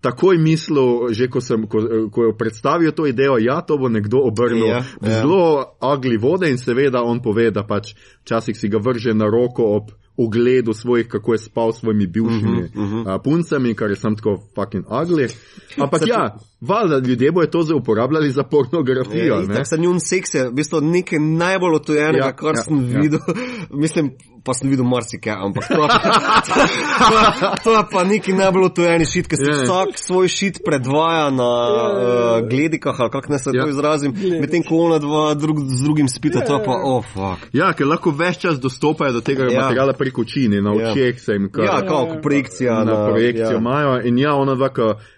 [0.00, 4.66] Takoj mislil, že ko sem ko, ko predstavil to idejo, ja, to bo nekdo obrnil
[4.66, 5.20] yeah, ja, yeah.
[5.20, 9.64] zelo agli vode in seveda on pove, da pač včasih si ga vrže na roko
[9.64, 13.22] ob ogledu svojih, kako je spal s svojimi bivšimi uh -huh, uh -huh.
[13.24, 15.34] puncami, kar je sam tako fucking ugly.
[15.78, 19.34] Ampak ja, valjda ljudje bojo to zdaj uporabljali za pornografijo.
[19.34, 22.90] Ja, tako se njun seks je v bistvu nekaj najbolj otojenega, ja, kar ja, sem
[22.90, 23.00] ja.
[23.00, 23.20] videl.
[23.82, 24.10] Mislim,
[24.44, 25.80] pa sem videl marsikaj, ampak to,
[27.64, 29.62] to je pa neki najbolj otojeni šit, ker se yeah.
[29.62, 29.64] Ja.
[29.64, 33.62] vsak svoj šit predvaja na uh, gledikah, ali kako ne se yeah.
[33.62, 33.72] to ja.
[33.72, 36.46] izrazim, medtem ko ona dva drug, z drugim spita, yeah.
[36.46, 37.48] to pa, oh, fuck.
[37.56, 39.62] Ja, ker lahko več čas dostopajo do tega yeah.
[39.62, 41.24] materijala preko očine, na očeh yeah.
[41.24, 41.64] se jim kar.
[41.64, 42.84] Ja, kako projekcija.
[42.84, 44.08] Na, na projekcijo imajo yeah.
[44.08, 44.70] in ja, ona dva,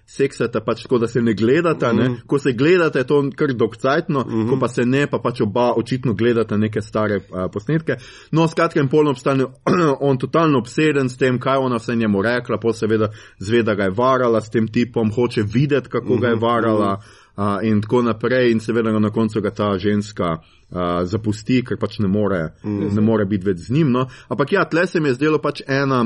[0.07, 1.92] seksata, pač tako, da se ne gledata.
[1.92, 2.09] Ne?
[2.09, 2.16] Mm.
[2.26, 4.50] Ko se gledate, je to kar dokcajtno, mm -hmm.
[4.50, 7.96] ko pa se ne, pa pač oba očitno gledata neke stare uh, posnetke.
[8.30, 9.44] No, skratka, in polno obstane
[10.00, 13.90] on totalno obseden s tem, kaj ona vse njemu rekla, pa seveda zveda ga je
[13.90, 16.20] varala s tem tipom, hoče videti, kako mm -hmm.
[16.20, 17.00] ga je mhm, varala.
[17.36, 20.38] Uh, in tako naprej, in seveda na koncu ga ta ženska
[20.70, 22.94] uh, zapusti, ker pač ne more, mm.
[22.94, 23.92] ne more biti več z njim.
[23.92, 24.07] No?
[24.28, 26.04] Ampak ja, tle se mi je zdelo pač ena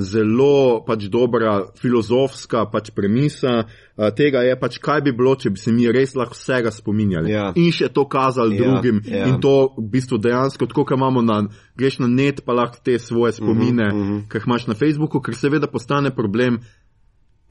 [0.00, 5.60] zelo pač dobra filozofska pač premisa uh, tega je pač, kaj bi bilo, če bi
[5.60, 7.48] se mi res lahko vsega spominjali ja.
[7.58, 8.68] in še to kazali ja.
[8.68, 9.26] drugim ja.
[9.30, 11.40] in to v bistvu dejansko, tako kot imamo na,
[11.78, 14.28] greš na net, pa lahko te svoje spomine, uh -huh, uh -huh.
[14.30, 16.60] ki jih imaš na Facebooku, ker seveda postane problem.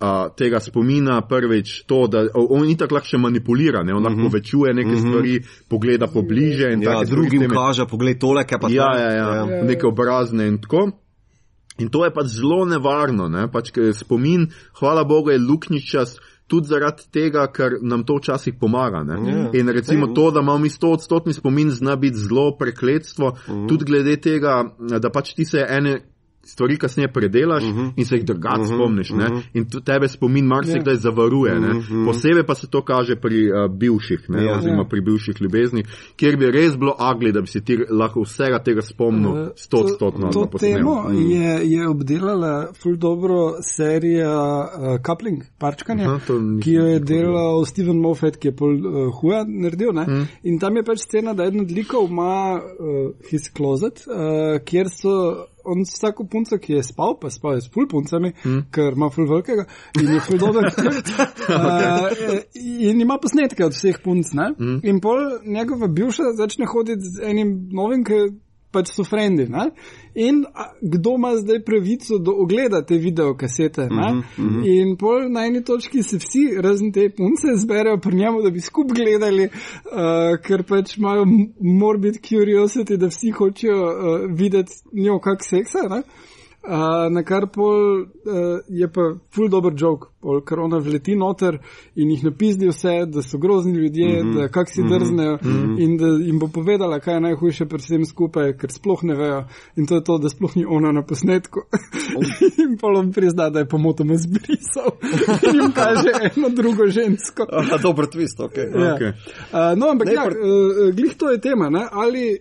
[0.01, 3.93] Uh, tega spomina prvič to, da on in tako lahko še manipulira, ne?
[3.93, 4.27] on lahko uh mhm.
[4.27, 4.33] -huh.
[4.33, 5.05] večuje neke uh mhm.
[5.05, 5.09] -huh.
[5.09, 7.15] stvari, pogleda pobliže in ja, tako naprej.
[7.15, 10.91] Drugim kaže, pogled tole, kaj pa ja, ja, ja, ja, neke obrazne in tako.
[11.77, 13.47] In to je pač zelo nevarno, ne?
[13.51, 14.49] pač spomin,
[14.79, 16.19] hvala Bogu, je luknjičas.
[16.51, 19.05] Tudi zaradi tega, ker nam to včasih pomaga.
[19.07, 19.27] Yeah.
[19.29, 19.49] Ja.
[19.55, 23.67] In recimo to, da imamo mi 100 odstotni spomin, zna biti zelo prekletstvo, mm -hmm.
[23.69, 26.10] tudi glede tega, da pač ti se ene
[26.43, 27.79] stvari kasneje predelaš uh Mhm.
[27.79, 27.91] -huh.
[27.97, 28.75] in se jih drugače uh -huh.
[28.75, 29.11] spomniš.
[29.11, 29.41] Uh -huh.
[29.53, 30.99] In tu- tebe spomin marsikdaj yeah.
[31.01, 31.57] zavaruje.
[31.57, 32.05] Uh -huh.
[32.05, 34.57] Posebej pa se to kaže pri uh, bivših, ne, Ja.
[34.57, 34.87] oziroma Ja.
[34.89, 35.85] pri bivših ljubeznih,
[36.15, 40.19] kjer bi res bilo agli, da bi si ti lahko vsega tega spomnil Eh, stotstotno.
[40.31, 40.73] To, ali to posnel.
[40.77, 41.31] temo Mm.
[41.31, 44.31] je, je obdelala ful dobro serija
[44.79, 48.73] uh, Coupling, parčkanje, Aha, to nisem ki jo je delal Steven Moffat, ki je pol
[48.75, 49.91] uh, huja naredil.
[49.93, 50.05] Ne?
[50.07, 50.27] Mm.
[50.43, 54.13] In tam je pač scena, da eden od likov ima uh, his closet, uh,
[54.65, 55.45] kjer so.
[55.63, 58.61] On s vsako punco, ki je spal, pa spal je s pul puncami, mm.
[58.73, 59.65] ker ima ful velikega
[60.01, 60.67] in je ful dober.
[60.67, 62.07] uh,
[62.89, 64.33] in ima posnetke od vseh punc.
[64.33, 64.79] Mm.
[64.83, 68.23] In pol njegova bivša začne hoditi z enim novim, ki
[68.71, 69.45] pač so frendi.
[69.49, 69.69] Ne?
[70.15, 73.85] In a, kdo ima zdaj pravico do ogleda te videokasete?
[73.91, 74.63] Mm -hmm.
[74.65, 78.61] In pol na eni točki se vsi, razen te punce, zberejo pri njemu, da bi
[78.61, 79.51] skupaj gledali, uh,
[80.47, 81.25] ker pač imajo
[81.59, 85.79] morbid curiosity, da vsi hočejo uh, videti njo kak seksa.
[85.89, 86.01] Ne?
[86.61, 89.01] Uh, na kar pol uh, je pa
[89.33, 91.55] full dober joke, pol, ker ona vleti noter
[91.97, 94.35] in jih napizdi vse, da so grozni ljudje, mm -hmm.
[94.35, 95.81] da kak si drznejo mm -hmm.
[95.83, 99.43] in da jim bo povedala, kaj je najhujše pri vsem skupaj, ker sploh ne vejo.
[99.75, 101.59] In to je to, da sploh ni ona na posnetku.
[102.63, 104.91] in polom prizna, da je pomotoma zbrisal
[105.51, 107.45] in jim kaže eno drugo žensko.
[107.51, 108.57] Aha, dober twist, ok.
[108.57, 108.95] Ja.
[108.95, 109.07] Okej.
[109.07, 110.37] Uh, no, ampak Ne, ja, pr-
[110.89, 111.87] uh, glih to je tema, ne?
[111.91, 112.37] ali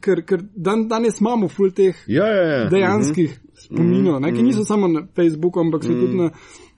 [0.00, 2.68] ker, ker dan, danes imamo full teh Ja, ja, ja.
[2.72, 6.30] dejanskih spominov, ne, ki niso samo na Facebooku, ampak so tudi na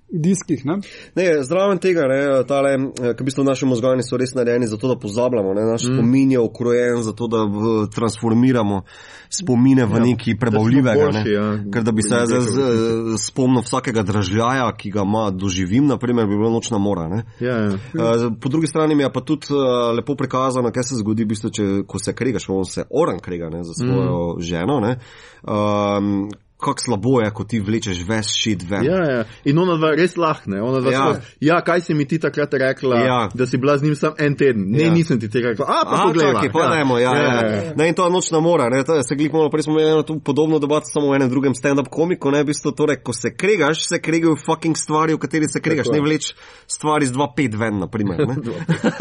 [0.09, 0.65] diskih.
[0.65, 0.79] Ne?
[1.15, 4.79] Ne, zraven tega, ne, tale, eh, ker v bistvu naši možgani so res narejeni za
[4.79, 5.55] to, da pozabljamo.
[5.55, 5.97] Ne, naš mm.
[5.97, 8.83] spomin je ukrojen za to, da v, transformiramo
[9.31, 11.09] spomine v ja, nekaj prebavljivega.
[11.11, 11.33] boljši, ne.
[11.35, 11.47] ja.
[11.75, 16.39] Ker da bi se jaz z- spomnil vsakega dražljaja, ki ga ima, doživim, naprimer, bi
[16.39, 17.09] bilo nočna mora.
[17.11, 17.25] Ne.
[17.41, 17.75] Ja, ja.
[17.75, 21.35] Uh, Po drugi strani mi je pa tudi uh, lepo prikazano, kaj se zgodi, v
[21.35, 24.43] bistvu, če, ko se kregaš, on se oran krega ne, za svojo mm.
[24.47, 24.81] ženo.
[24.81, 24.99] Ne.
[25.43, 28.85] Um, Kako slabo je, ko ti vlečeš ves šit ven.
[28.85, 29.25] Ja, ja.
[29.45, 30.57] In ona dva res lahne.
[30.57, 30.99] Dva Ja.
[30.99, 31.21] ja.
[31.41, 33.19] ja, kaj si mi ti takrat rekla, Ja.
[33.35, 34.71] da si bila z njim sam en teden.
[34.71, 34.87] Ne, Ja.
[34.87, 34.93] ja.
[34.95, 35.67] nisem ti tega rekla.
[35.69, 36.33] A, pa poglej.
[36.53, 37.73] pa dajmo, ja, ja, ja.
[37.77, 39.91] Ne, in to je nočna mora, ne, to je, se glik malo, prej smo imeli
[39.93, 43.13] eno tu podobno debato samo v enem drugem stand-up komiku, ne, v bistvu torej, ko
[43.13, 46.33] se kregaš, se kregajo fucking stvari, v kateri se kregaš, Tako ne vleč
[46.67, 48.37] stvari z 2-5 ven, naprimer, ne.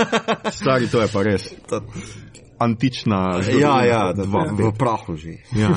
[0.60, 1.50] Stari, to je pa res.
[1.72, 1.82] To-
[2.60, 3.42] Antična.
[3.60, 4.46] Ja, ja, da, dva.
[4.62, 5.30] v prahu že.
[5.52, 5.70] Ja.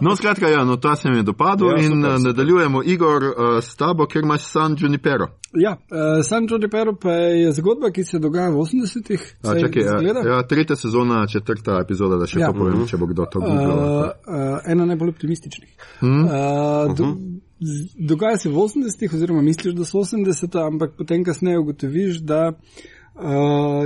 [0.00, 2.26] No, skratka, ja, no, ta se mi je dopadel Ja, ja, in super, super, super.
[2.26, 5.26] nadaljujemo, Igor, uh, s tabo, ker imaš San Junipero.
[5.54, 9.22] Ja, uh, San Joe Pero pa je zgodba, ki se dogaja v 80-ih.
[9.42, 10.20] A, saj čakaj, izgleda.
[10.20, 12.46] ja, ja, tretja sezona, četrta epizoda, da še Ja.
[12.46, 12.52] ja.
[12.52, 13.78] to povem, če bo kdo to Uh, googlal.
[14.04, 15.70] uh, ena najbolj optimističnih.
[16.00, 16.24] Hmm?
[16.24, 16.30] Uh,
[16.94, 17.04] do,
[17.60, 22.48] z- dogaja se v 80-ih, oziroma misliš, da so 80-ta, ampak potem kasneje ugotoviš, da
[22.48, 22.58] uh,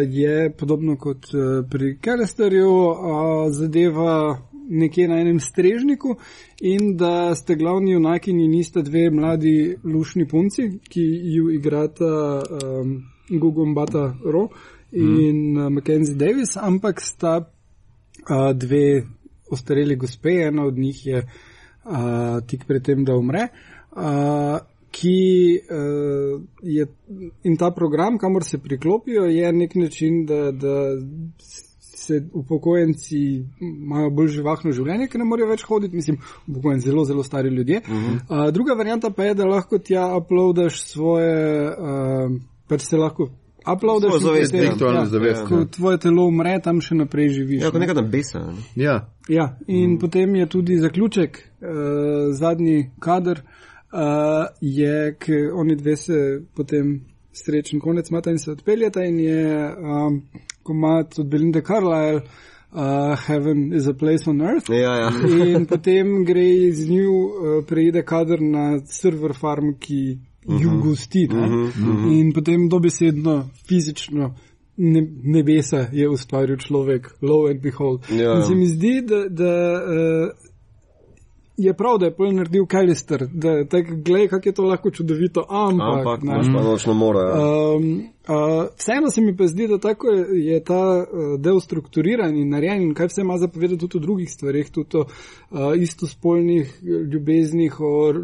[0.09, 2.97] je podobno kot uh, pri Kelesterju uh,
[3.51, 6.17] zadeva nekje na enem strežniku
[6.61, 13.03] in da ste glavni junakini nista dve mladi lušni punci, ki ju igrata um,
[13.41, 14.49] Gugumbata Ro
[14.93, 15.73] in mm.
[15.73, 19.03] Mackenzie Davis, ampak sta uh, dve
[19.51, 23.49] ostareli gospe, ena od njih je uh, tik pred tem, da umre.
[23.93, 24.59] Uh,
[24.91, 26.87] Ki uh, je
[27.45, 30.77] in ta program, kamor se priklopijo, je nek način, da, da
[32.09, 33.19] se upokojenci
[33.61, 36.17] imajo bolj živahno življenje, ker ne morejo več hoditi, mislim,
[36.47, 37.83] upokojenci zelo, zelo stari ljudje.
[37.85, 38.47] Uh -huh.
[38.47, 43.29] uh, druga varianta pa je, da lahko tja uploadaš svoje, uh, pač se lahko
[43.75, 45.67] uploadaš Svojo zavest, virtualno ja, zavest, Ko ja.
[45.77, 47.63] tvoje telo umre, tam še naprej živiš.
[47.63, 47.87] Ja, kot ne.
[47.87, 48.39] nekaj besa.
[48.47, 48.85] Ne?
[48.85, 49.99] Ja, Ja, in mm.
[49.99, 51.69] potem je tudi zaključek, uh,
[52.33, 53.68] zadnji kader, uh,
[54.61, 57.01] je, ker oni dve se potem
[57.33, 60.23] srečen konec imata in se odpeljata in je um,
[60.63, 62.23] komat od Belinda Carlisle,
[62.73, 64.71] uh, Heaven is a place on earth.
[64.71, 65.11] Ja, ja.
[65.47, 70.19] In potem gre iz nju, uh, preide kader na server farm, ki
[70.49, 71.29] ju gosti.
[71.29, 72.19] ne.
[72.19, 74.35] In potem dobesedno, fizično.
[74.81, 78.05] Ne, nebesa je ustvaril človek, low and behold.
[78.11, 78.37] Ja.
[78.37, 80.48] In se mi zdi, da, da uh,
[81.59, 84.91] je prav, da je pol naredil Kalister, da je tako, gledaj, kako je to lahko
[84.91, 85.99] čudovito, ampak.
[85.99, 86.55] Ampak, ne.
[86.55, 87.21] pa nočno mora.
[87.21, 87.35] Ja.
[87.75, 92.37] Um, uh, vseeno se mi pa zdi, da tako je, je ta uh, del strukturiran
[92.37, 96.81] in narejen in kaj vse ima zapovedati tudi o drugih stvarih, tudi o uh, istospolnih
[97.13, 98.17] ljubeznih, o uh,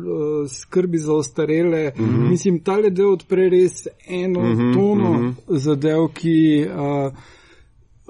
[0.51, 1.93] skrbi za ostarele.
[1.99, 2.28] Mm -hmm.
[2.30, 5.59] Mislim, tale del odpre res eno mm -hmm, tono mm -hmm.
[5.59, 6.66] zadev, ki.
[6.70, 7.12] Uh,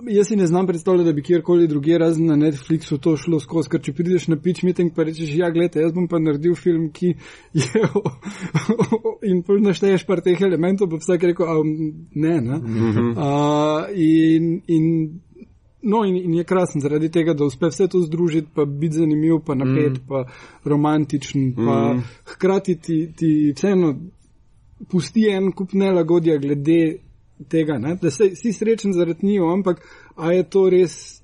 [0.03, 3.71] Jaz si ne znam predstavljati, da bi kjerkoli drugje razen na Netflixu to šlo skozi,
[3.71, 6.89] ker če prideš na pitch meeting pa rečeš, ja, gledaj, jaz bom pa naredil film,
[6.91, 7.13] ki
[7.55, 7.83] je
[9.31, 11.61] in pol našteješ par teh elementov, pa vsak rekel, a,
[12.27, 12.59] ne, ne.
[13.15, 14.91] Uh, in, in
[15.85, 19.43] No, in, in je krasen zaradi tega, da uspe vse to združiti, pa biti zanimiv,
[19.45, 20.07] pa napet, mm.
[20.09, 20.23] pa
[20.65, 22.01] romantičen, pa mm.
[22.25, 23.91] hkrati ti, ti vseeno
[24.91, 26.79] pusti en kup nelagodja glede
[27.49, 27.97] tega, ne?
[28.03, 29.83] da se, si srečen zaradi njih, ampak
[30.17, 31.23] a je to res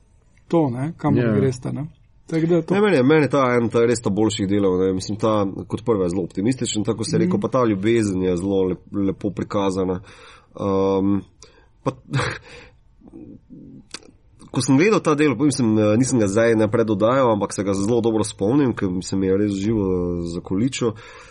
[0.49, 1.35] to, kamor yeah.
[1.35, 1.41] Ja.
[1.41, 1.73] greš ta?
[1.73, 1.87] Ne?
[2.31, 4.79] Ne, meni, meni je ta en ta res ta boljših delov.
[4.79, 4.93] Ne.
[4.95, 7.43] Mislim, ta kot prva je zelo optimističen, tako se je rekel, mm.
[7.43, 10.01] pa ta ljubezen je zelo lep, lepo prikazana.
[10.55, 11.25] Um,
[11.83, 11.91] pa,
[14.53, 18.01] ko sem gledal ta del, mislim, nisem ga zdaj naprej dodajal, ampak se ga zelo
[18.01, 19.91] dobro spomnim, ker se mi je res živo
[20.31, 20.95] zakoličil.
[20.95, 21.30] Uh,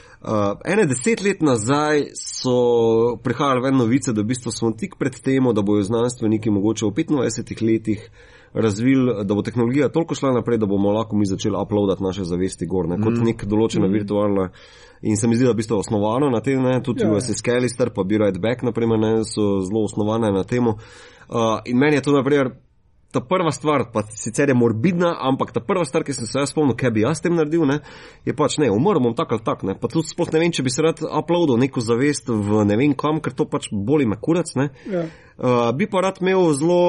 [0.65, 5.47] ene deset let nazaj so prihajale ven novice, da v bistvu smo tik pred tem,
[5.55, 8.09] da bojo znanstveniki mogoče v 25 letih
[8.53, 12.65] razvili, da bo tehnologija toliko šla naprej, da bomo lahko mi začeli uploadati naše zavesti
[12.65, 13.23] gor, ne, kot mm.
[13.23, 13.93] nek določena mm.
[13.93, 14.49] virtualna.
[15.01, 17.43] In se mi zdi, da je v bistvu osnovano na tem, ne, tudi ja, USS
[17.45, 20.67] Callister, pa Be Right Back, naprimer, ne, so zelo osnovane na tem.
[20.67, 22.51] Uh, in meni je to, naprimer,
[23.11, 26.53] ta prva stvar, pa sicer je morbidna, ampak ta prva stvar, ki sem se jaz
[26.53, 27.79] spomnil, kaj bi jaz tem naredil, ne,
[28.27, 30.65] je pač ne, umrl bom tak ali tak, ne, pa tudi sploh ne vem, če
[30.65, 34.19] bi se rad uploadil neko zavest v ne vem kam, ker to pač boli me
[34.21, 34.69] kurac, ne.
[34.89, 35.07] Ja.
[35.39, 36.79] Uh, bi pa rad imel zelo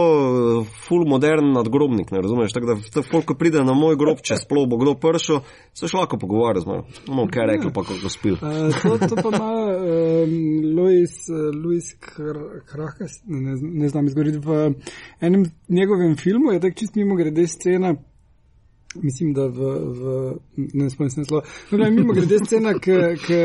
[0.59, 2.51] uh, full modern nadgrobnik, ne razumeš?
[2.53, 5.87] Tako da, to folk, ko pride na moj grob, če sploh bo kdo pršel, se
[5.87, 6.83] še lahko pogovarja z mano.
[7.07, 8.41] No, kaj rekel, pa kako spil.
[8.43, 10.35] Uh, to, to pa ima um,
[10.81, 14.75] Louis, uh, Louis Krahas, ne, ne znam izgovoriti, v
[15.23, 17.95] enem njegovem filmu je tak čist mimo grede scena,
[18.95, 21.43] Mislim, da v, v ne spomnim se naslova.
[21.71, 23.37] No, gledaj, mimo grede scena, ki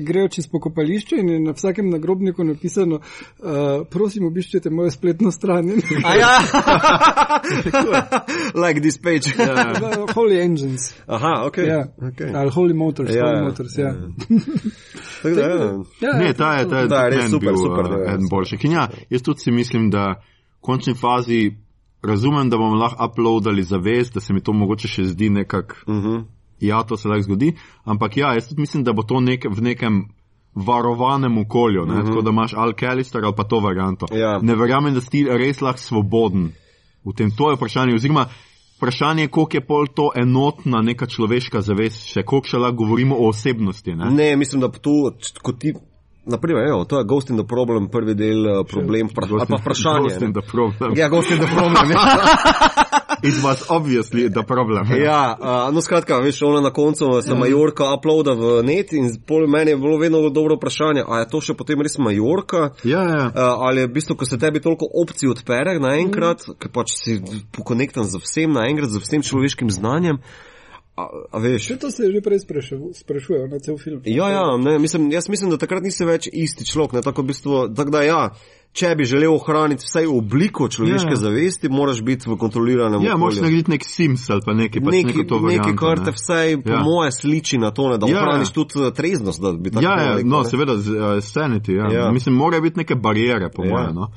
[0.00, 5.68] grejo čez pokopališče in je na vsakem nagrobniku napisano, uh, prosim, obiščite mojo spletno stran.
[5.68, 6.38] ja,
[8.66, 9.36] like this page.
[9.36, 9.82] Yeah.
[9.82, 10.06] Ja.
[10.16, 10.94] Holy Engines.
[11.06, 11.58] Aha, ok.
[11.58, 11.84] Ja.
[11.98, 12.36] okay.
[12.36, 13.12] Ali Holy Motors.
[13.14, 13.88] Ja, Holy Motors, ja.
[13.88, 15.34] ja.
[15.34, 15.82] da, ja.
[16.00, 16.18] ja.
[16.18, 17.90] Ne, ta je, ta je, ta je res super, bil, super.
[17.92, 18.64] Uh, eden boljših.
[18.64, 21.50] In ja, jaz tudi si mislim, da v končni fazi
[22.04, 25.94] razumem, da bomo lahko uploadali zavest, da se mi to mogoče še zdi nekako, uh
[25.94, 26.08] mhm.
[26.08, 26.24] -huh.
[26.60, 27.54] ja, to se lahko zgodi.
[27.84, 30.04] Ampak ja, jaz tudi mislim, da bo to nek, v nekem
[30.54, 31.98] varovanem okolju, uh mhm.
[31.98, 32.06] -huh.
[32.06, 34.06] tako da imaš Alkalister ali pa to varianto.
[34.12, 34.38] Ja.
[34.42, 36.52] Ne verjamem, da si res lahko svoboden
[37.04, 37.30] v tem.
[37.36, 37.94] To je vprašanje.
[37.94, 38.26] Oziroma,
[38.76, 43.16] vprašanje je, koliko je pol to enotna neka človeška zavest, še koliko še lahko govorimo
[43.16, 43.94] o osebnosti.
[43.94, 45.12] Ne, ne mislim, da to,
[45.42, 45.74] kot ti.
[46.26, 49.56] Naprimer, evo, to je Ghost in the Problem, prvi del uh, problem, pra, ali pa
[49.60, 50.08] vprašanje.
[50.08, 50.92] Ghost in the Problem.
[50.96, 51.90] Ja, Ghost in the Problem.
[51.90, 52.00] Ja.
[53.24, 54.86] It was obviously the problem.
[55.02, 57.34] Ja, uh, no skratka, veš, ona na koncu se ja.
[57.34, 61.40] Majorka uploada v net in pol meni je bilo vedno dobro vprašanje, a je to
[61.40, 62.74] še potem res Majorka?
[62.84, 63.22] Ja, ja.
[63.32, 66.58] Uh, ali je v bistvu, ko se tebi toliko opcij odpere naenkrat, mm.
[66.60, 67.16] ker pač si
[67.56, 70.20] pokonektan z vsem naenkrat, z vsem človeškim znanjem.
[70.96, 72.38] A, a veš, to se že prej
[72.94, 74.00] sprašuje na cel film.
[74.04, 77.02] Ja, ja, ne, mislim, jaz mislim, da takrat nisi več isti človek.
[77.02, 78.20] Tako, v bistvu, tak da, ja,
[78.74, 81.18] če bi želel ohraniti vsaj obliko človeške ja.
[81.18, 83.10] zavesti, moraš biti v kontroliranem okolju.
[83.10, 86.76] Ja, moraš narediti nek sims ali pa nekaj pač neki, nekaj, kar te vsaj, po
[86.76, 86.84] ja.
[86.86, 88.22] moje, sliči na to, ne, da ja.
[88.22, 89.42] ohraniš tudi eh, treznost.
[89.42, 90.50] Ja, ja rekel, no, ne.
[90.50, 91.74] seveda, uh, sanity.
[91.74, 91.90] Ja.
[91.90, 92.06] Ja.
[92.14, 93.74] Mislim, mora biti neke barijere, po ja.
[93.74, 93.92] moje.
[93.98, 94.10] No?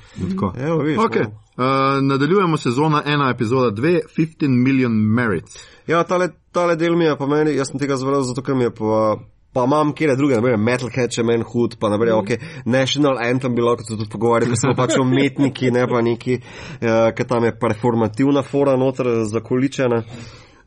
[0.57, 1.29] Evo, viš, okay.
[1.57, 1.63] Uh,
[2.01, 5.59] nadaljujemo sezona 1, epizoda 2, 15 million merits.
[5.87, 8.69] Ja, tale, tale del mi je pa meni, jaz sem tega zvrl, zato ker mi
[8.69, 9.17] je pa.
[9.55, 12.17] Pa imam kjer druge, naprimer Metal Catch, Men Hood, pa naprej, mm.
[12.19, 17.25] ok, National Anthem bi lahko tudi pogovarjali, smo pač umetniki, ne pa neki, uh, ker
[17.25, 20.03] tam je performativna fora noter zakoličena.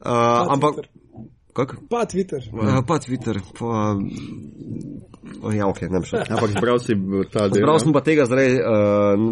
[0.01, 0.81] Uh, ampak.
[1.53, 1.77] Kak?
[1.91, 2.43] Pa Twitter.
[2.53, 3.39] Uh, pa Twitter.
[3.59, 3.95] Pa,
[5.57, 6.23] ja, ok, ne šel.
[6.35, 6.97] Ampak zbral si
[7.33, 7.63] ta del.
[7.63, 9.25] Zbral sem pa tega zdaj uh,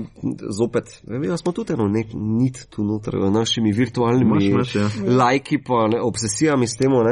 [0.52, 0.92] zopet.
[1.24, 4.88] Ja, smo tudi eno nek nit tu noter, našimi virtualnimi maš, maš, ja.
[5.16, 7.08] lajki pa ne, obsesijami s tem, uh,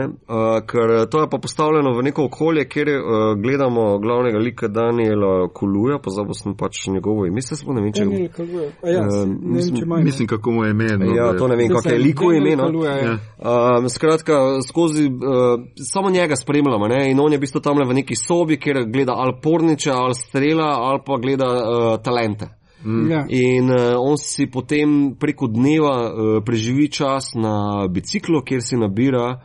[0.68, 5.98] ker to je pa postavljeno v neko okolje, kjer uh, gledamo glavnega lika Daniela Kuluja,
[6.02, 10.64] pozabil sem pač njegovo ime, se spomnim, če ga ja, uh, mislim, mislim, kako mu
[10.64, 10.88] je ime.
[10.98, 12.56] No, ja, to ne vem, kako je liko ime.
[12.56, 12.84] No.
[12.84, 13.16] Ja.
[13.38, 17.88] Uh, skratka, skozi, uh, samo njega spremljamo ne, in on je v bistvu tam le
[17.88, 22.48] v neki sobi, kjer gleda ali porniče, ali strela, ali pa gleda uh, talente.
[22.84, 23.10] Mm.
[23.10, 23.24] Ja.
[23.28, 29.36] In uh, on si potem preko dneva uh, preživi čas na biciklu, kjer si nabira,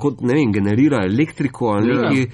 [0.00, 2.00] kot ne vem, generira elektriko ali ja.
[2.00, 2.24] nekaj,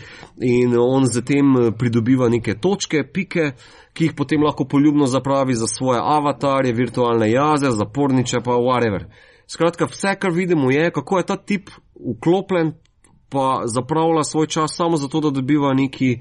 [0.46, 3.50] in on zatem pridobiva neke točke, pike,
[3.92, 9.10] ki jih potem lahko poljubno zapravi za svoje avatarje, virtualne jaze, zaporniče, pa whatever.
[9.46, 11.68] Skratka, vse, kar vidimo, je, kako je ta tip
[12.16, 12.72] vklopljen
[13.32, 16.18] pa zapravlja svoj čas samo zato, da dobiva neki.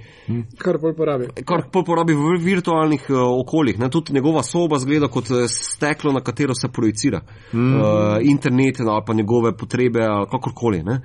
[0.57, 1.27] Kar pol porabi.
[1.45, 3.79] Kar pol porabi v virtualnih uh, okoljih.
[3.79, 3.89] Ne?
[3.89, 7.21] Tudi njegova soba zgleda kot eh, steklo, na katero se projicira
[7.53, 7.75] mm.
[7.75, 7.83] uh,
[8.21, 10.83] internet ali pa njegove potrebe ali kakorkoli.
[10.83, 11.01] Ne?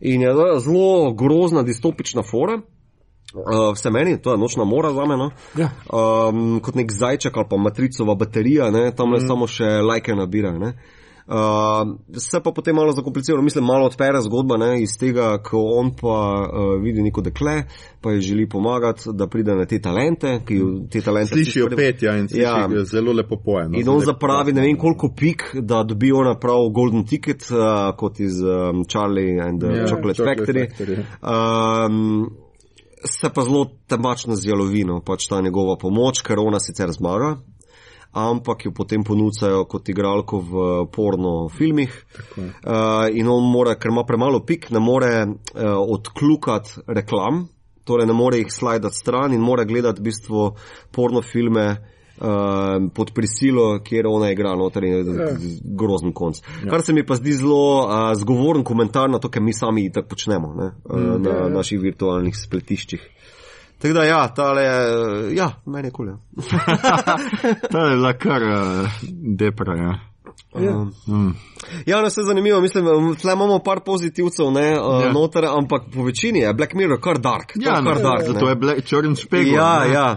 [0.00, 2.60] In je zelo grozna, distopična fora.
[3.34, 5.16] Uh, vse meni, to je nočna mora za me.
[5.16, 5.30] No?
[5.56, 5.70] Ja.
[5.92, 8.92] Um, kot nek zajček ali pa matricova baterija, ne?
[8.96, 9.26] tam le mm.
[9.26, 10.52] samo še lajke nabira.
[10.58, 10.72] Ne?
[11.28, 15.90] Uh, se pa potem malo zakomplicira, mislim, malo odpere zgodba ne, iz tega, ko on
[16.00, 16.14] pa
[16.48, 17.62] uh, vidi neko dekle,
[18.00, 20.56] pa ji želi pomagati, da pride na te talente, ki
[20.90, 22.54] te talente Slišijo prvi- pet, ja, in Ja.
[22.64, 23.74] slišijo zelo lepo pojem.
[23.74, 28.20] In on zapravi ne vem koliko pik, da dobi ona prav golden ticket, uh, kot
[28.20, 30.66] iz um, Charlie and the Ja, Chocolate, Chocolate Factory.
[30.70, 31.04] Factory.
[31.86, 32.30] Um,
[33.04, 37.36] se pa zelo temačno z jalovino, pač ta njegova pomoč, ker ona sicer zmaga,
[38.18, 41.92] ampak jo potem ponucajo kot igralko v porno filmih.
[42.36, 47.46] Uh, in on mora, ker ima premalo pik, ne more uh, odklukati reklam,
[47.88, 50.50] torej ne more jih slajdati stran in mora gledati v bistvu
[50.92, 51.68] porno filme.
[52.18, 54.96] Uh, pod prisilo, kjer ona igra, noter je
[55.78, 56.40] grozen konc.
[56.64, 56.72] Ja.
[56.72, 60.16] Kar se mi pa zdi zelo uh, zgovoren komentar na to, kar mi sami tako
[60.16, 60.66] počnemo ne?
[60.82, 61.52] uh, mm, na ja, ja.
[61.60, 63.04] naših virtualnih spletiščih.
[63.78, 64.62] Tako da, ja, tale,
[65.32, 66.06] ja, meni je kul.
[66.06, 66.16] Ja.
[67.70, 68.88] To je bila kar uh,
[69.36, 69.98] depra, ja.
[70.56, 70.72] Ja.
[70.72, 71.34] Um, Mm.
[71.86, 72.84] Ja, no, vse zanimivo, mislim,
[73.16, 75.06] tle imamo par pozitivcev, ne, uh, Ja.
[75.06, 75.12] ja.
[75.12, 77.52] noter, ampak po večini je Black Mirror kar dark.
[77.54, 78.22] je Ja, kar no, dark.
[78.26, 78.50] zato ne.
[78.50, 79.54] je Black Črn špegel.
[79.54, 79.92] Ja, ne.
[79.92, 80.16] ja.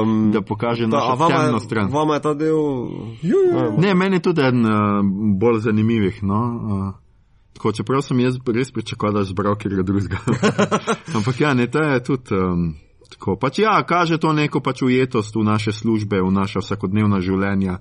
[0.00, 1.90] Um, Da pokaže ta, a našo vama, temno je- stran.
[1.90, 2.56] vama je ta del.
[3.22, 3.72] Ju, ju.
[3.78, 4.70] Ne, meni je tudi eden uh,
[5.36, 6.22] bolj zanimivih.
[6.22, 6.40] No?
[6.62, 6.94] Uh,
[7.52, 10.16] tako, čeprav sem jaz res pričakoval, da je zbral kjer drugega.
[11.16, 12.34] Ampak ja, ne, to je tudi.
[12.34, 12.74] Um,
[13.12, 17.78] Tako, pač ja, kaže to neko pač ujetost v naše službe, v naše vsakodnevna življenja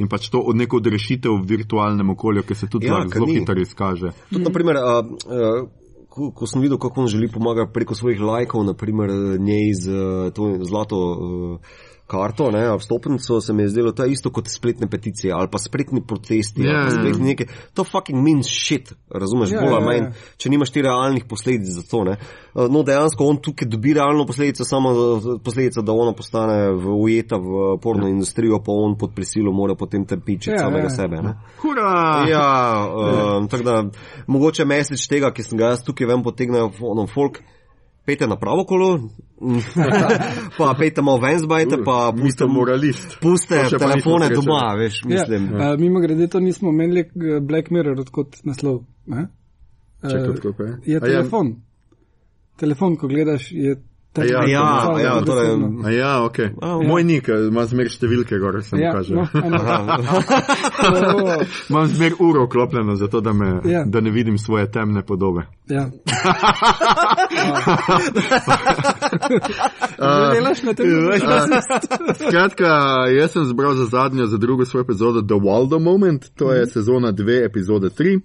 [0.00, 3.60] in pač to od neko odrešitev v virtualnem okolju, ki se tudi Ja, zelo hitro
[3.60, 4.14] izkaže.
[4.32, 5.68] Tudi, naprimer, uh, uh,
[6.08, 10.00] ko, ko sem videl, kako on želi pomagati preko svojih lajkov, naprimer njej z
[10.32, 11.76] to zlato uh,
[12.10, 15.58] karto, ne, vstopnico, se mi je zdelo, to je isto kot spletne peticije ali pa
[15.62, 16.64] spletni protesti.
[16.66, 16.98] Ja, ali pa ja.
[16.98, 17.46] spletni nekaj.
[17.78, 20.36] To fucking means shit, razumeš, Ja, bolj ja, ali manj, ja.
[20.36, 22.04] če nimaš ti realnih posledic za to.
[22.04, 22.18] Ne.
[22.54, 26.94] Uh, No, dejansko on tukaj dobi realno posledico, samo uh, posledica, da ona postane v,
[27.02, 30.90] ujeta v porno industrijo, pa on pod prisilo mora potem trpiči Ja, samega ja.
[30.90, 31.22] sebe.
[31.22, 31.34] Ne.
[31.62, 32.24] Hura!
[32.28, 32.48] Ja,
[33.38, 33.84] um, tako da
[34.26, 37.40] mogoče mesič tega, ki sem ga jaz tukaj ven potegnil, ono folk.
[38.10, 39.08] Pejte na pravo kolo,
[40.58, 43.20] pa pejte malo ven zbajte, pa puste, moralist.
[43.22, 45.44] puste telefone doma, veš, mislim.
[45.54, 48.80] Ja, uh, mimo grede, to nismo omenili eh, Black Mirror kot naslov.
[49.06, 49.28] Ne?
[50.02, 50.72] Če Eh, kot kako je.
[50.86, 51.00] Je ja.
[51.00, 51.54] telefon.
[52.58, 53.76] Telefon, ko gledaš, je
[54.16, 55.58] Ja, Telefon, ja, torej,
[55.98, 56.38] ja, ok.
[56.62, 59.14] A, Moj nik eh, ima zmer številke, gor se mi Ja, kaže.
[59.14, 59.26] no.
[61.70, 63.84] Imam zmer uro klopljeno, zato da, me, Ja.
[63.86, 65.42] da ne vidim svoje temne podobe.
[65.68, 65.86] Ja.
[70.34, 70.86] Delaš na tem?
[72.28, 72.66] Skratka,
[73.10, 77.12] jaz sem zbral za zadnjo, za drugo svojo epizodo The Waldo Moment, to je sezona
[77.12, 78.20] 2, epizode 3.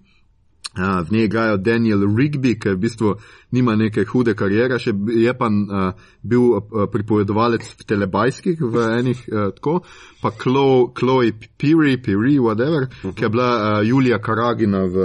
[0.76, 3.14] Uh, v njej igrajo Daniel Rigby, ki v bistvu
[3.56, 9.22] nima neke hude karijere, še je pa uh, bil uh, pripovedovalec v telebajskih v enih
[9.31, 9.77] uh, tako,
[10.19, 13.14] pa Chloe, Chloe Piri, Piri, whatever, uh -huh.
[13.15, 14.97] ki je bila uh, Julija Karagina v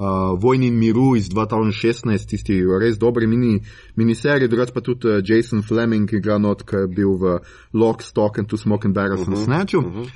[0.00, 3.60] uh, Vojni in miru iz 2016, tisti res dobri mini,
[3.96, 7.38] miniseriji, drugače pa tudi uh, Jason Fleming, ki igra not, ki je bil v
[7.72, 9.38] Lock, Stock and Two Smoke and Barrels uh -huh.
[9.38, 9.78] na Snatchu.
[9.78, 10.10] Uh -huh.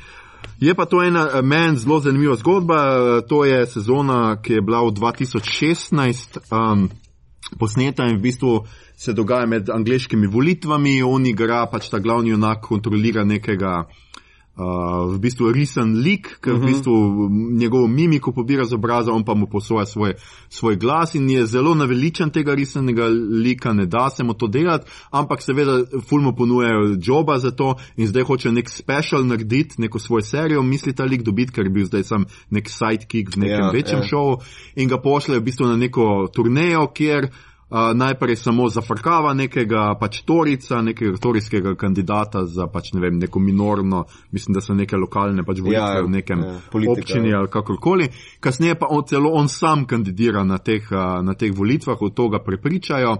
[0.60, 2.74] Je pa to ena eh, meni zelo zanimiva zgodba.
[2.74, 6.88] eh, To je sezona, ki je bila v 2016 um,
[7.58, 8.64] posneta in v bistvu
[8.96, 11.02] se dogaja med angliškimi volitvami.
[11.02, 13.84] On igra pač ta glavni junak, kontrolira nekega.
[13.84, 14.14] Uh,
[14.56, 17.28] v bistvu risen lik, ki v bistvu
[17.58, 20.14] njegovo mimiko pobira z obraza, on pa mu posoja svoj,
[20.48, 23.08] svoj glas in je zelo naveličen tega risenega
[23.44, 28.06] lika, ne da se mu to delati, ampak seveda fulmo ponujajo joba za to in
[28.06, 31.86] zdaj hoče nek special narediti, neko svojo serijo, misli ta lik dobiti, ker je bil
[31.86, 34.02] zdaj sam nek sidekick v nekem Ja, ja, večjem ja.
[34.04, 34.08] ja.
[34.08, 34.38] šovu
[34.76, 37.28] in ga pošljejo v bistvu na neko turnejo, kjer
[37.64, 43.40] Uh, najprej samo zafrkava nekega pač torica, nekega torijskega kandidata za pač ne vem, neko
[43.40, 44.04] minorno,
[44.36, 47.40] mislim, da so neke lokalne pač volitve Ja, ja, v nekem ja, politika, občini ja.
[47.40, 48.10] ali kakorkoli.
[48.40, 52.42] Kasneje pa on, celo on sam kandidira na teh, uh, na teh volitvah, od toga
[52.44, 53.16] prepričajo.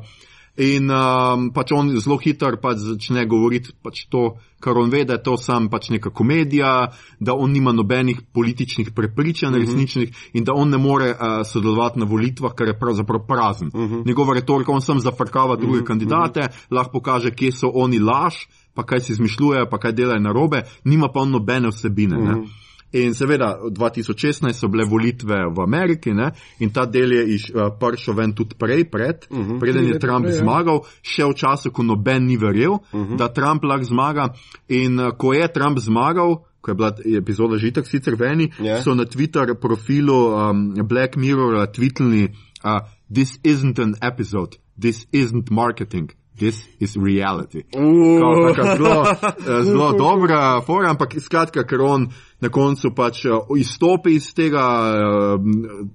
[0.56, 5.18] In um, pač on zelo hitro pač začne govoriti pač to, kar on ve, da
[5.18, 9.60] je to sam pač neka komedija, da on nima nobenih političnih prepričanj uh -huh.
[9.66, 13.70] resničnih in da on ne more uh, sodelovati na volitvah, ker je pravzaprav prazen.
[13.74, 14.06] Uh -huh.
[14.06, 15.86] Njegova retorika, on sam zafrkava druge uh -huh.
[15.86, 16.66] kandidate, uh -huh.
[16.70, 18.34] lahko pokaže, kje so oni laž,
[18.74, 22.16] pa kaj si izmišljujejo, pa kaj delajo narobe, nima pa on nobene vsebine.
[22.18, 22.63] Uh -huh.
[22.94, 26.30] In seveda, 2016 so bile volitve v Ameriki ne?
[26.58, 29.58] in ta del je iš, uh, prišel ven tudi prej, pred, uh -huh.
[29.60, 30.42] preden je Trump prej, ja.
[30.42, 33.16] zmagal, še v času, ko noben ni verjel, uh -huh.
[33.16, 34.34] da Trump lahko zmaga.
[34.68, 38.64] In uh, ko je Trump zmagal, ko je bila epizoda žitek sicer veni, Ja.
[38.64, 38.84] yeah.
[38.84, 42.32] so na Twitter profilu um, Black Mirror tweetili,
[42.64, 42.80] uh,
[43.14, 47.62] this isn't an episode, this isn't marketing, This is reality.
[47.72, 52.08] Zelo, eh, zelo dobra fora, ampak skratka, ker on
[52.42, 55.38] na koncu pač eh, izstopi iz tega eh,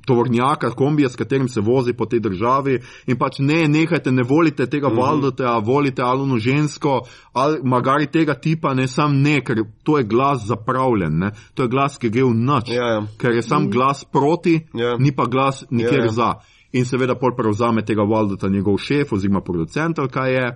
[0.07, 4.65] tovornjaka, kombija, s katerim se vozi po tej državi in pač ne, nehajte, ne volite
[4.65, 4.97] tega Mhm.
[4.97, 7.01] Valdota, volite Aluno žensko,
[7.33, 11.31] ali magari tega tipa, ne sam ne, ker to je glas zapravljen, ne.
[11.53, 13.01] to je glas, ki gre v noč, Ja, ja.
[13.17, 14.95] ker je sam glas proti, Ja.
[14.99, 16.11] ni pa glas nikjer Ja, ja.
[16.11, 16.33] za.
[16.71, 20.49] In seveda pol prevzame tega Valdota njegov šef oziroma producent, kaj je.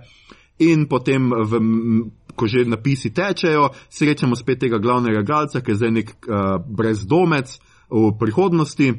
[0.62, 1.58] In potem, v,
[2.38, 7.58] ko že napisi tečejo, srečamo spet tega glavnega galca, ki je zdaj nek uh, brezdomec
[7.90, 8.92] v prihodnosti.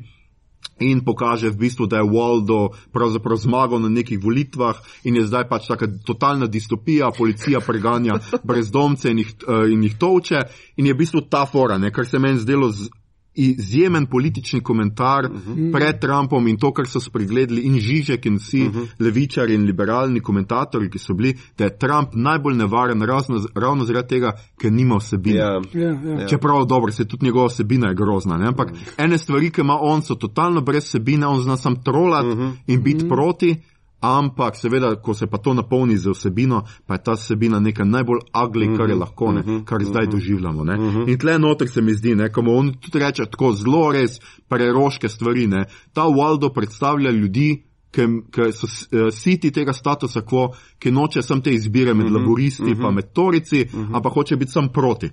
[0.84, 4.76] In pokaže v bistvu, da je Waldo pravzaprav zmagal na nekih volitvah
[5.08, 8.20] in je zdaj pač taka totalna distopija, policija preganja
[8.50, 10.44] brezdomce in jih, uh, in jih toče.
[10.76, 12.92] In je v bistvu ta fora, ne, kar se meni zdelo z,
[13.36, 15.72] izjemen politični komentar uh -huh.
[15.72, 18.88] pred Trumpom in to, kar so spregledali in Žižek in vsi uh -huh.
[19.00, 24.08] levičari in liberalni komentatorji, ki so bili, da je Trump najbolj nevaren razno, ravno zaradi
[24.08, 24.32] tega,
[24.62, 25.38] ker nima vsebine.
[25.38, 25.62] Ja.
[25.74, 26.28] Ja, ja.
[26.28, 28.48] Čeprav dobro, se tudi njegova vsebina je grozna, ne?
[28.48, 32.38] ampak ene stvari, ki ima on, so totalno brez vsebine, on zna sam trolati uh
[32.38, 32.52] -huh.
[32.68, 33.16] in biti uh -huh.
[33.16, 33.56] proti.
[34.02, 38.20] Ampak, seveda, ko se pa to napolni z vsebino, pa je ta vsebina nekaj najbolj
[38.44, 40.64] ugly, kar je lahko, ne, kar zdaj doživljamo.
[40.64, 40.76] Ne.
[41.08, 44.20] In tle noter se mi zdi, ne, ko mu on tudi reče tako zelo res
[44.50, 45.48] preroške stvari.
[45.48, 45.66] Ne.
[45.94, 47.64] Ta Waldo predstavlja ljudi,
[47.96, 48.06] ki
[48.52, 50.50] so uh, siti tega statusa quo,
[50.80, 53.64] ki noče sem te izbire med laboristi in med torici,
[53.94, 55.10] ampak hoče biti sam proti.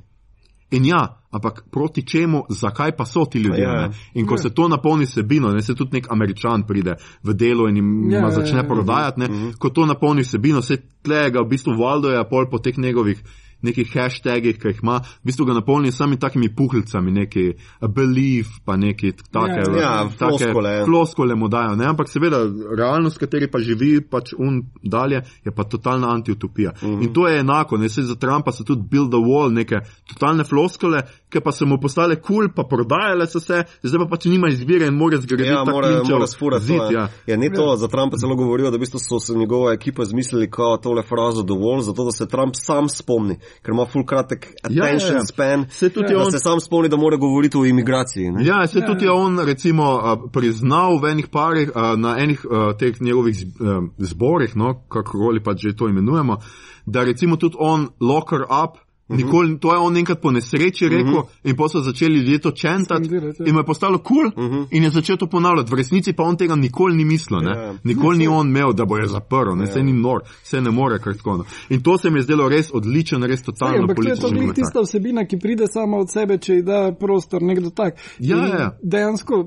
[0.73, 3.63] In ja, ampak proti čemu, zakaj pa so ti ljudje?
[3.63, 3.81] Ja.
[3.81, 3.91] Ja.
[4.15, 4.39] In ko ja.
[4.39, 8.19] se to napolni sebino, ne se tudi nek američan pride v delo in jim Ja,
[8.19, 8.69] ja, ja, začne ja, ja.
[8.69, 12.79] prodajati, ne, ko to napolni sebino, se tlega v bistvu Valdo je pol po teh
[12.79, 13.23] njegovih
[13.63, 17.47] nekih hashtagih, ki jih ima, v bistvu ga napolni sami takimi puhlicami, neki
[17.89, 20.85] belief, pa neki take, Ja, ja, floskole.
[20.85, 22.43] floskole mu dajo, ne, ampak seveda
[22.77, 26.73] realnost, v kateri pa živi pač un dalje, je pa totalna antiutopija.
[26.83, 26.87] Mm.
[26.87, 27.03] -hmm.
[27.05, 30.45] In to je enako, ne, se za Trumpa so tudi build the wall, neke totalne
[30.45, 31.03] floskole,
[31.33, 34.49] ki pa so mu postale kul, cool, pa prodajale so se, zdaj pa pač nima
[34.53, 36.65] izbire in mora zgraditi Ja, tak mora, klinčev mora sfurati.
[36.65, 37.09] zid, to, ja.
[37.27, 40.51] ja, ni to, za Trumpa celo govorijo, da v bistvu so se njegova ekipa zmislili
[40.51, 44.85] kao tole frazo dovolj, zato da se Trump sam spomni, ker ima full kratek Ja,
[44.85, 45.25] attention ja, ja.
[45.25, 48.31] span, Saj tudi da on- se sam spomni, da mora govoriti o imigraciji.
[48.31, 48.45] Ne?
[48.47, 49.85] Ja, se tudi je on recimo
[50.33, 52.45] priznal v enih parih, na enih
[52.79, 53.37] teh njegovih
[53.99, 56.37] zborih, no, kakorkoli pač že to imenujemo,
[56.87, 58.82] da recimo tudi on locker up.
[59.17, 61.51] Nikoli, to je on enkrat po nesreči rekel, uh -huh.
[61.51, 63.21] in potem so začeli ljudje to čentati, ja.
[63.47, 64.67] in mu je postalo kul, cool, uh -huh.
[64.71, 65.73] in je začel to ponavljati.
[65.73, 67.59] V resnici pa on tega nikoli ni mislil, ne?
[67.59, 67.75] Ja.
[67.85, 70.99] nikoli ni on imel, da bo je zaprl, ne, se ni nor, se ne more
[70.99, 71.37] kar tako.
[71.37, 71.45] No.
[71.69, 74.41] In to se mi je zdelo res odličen, res totalno to je to političen glih
[74.41, 74.65] komentar.
[74.65, 77.95] tista vsebina, ki pride sama od sebe, če ji da prostor nekdo tak.
[78.19, 78.79] Ja, ja.
[78.83, 79.47] Dejansko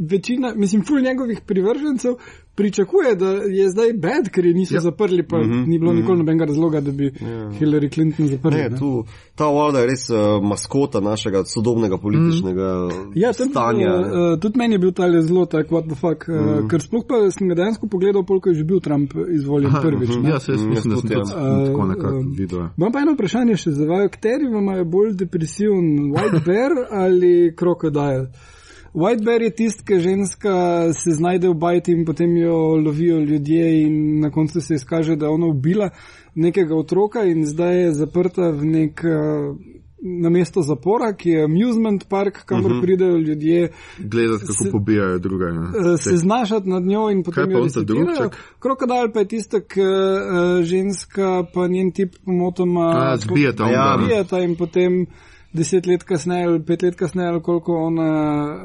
[0.00, 2.14] večina, mislim, ful njegovih privržencev
[2.54, 4.80] pričakuje, da je zdaj bed, ker je niso Ja.
[4.80, 7.50] zaprli, pa mm -hmm, ni bilo nikoli nobenega razloga, da bi ja.
[7.60, 8.58] Hillary Clinton zaprli.
[8.58, 8.78] Ne, ne.
[8.78, 9.04] tu,
[9.34, 13.12] ta Walda je res uh, maskota našega sodobnega političnega mm.
[13.14, 13.88] Ja, tam, stanja.
[13.88, 14.32] ne.
[14.32, 16.64] uh, tudi meni je bil ta zelo tak, what the fuck, mm.
[16.64, 19.80] uh, ker sploh pa sem ga dejansko pogledal, koliko je že bil Trump izvoljen Aha,
[19.80, 20.08] prvič.
[20.10, 20.22] mhm.
[20.22, 20.30] ne.
[20.30, 21.66] Ja, se jaz Mm, mislim, da sem tudi, ja.
[21.66, 22.58] tako Uh, nekako um, videl.
[22.58, 22.70] ja.
[22.76, 27.54] Imam pa eno vprašanje še za vaju, kateri vam je bolj depresiven, White Bear ali
[27.58, 28.26] Crocodile?
[28.94, 30.52] White Bear je tisti, ki ženska
[30.92, 35.26] se znajde v bajti in potem jo lovijo ljudje in na koncu se izkaže, da
[35.26, 35.90] je ona ubila
[36.34, 39.56] nekega otroka in zdaj je zaprta v nek uh,
[40.22, 42.82] na mesto zapora, ki je amusement park, kamor uh -huh.
[42.82, 45.44] pridejo ljudje Gledati, kako Se- pobijajo druge.
[45.44, 45.60] ne.
[45.60, 48.36] uh, se znašati nad njo in potem jo drugček?
[48.58, 53.98] Krokodil pa je tisto, ki uh, ženska pa njen tip pomotoma A, zbijeta on, Ja.
[54.04, 55.06] zbijeta in potem
[55.52, 58.10] deset let kasneje ali pet let kasneje ali koliko ona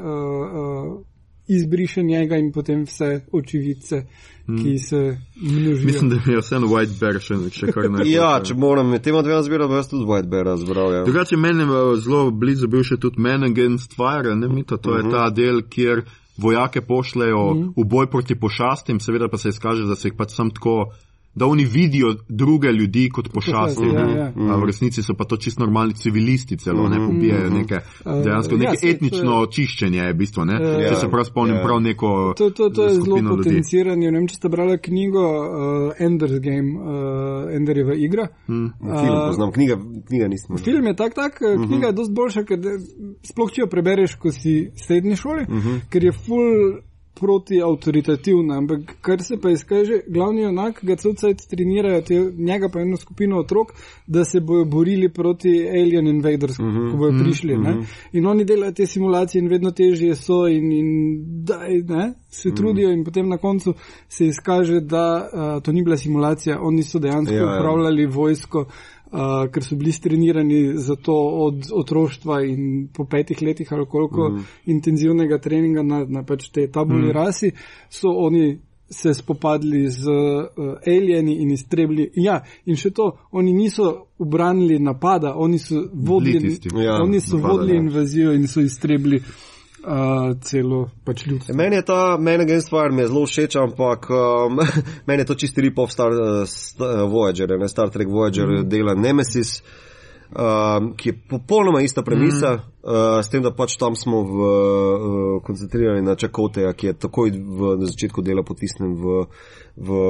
[0.04, 1.06] uh, uh,
[1.48, 4.02] izbriše njega in potem vse očividce,
[4.46, 4.62] hmm.
[4.62, 5.86] ki se množijo.
[5.86, 8.10] Mislim, da mi je vseeno White Bear še, še kar nekaj.
[8.18, 10.94] Ja, če moram med tema dvema zbirati, bi jaz tudi White Bear razbral.
[10.94, 11.04] Ja.
[11.06, 14.90] Drugače, meni je eh, zelo blizu bil še tudi Man Against Fire, ne mito, to
[14.90, 15.06] uh -huh.
[15.06, 16.02] je ta del, kjer
[16.36, 17.72] vojake pošljajo uh -huh.
[17.76, 20.92] v boj proti pošastim, seveda pa se izkaže, da se jih pač sam tako.
[21.36, 23.84] Da oni vidijo druge ljudi kot pošasti.
[23.94, 24.14] Ja, ne.
[24.16, 24.32] ja.
[24.52, 28.58] A v resnici so pa to čisto normalni civilisti, celo ne pobijajo neke, dejansko Ja,
[28.58, 30.44] neke saj to je- etnično očiščenje, je bistvo.
[30.44, 30.56] Ne?
[30.62, 30.88] Ja.
[30.88, 31.62] Če se prav spomnim, Ja.
[31.62, 32.34] prav neko.
[32.36, 34.10] To, to, to je zelo potenciranje.
[34.10, 38.28] Ne vem, če ste brali knjigo uh, Ender's Game, uh, Enderjeva igra.
[38.46, 38.72] Hmm.
[38.80, 39.76] Film poznam, knjiga,
[40.08, 40.56] knjiga nisem.
[40.58, 41.66] Film je tak, tak uh -huh.
[41.66, 42.58] knjiga je dosti boljša, ker
[43.22, 45.80] sploh če jo prebereš, ko si v srednji šoli, uh -huh.
[45.90, 46.80] ker je full
[47.20, 52.96] protiautoritativna, ampak kar se pa izkaže, glavni onak ga celcajt trenirajo, te, njega pa eno
[52.96, 53.72] skupino otrok,
[54.06, 57.54] da se bojo borili proti Alien Invaders, uh -huh, ko bojo prišli.
[57.54, 57.84] Uh -huh.
[58.12, 60.88] In oni delajo te simulacije in vedno težje so in, in
[61.44, 63.74] daj, ne, se trudijo in potem na koncu
[64.08, 67.58] se izkaže, da uh, to ni bila simulacija, oni so dejansko ja, ja.
[67.58, 68.66] upravljali vojsko.
[69.06, 74.28] Uh, ker so bili strenirani za to od otroštva in po petih letih ali koliko
[74.30, 74.44] mm.
[74.66, 77.12] intenzivnega treninga na, na pač te tabulni mm.
[77.14, 77.52] rasi,
[77.90, 78.58] so oni
[78.90, 82.10] se spopadli z uh, alieni in iztrebili.
[82.14, 87.52] Ja, in še to, oni niso obranili napada, oni so vodili, ja, oni so napada,
[87.52, 87.82] vodili ja.
[87.82, 89.55] invazijo in so iztrebili uh,
[90.42, 91.54] celo pač ljudstvo.
[91.54, 94.58] Meni je ta menegen stvar mi je zelo všeč, ampak um,
[95.06, 98.68] meni je to čisti ripov Star uh, Voyager, ne Star Trek Voyager mm.
[98.68, 99.62] dela Nemesis.
[100.26, 102.62] Um, ki je popolnoma ista premisa, mm.
[102.82, 107.30] uh, s tem, da pač tam smo v, uh, koncentrirani na Čakoteja, ki je takoj
[107.30, 109.22] v, na začetku dela potisnen v,
[109.78, 110.00] v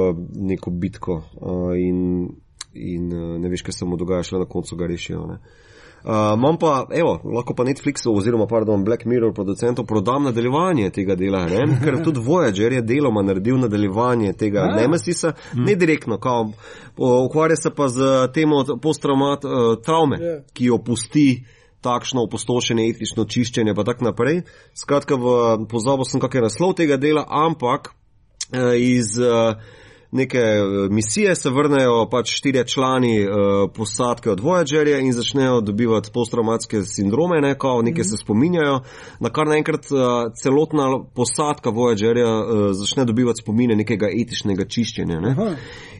[0.49, 2.31] neko bitko uh, in,
[2.73, 5.21] in uh, ne veš, kaj se mu dogaja, šele na koncu ga rešijo.
[5.21, 5.66] Uh,
[6.05, 11.15] Imam uh, pa, evo, lahko pa Netflixu oziroma pardon, Black Mirror producentov prodam nadaljevanje tega
[11.15, 11.65] dela, ne?
[11.83, 14.75] ker tudi Voyager je deloma naredil nadaljevanje tega ja.
[14.75, 15.63] Nemesisa, mm.
[15.63, 16.51] ne direktno, kao,
[16.97, 19.51] ukvarja se pa z temo posttraumat uh,
[19.85, 20.35] traume, yeah.
[20.35, 20.41] Ja.
[20.53, 21.43] ki jo pusti
[21.81, 24.41] takšno opustošenje, etično čiščenje in tako naprej.
[24.75, 29.17] Skratka, v pozabu sem, kak je naslov tega dela, ampak uh, iz.
[29.19, 29.75] Uh,
[30.11, 33.33] neke eh, misije, se vrnejo pač štirje člani uh,
[33.75, 38.79] posadke od Voyagerja in začnejo dobivati posttraumatske sindrome, ne, kao nekaj se spominjajo,
[39.19, 39.99] na kar naenkrat uh,
[40.41, 45.19] celotna posadka Voyagerja uh, začne dobivati spomine nekega etičnega čiščenja.
[45.19, 45.35] Ne.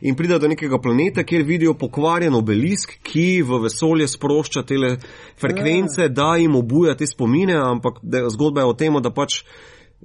[0.01, 4.75] In pride do nekega planeta, kjer vidijo pokvarjen obelisk, ki v vesolje sprošča te
[5.41, 7.99] frekvence, da jim obuja te spomine, ampak
[8.33, 9.41] zgodba je o tem, da pač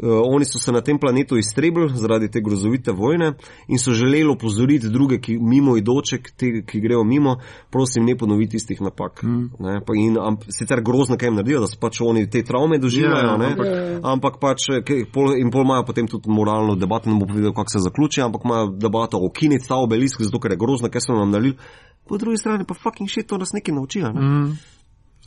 [0.03, 3.33] oni so se na tem planetu iztrebili zaradi te grozovite vojne
[3.69, 7.37] in so želeli opozoriti druge, ki mimo idoče, te, ki grejo mimo,
[7.71, 9.23] prosim, ne ponoviti istih napak.
[9.23, 9.51] Mm.
[9.59, 12.79] Ne, pa in amp, sicer grozno, kaj jim naredijo, da so pač oni te travme
[12.79, 14.01] doživljajo, yeah, ampak, yeah.
[14.03, 17.77] ampak pač kaj, pol, in pol imajo potem tudi moralno debato, ne bom povedal, kako
[17.77, 21.19] se zaključi, ampak imajo debato o kinit ta obelisk, zato ker je grozno, kaj so
[21.19, 21.57] nam nalili.
[22.09, 24.13] Po drugi strani pa fucking shit, to nas nekaj naučijo.
[24.13, 24.21] Ne?
[24.21, 24.57] Mm.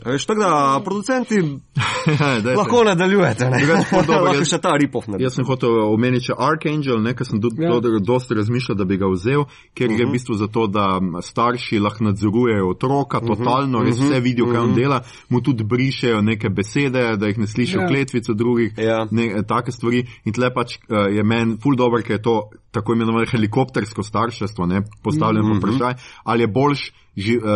[0.03, 1.35] Veš, tako da producenti
[2.19, 5.05] ja, lahko nadaljujete, ne glede na to, še ta ripov.
[5.19, 7.77] Jaz sem hotel omeniti Archangel, nekaj sem tudi ja.
[8.03, 9.99] dosti razmišljal, da bi ga vzel, ker uh -huh.
[9.99, 10.11] je v mhm.
[10.11, 13.27] bistvu zato, da starši lahko nadzorujejo otroka, mhm.
[13.27, 13.87] totalno, uh -huh.
[13.87, 14.79] res vse vidijo, kaj on uh mhm.
[14.79, 14.83] -huh.
[14.83, 17.87] dela, mu tudi brišejo neke besede, da jih ne slišijo ja.
[17.87, 19.07] kletvico drugih, ja.
[19.11, 20.05] ne, take stvari.
[20.25, 24.65] In tle pač uh, je meni ful dobro, ker je to tako imenovano helikoptersko starševstvo,
[24.65, 25.57] ne, postavljeno uh -huh.
[25.57, 25.93] vprašaj,
[26.23, 27.04] ali je boljš Eh,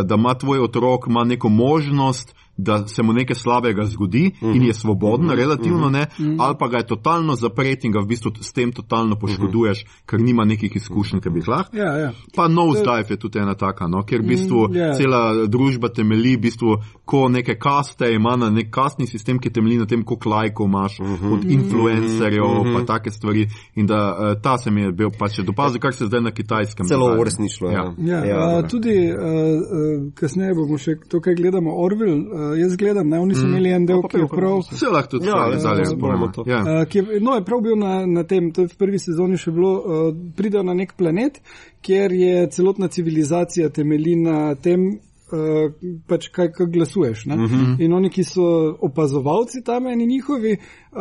[0.06, 4.56] da ima tvoj otrok ima neko možnost, da se mu nekaj slabega zgodi uh -huh.
[4.56, 5.38] in je svoboden, uh -huh.
[5.38, 6.36] relativno ne, uh -huh.
[6.40, 9.90] ali pa ga je totalno zapret in ga v bistvu s tem totalno poškoduješ, uh
[9.90, 10.06] -huh.
[10.06, 11.78] ker nima nekih izkušenj, ki bi jih lahko.
[11.78, 12.12] Ja, ja.
[12.36, 14.04] Pa nosedive je tudi ena taka, no?
[14.04, 14.78] ker v bistvu uh mm, -huh.
[14.78, 14.94] Ja.
[14.94, 19.78] cela družba temelji, v bistvu, ko neke kaste ima na nek kastni sistem, ki temelji
[19.78, 21.34] na tem, koliko lajkov imaš uh -huh.
[21.34, 22.74] od influencerjev, uh -huh.
[22.74, 23.48] pa take stvari.
[23.76, 26.88] In da uh, ta se mi je bil pač dopazil, kar se zdaj na kitajskem.
[26.88, 27.72] Celo uresničilo.
[27.72, 27.94] Ja.
[27.98, 28.26] Ja.
[28.26, 32.18] Ja, uh, tudi uh, uh, kasneje bomo še to, kaj gledamo, Orville.
[32.18, 33.50] Uh, jaz gledam, ne, oni so mm.
[33.50, 34.62] imeli en del, ki je prav.
[34.72, 36.32] Vse lahko tudi ja, zdaj spomnimo.
[36.48, 36.62] Ja.
[36.62, 39.74] Uh, no, je prav bil na, na tem, to je v prvi sezoni še bilo,
[39.80, 41.42] uh, pridejo na nek planet,
[41.86, 45.00] kjer je celotna civilizacija temelji na tem,
[45.30, 45.70] Uh,
[46.08, 47.26] pač kaj, kaj glasuješ.
[47.26, 47.44] Uh mhm.
[47.46, 47.82] -huh.
[47.86, 50.58] In oni, ki so opazovalci tam, in njihovi,
[50.92, 51.00] uh,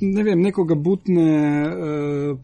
[0.00, 1.30] ne vem, nekoga butne
[1.66, 2.38] uh,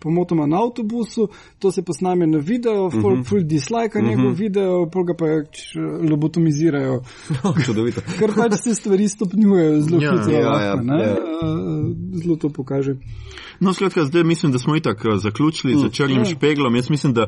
[0.00, 1.28] pomotoma na avtobusu,
[1.58, 3.02] to se posname na video, uh -huh.
[3.02, 4.08] full, full dislike uh -huh.
[4.08, 5.26] njegov video, pol ga pa
[6.10, 7.02] lobotomizirajo.
[7.66, 8.00] Čudovito.
[8.18, 10.32] Ker pač se stvari stopnjujejo zelo ja, hitro.
[10.32, 10.74] Ja, ja, ja.
[10.74, 12.96] uh, zelo to pokaže.
[13.60, 16.24] No, skratka, zdaj mislim, da smo itak zaključili uh, za črnim ja.
[16.24, 16.76] špeglom.
[16.76, 17.26] Jaz mislim, da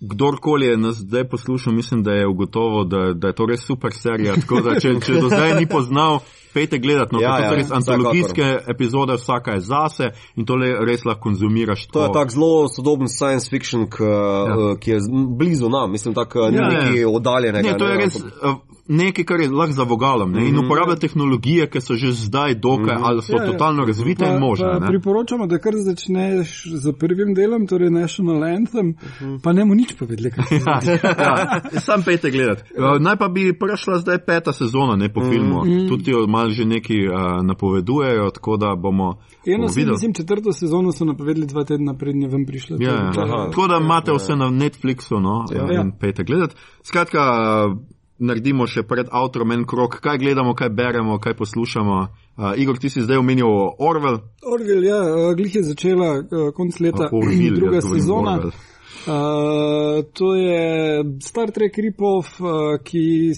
[0.00, 3.92] kdorkoli je nas zdaj poslušal, mislim, da je ugotovo, da, da je to res super
[3.92, 4.34] serija.
[4.34, 6.20] Tako da, če, če do zdaj ni poznal,
[6.54, 7.14] pejte gledati.
[7.14, 11.86] No, ja, ja, so res antologijske epizode, vsaka je zase in to res lahko konzumiraš.
[11.94, 14.56] To je tak zelo sodoben science fiction, k, ja.
[14.56, 15.00] uh, ki je
[15.38, 17.08] blizu nam, mislim, tako ja, nekaj ja.
[17.08, 17.72] oddaljenega.
[17.72, 18.22] Ne, to je res.
[18.88, 20.48] Uh, nekaj, kar je lahko za vogalom ne?
[20.48, 20.66] in mhm.
[20.66, 23.52] uporablja tehnologije, ki so že zdaj dokaj ali so ja, ja.
[23.52, 24.80] totalno razvite in možne.
[24.80, 29.38] Pa, priporočamo, da kar začneš z prvim delom, torej National Anthem, mhm.
[29.42, 30.30] pa ne mu nič povedali.
[30.50, 30.80] ja,
[31.18, 31.80] ja.
[31.80, 32.62] Sam pejte gledati.
[32.78, 35.30] Uh, naj pa bi prišla zdaj peta sezona ne, po mm.
[35.30, 39.18] filmu, tudi jo malo že neki uh, napovedujejo, tako da bomo.
[39.46, 42.76] Eno se mislim, četrto sezono so napovedali dva tedna pred njim prišla.
[42.80, 43.12] Ja, ja.
[43.50, 45.80] Tako da imate vse na Netflixu no, ja.
[45.80, 46.54] in pejte gledati.
[46.82, 47.20] Skratka,
[48.18, 51.96] naredimo še pred avtorom en krok, kaj gledamo, kaj beremo, kaj poslušamo.
[52.34, 54.20] Uh, Igor, ti si zdaj omenil Orwell.
[54.42, 58.36] Orwell, ja, uh, glih je začela uh, konc leta, A, Orville, druga jaz govorim sezona.
[58.38, 58.54] Orwell.
[59.04, 63.34] Uh, to je Star Trek Ripov, uh, ki.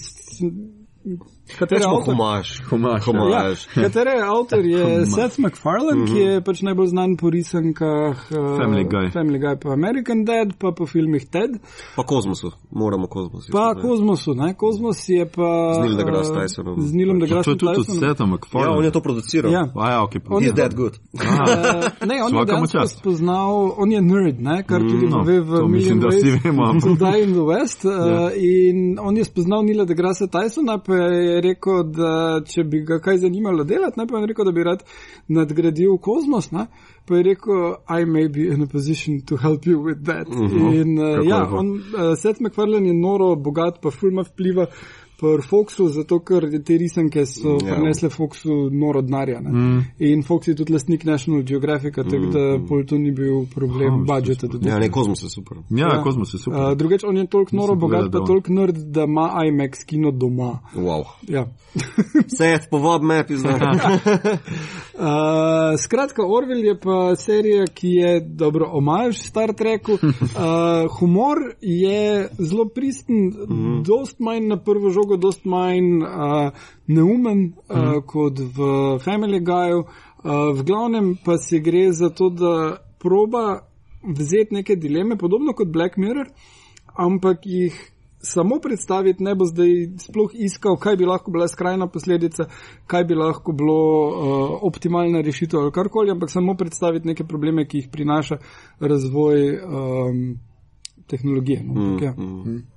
[1.59, 2.13] Katere avtor?
[2.13, 2.61] homaž.
[2.69, 3.13] Homaž, ja.
[3.13, 3.67] Homaž.
[3.75, 8.83] Ja, katere avtor je Seth MacFarlane, ki je pač najbolj znan po risankah uh, Family
[8.83, 9.11] Guy.
[9.15, 11.55] Family Guy, pa American Dad, pa po filmih Ted,
[11.95, 13.51] Pa kozmosu, moramo kozmosu.
[13.51, 13.81] pa izpostaviti.
[13.81, 14.33] Kozmosu.
[14.33, 14.53] Ne?
[14.53, 15.73] Kozmos je pa.
[15.73, 16.81] Z Neil deGrasse Tysonom.
[16.81, 17.99] Z Neilom To deGrasse je tudi od Tysonom.
[17.99, 18.23] Seta
[18.59, 19.51] Ja, on je to produciral.
[19.51, 19.63] Ja.
[19.75, 20.99] A ja, okay, On He's je- that good.
[21.13, 25.17] Uh, ne, on je Svaka mu dejansko spoznal, on je nerd, ne, kar tudi no,
[25.19, 27.85] pove v to mislim, Million da vsi Ways vemo, to Die in the West.
[27.85, 28.31] Uh, Ja.
[28.35, 33.17] In on je spoznal Nila deGrasse Tysona, pa je rekel, da če bi ga kaj
[33.23, 34.83] zanimalo delati, ne, pa je rekel, da bi rad
[35.27, 36.51] nadgradil kozmos.
[36.51, 36.67] Ne,
[37.05, 40.27] pa je rekel, I may be in a position to help you with that.
[40.27, 40.81] Uh -huh.
[40.81, 44.65] In uh, Kako ja, on, uh, Seth MacFarlane je noro, bogat, pa fulma vpliva.
[45.17, 47.67] Pri Foxu, zato ker te risanke so Ja.
[47.67, 47.75] ja.
[47.75, 49.39] prinesle Foxu noro denarja.
[49.39, 49.49] ne.
[49.49, 49.81] Mm.
[49.99, 52.39] In Fox je tudi lastnik National Geographica, tako da
[52.69, 54.47] pol to ni bil problem Aha, budžeta.
[54.47, 54.69] tudi.
[54.69, 55.57] Ja, ne, kozmos je super.
[55.69, 56.03] Ja, Ja.
[56.03, 56.59] kozmos je super.
[56.61, 60.59] Uh, drugač, on je toliko noro bogat, pa toliko nerd, da ima IMAX kino doma.
[60.75, 61.03] Wow.
[61.27, 61.47] Ja.
[62.37, 63.49] Seth, povab me, pizda.
[63.49, 65.03] Uh,
[65.83, 69.97] skratka, Orwell je pa serija, ki je dobro omaž Star Treku.
[70.37, 70.43] Uh,
[70.99, 73.15] humor je zelo pristen,
[73.49, 73.83] mm.
[73.83, 76.51] dost manj na prvo žogo, dost manj uh,
[76.87, 78.01] neumen uh, mm.
[78.05, 78.67] kot v
[78.99, 79.85] Family Guyju.
[79.85, 83.61] Uh, v glavnem pa se gre za to, da proba
[84.03, 86.27] vzeti neke dileme, podobno kot Black Mirror,
[86.97, 92.47] ampak jih samo predstaviti, ne bo zdaj sploh iskal, kaj bi lahko bila skrajna posledica,
[92.87, 97.77] kaj bi lahko bilo uh, optimalna rešitev ali karkoli, ampak samo predstaviti neke probleme, ki
[97.83, 98.37] jih prinaša
[98.79, 100.39] razvoj um,
[101.07, 101.63] tehnologije.
[101.63, 102.11] No, Mm, mm, ja.
[102.11, 102.76] mm.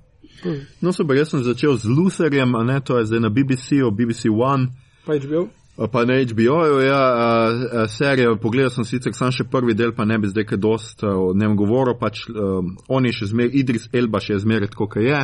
[0.81, 4.25] No, super, jaz sem začel z Lucerjem, a ne, to je zdaj na BBC-u, BBC
[4.33, 4.67] One.
[5.05, 5.43] Pa je bil.
[5.43, 7.47] A Pa na HBO-ju, ja, a,
[7.83, 11.03] a, serijo, pogledal sem sicer sam še prvi del, pa ne bi zdaj kaj dost
[11.07, 14.65] a, o njem govoril, pač um, on je še zmer, Idris Elba še je zmer
[14.67, 15.21] tako, kot je,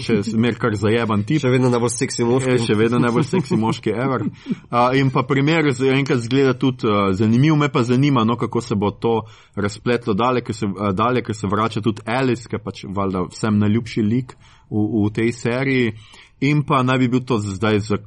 [0.00, 1.42] še zmer kar zajeban tip.
[1.44, 2.54] Še vedno najbolj seksi moški.
[2.56, 4.24] Je še vedno najbolj seksi moški ever.
[4.24, 8.78] Uh, in pa primer enkrat zgleda tudi uh, zanimiv, me pa zanima, no, kako se
[8.80, 9.18] bo to
[9.52, 13.28] razpletlo dalje, ker se, uh, dalje, ker se vrača tudi Alice, ki je pač valjda
[13.28, 14.34] vsem najljubši lik
[14.72, 15.94] v, v tej seriji.
[16.40, 17.98] In pa naj bi bil to zdaj, uh,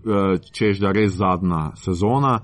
[0.51, 2.39] češ da res zadnja sezona.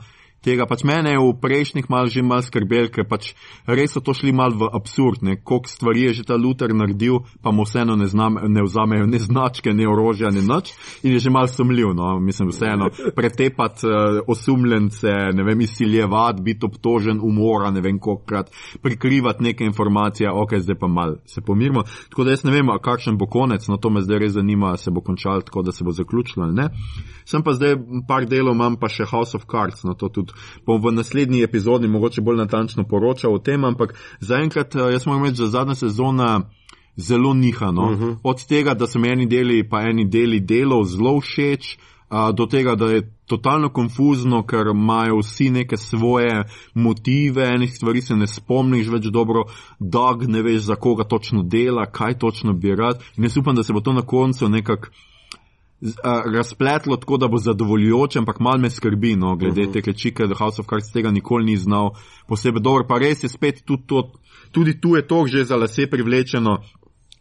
[0.45, 3.33] Tega pač mene je v prejšnjih mal že mal skrbel, ker pač
[3.67, 7.25] res so to šli mal v absurd, ne, koliko stvari je že ta Luther naredil,
[7.43, 10.71] pa mu vseeno ne, znam, ne vzamejo ne značke, ne orožja, ne nič
[11.03, 16.65] in je že mal sumljiv, no, mislim vseeno, pretepat uh, osumljence, ne vem, izsiljevat, biti
[16.65, 18.51] obtožen umora, ne vem kolikrat,
[18.81, 21.83] prikrivati neke informacije, ok, zdaj pa mal se pomirimo.
[22.09, 24.91] Tako da jaz ne vem, kakšen bo konec, no to me zdaj res zanima, se
[24.91, 26.69] bo končal tako, da se bo zaključilo ne.
[27.25, 27.75] Sem pa zdaj
[28.07, 30.28] par delov, imam pa še House of Cards, no to tudi
[30.65, 35.25] bom v naslednji epizodi mogoče bolj natančno poročal o tem, ampak zaenkrat eh, jaz moram
[35.25, 36.41] reči, da zadnja sezona
[36.95, 37.91] zelo nihano.
[37.91, 38.15] Uh -huh.
[38.23, 41.77] Od tega, da so mi eni deli, pa eni deli delov zelo všeč,
[42.09, 46.43] a, do tega, da je totalno konfuzno, ker imajo vsi neke svoje
[46.73, 49.43] motive, enih stvari se ne spomniš več dobro,
[49.79, 53.03] dog ne veš, za koga točno dela, kaj točno bi rad.
[53.17, 54.87] In jaz upam, da se bo to na koncu nekako
[56.03, 59.73] a, razpletlo tako, da bo zadovoljujoče, ampak mal me skrbi, no, glede uh -huh.
[59.73, 61.89] te klečike, da House of Cards tega nikoli ni znal
[62.27, 64.11] posebej dobro, pa res je spet tudi, to,
[64.51, 66.57] tudi tu je to že za lase privlečeno.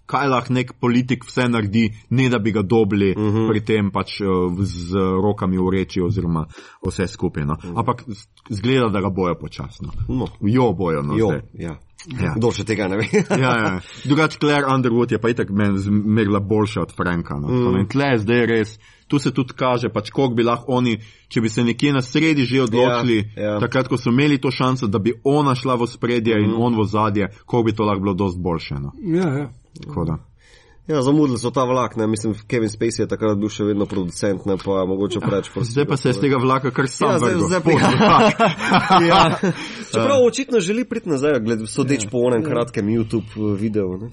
[0.07, 3.49] Kaj lahko nek politik vse naredi, ne da bi ga dobili uh -huh.
[3.51, 4.25] pri tem pač eh,
[4.65, 6.47] z rokami v reči oziroma
[6.87, 7.45] vse skupaj.
[7.45, 7.53] No.
[7.53, 7.79] Uh -huh.
[7.79, 8.05] Ampak
[8.51, 9.89] zgleda, da ga bojo počasno.
[10.09, 10.27] No.
[10.41, 11.17] Jo bojo, no.
[11.17, 11.41] Jo, zdaj.
[11.55, 11.79] ja.
[12.07, 12.31] Ja.
[12.37, 13.07] Kdo še tega ne ve?
[13.11, 13.71] ja, ja.
[14.07, 17.37] Drugač, Claire Underwood je pa itak meni zmerla boljša od Franka.
[17.43, 17.51] No.
[17.51, 17.89] Mm.
[17.91, 18.77] Tle je zdaj res,
[19.11, 20.95] tu se tudi kaže, pač koliko bi lahko oni,
[21.29, 23.59] če bi se nekje na sredi že odločili, Ja, ja.
[23.61, 26.47] takrat, ko so imeli to šanso, da bi ona šla v spredje mm.
[26.47, 28.79] in on v zadje, koliko bi to lahko bilo dost boljše.
[28.79, 28.95] No.
[29.03, 29.49] Ja, ja.
[29.83, 30.19] Tako da.
[30.89, 34.47] Ja, zamudili so ta vlak, ne, mislim, Kevin Spacey je takrat bil še vedno producent,
[34.49, 35.51] ne pa mogoče preveč.
[35.73, 38.41] Zdaj pa se je z tega vlaka kar sam Ja, zdaj- zdaj pa- Pol vlak.
[39.13, 39.39] ja.
[39.93, 43.99] Čeprav očitno želi priti nazaj, gled, sodeč po onem kratkem YouTube eh, videu.
[43.99, 44.09] Ne?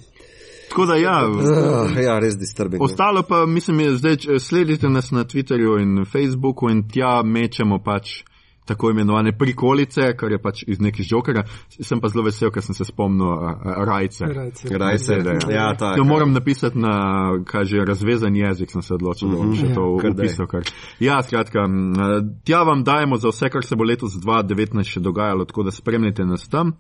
[0.70, 1.16] Tako da ja.
[1.30, 2.82] Uh, ja, res disturbing.
[2.82, 2.86] ne.
[2.86, 8.24] Ostalo pa, mislim, je zdaj, sledite nas na Twitterju in Facebooku in tja mečemo pač
[8.66, 11.44] tako imenovane prikolice, kar je pač iz nekih žokera.
[11.70, 14.26] Sem pa zelo vesel, ker sem se spomnil uh, rajce.
[14.26, 14.70] Rajce.
[14.78, 15.56] Rajce, da, ja.
[15.56, 15.98] ja, tak.
[15.98, 16.96] To moram napisati na,
[17.46, 20.48] kaže, razvezan jezik, sem se odločil, da bom še to Ja, upisal.
[20.48, 20.68] Kar.
[21.00, 21.68] Ja, skratka,
[22.46, 26.26] tja vam dajemo za vse, kar se bo letos 2019 še dogajalo, tako da spremljajte
[26.26, 26.76] nas tam.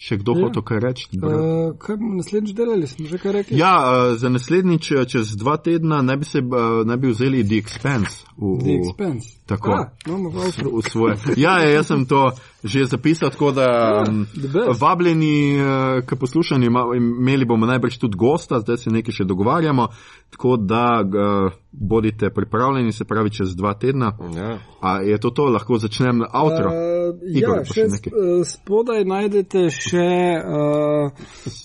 [0.00, 0.46] Še kdo Ja.
[0.48, 1.08] hoče kaj reči?
[1.12, 3.58] Uh, kaj bomo naslednjič delali, smo že kaj rekli?
[3.60, 7.44] Ja, uh, za naslednjič, eh, čez dva tedna, ne bi, se, uh, ne bi vzeli
[7.44, 8.24] The Expense.
[8.36, 9.36] V, The v, Expense.
[9.44, 9.76] Tako.
[9.76, 11.16] Ah, imamo v v svoje.
[11.36, 12.32] Ja, ja, jaz sem to
[12.64, 13.66] že zapisal, tako da
[14.04, 14.80] the best.
[14.80, 16.66] vabljeni uh, k poslušanju,
[16.96, 19.88] imeli bomo najbrž tudi gosta, zdaj se nekaj še dogovarjamo,
[20.30, 24.12] tako da uh, bodite pripravljeni, se pravi čez dva tedna.
[24.36, 24.58] Ja.
[24.80, 26.68] A je to to, lahko začnem outro?
[26.70, 27.00] Uh,
[27.34, 27.96] Igor, ja, še še nekaj.
[27.98, 30.08] sp- uh, spodaj najdete še
[30.44, 31.10] uh,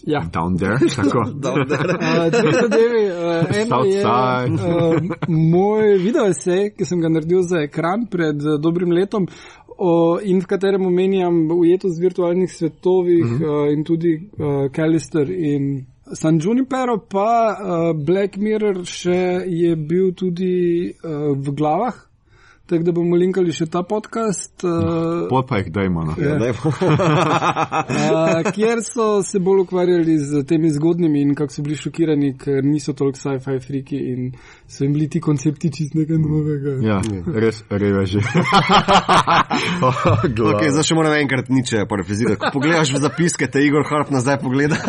[0.07, 0.21] ja.
[0.33, 1.25] Down there, tako.
[1.35, 3.03] Uh, dve zadevi.
[3.11, 4.55] Uh, eno je Southside.
[4.61, 9.27] uh, moj video esej, ki sem ga naredil za ekran pred uh, dobrim letom.
[9.77, 16.39] O, in v katerem omenjam ujetost virtualnih svetovih uh, in tudi uh, Callister in San
[16.39, 21.97] Junipero, pa uh, Black Mirror še je bil tudi uh, v glavah,
[22.65, 24.63] tako da bomo linkali še ta podcast.
[24.63, 26.03] Uh, Pot pa jih dajmo.
[26.07, 26.15] No.
[26.17, 26.37] Ja.
[26.41, 26.71] Dajmo.
[26.71, 32.63] Uh, kjer so se bolj ukvarjali z temi zgodnimi in kako so bili šokirani, ker
[32.65, 34.31] niso toliko sci-fi friki in
[34.67, 36.77] so jim bili ti koncepti čist nekaj novega.
[36.85, 37.01] Ja,
[37.33, 38.23] res reveži.
[39.85, 42.39] Okay, zdaj še moram enkrat niče parafrazirati.
[42.41, 44.77] Ko pogledaš v zapiske, te Igor Harp nazaj pogleda.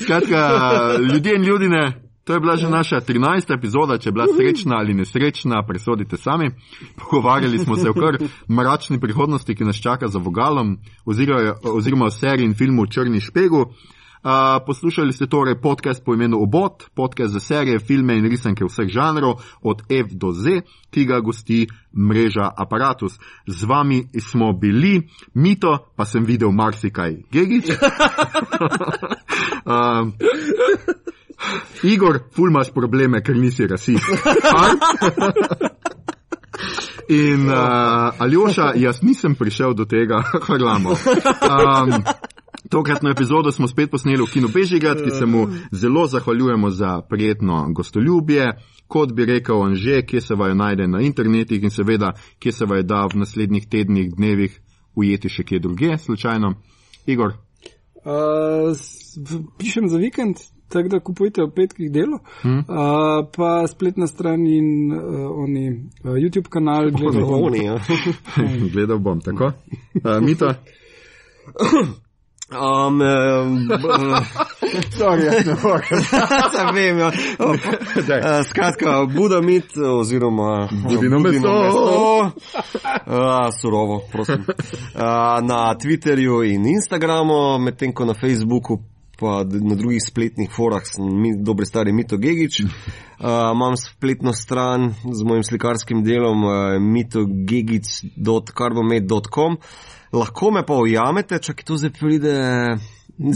[0.00, 0.40] Skratka,
[1.12, 1.82] ljudje in ljudine,
[2.24, 3.54] to je bila že naša 13.
[3.54, 6.50] epizoda, če je bila srečna ali nesrečna, presodite sami.
[6.98, 8.18] Pogovarjali smo se o kar
[8.48, 13.66] mračni prihodnosti, ki nas čaka za vogalom, oziroma, oziroma o seriji in filmu Črni špegu.
[14.22, 14.30] Uh,
[14.66, 19.42] poslušali ste torej podcast po imenu Obot, podcast za serije, filme in risanke vseh žanrov,
[19.62, 23.18] od F do Z, ki ga gosti mreža Apparatus.
[23.46, 27.66] Z vami smo bili, Mito, pa sem videl marsikaj Gegič.
[29.66, 30.14] um,
[31.82, 34.04] Igor, ful imaš probleme, ker nisi rasist.
[37.08, 37.54] In uh,
[38.18, 40.90] Aljoša, jaz nisem prišel do tega, hvalamo.
[40.90, 41.92] Um,
[42.70, 47.66] tokratno epizodo smo spet posneli v Kino Bežigrad, ki se mu zelo zahvaljujemo za prijetno
[47.72, 48.52] gostoljubje.
[48.86, 52.82] Kot bi rekel Anže, kje se vajo najde na internetih in seveda, kje se vajo
[52.82, 54.60] da v naslednjih tednih, dnevih
[54.94, 56.54] ujeti še kje druge, slučajno.
[57.06, 57.32] Igor,
[58.02, 58.74] Uh,
[59.58, 60.36] pišem za vikend,
[60.72, 62.58] tako da kupujte v petkih delo, hmm.
[62.58, 65.66] uh, pa spletna stran in uh, oni,
[66.04, 67.24] uh, YouTube kanal, gledajte.
[67.24, 67.78] Oni, ja.
[68.74, 69.52] gledal bom, tako?
[70.04, 70.54] Uh, Mita?
[72.54, 73.68] Um, um,
[74.98, 76.04] Sorry, jaz ne morem.
[76.54, 77.06] Sam vem, ja.
[77.38, 81.38] Uh, skratka, Budamit oziroma Budino meso.
[81.40, 82.30] meso.
[83.06, 84.44] Uh, surovo, prosim.
[84.44, 88.91] Uh, na Twitterju in Instagramu, medtem ko na Facebooku
[89.22, 92.62] pa na drugih spletnih forah sem mi, dobri stari Mito Gigič.
[93.22, 99.56] Uh, imam spletno stran z mojim slikarskim delom uh, mitogigic.carbomate.com.
[100.12, 102.34] Lahko me pa ujamete, če to zdaj pride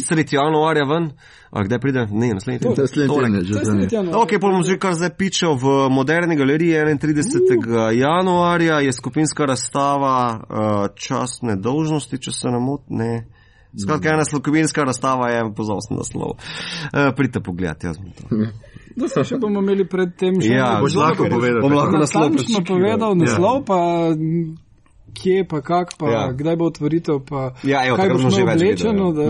[0.07, 1.11] sredi januarja ven.
[1.51, 2.07] A kdaj pride?
[2.11, 2.83] Ne, naslednji teden.
[2.83, 3.65] Naslednji že To je njim.
[3.65, 4.23] sredi januarja.
[4.23, 7.91] Ok, pa bom že kar zdaj pičal v moderni galeriji 31.
[7.95, 10.41] januarja, je skupinska razstava uh,
[10.95, 12.99] častne dolžnosti, če se ne motim.
[13.77, 16.31] Skratka, ena skupinska razstava je sem naslov.
[16.31, 18.47] Uh, pridite pogledat, jaz bom to.
[18.97, 21.99] Da se še bomo imeli pred tem še Ja, eno boš lahko povedal, Bom lahko
[21.99, 22.79] naslov Natančno prečekiral.
[22.79, 23.79] povedal naslov, pa
[24.17, 24.55] m,
[25.13, 26.23] kje, pa kak, pa Ja.
[26.33, 29.25] kdaj bo otvoritev, pa Ja, evo, kaj boš že oblečeno, da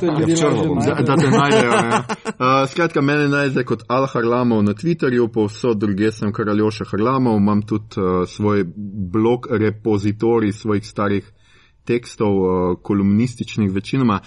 [0.00, 0.78] te ljudje lažje bom.
[0.78, 1.04] Da, najdejo.
[1.04, 1.70] da te najdejo.
[1.72, 2.00] Ja.
[2.40, 7.36] Uh, skratka, mene najde kot Al Harlamov na Twitterju, povsod druge sem kar Aljoša Harlamov,
[7.36, 8.64] imam tudi uh, svoj
[9.12, 11.28] blog, repozitorij svojih starih
[11.84, 14.20] tekstov, uh, kolumnističnih večinoma.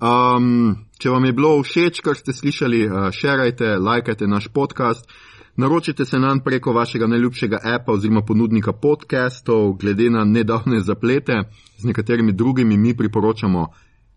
[0.00, 5.08] Um, če vam je bilo všeč, kar ste slišali, uh, šerajte, lajkajte naš podcast.
[5.56, 11.42] Naročite se nam preko vašega najljubšega appa oziroma ponudnika podcastov, glede na nedavne zaplete,
[11.76, 13.66] z nekaterimi drugimi mi priporočamo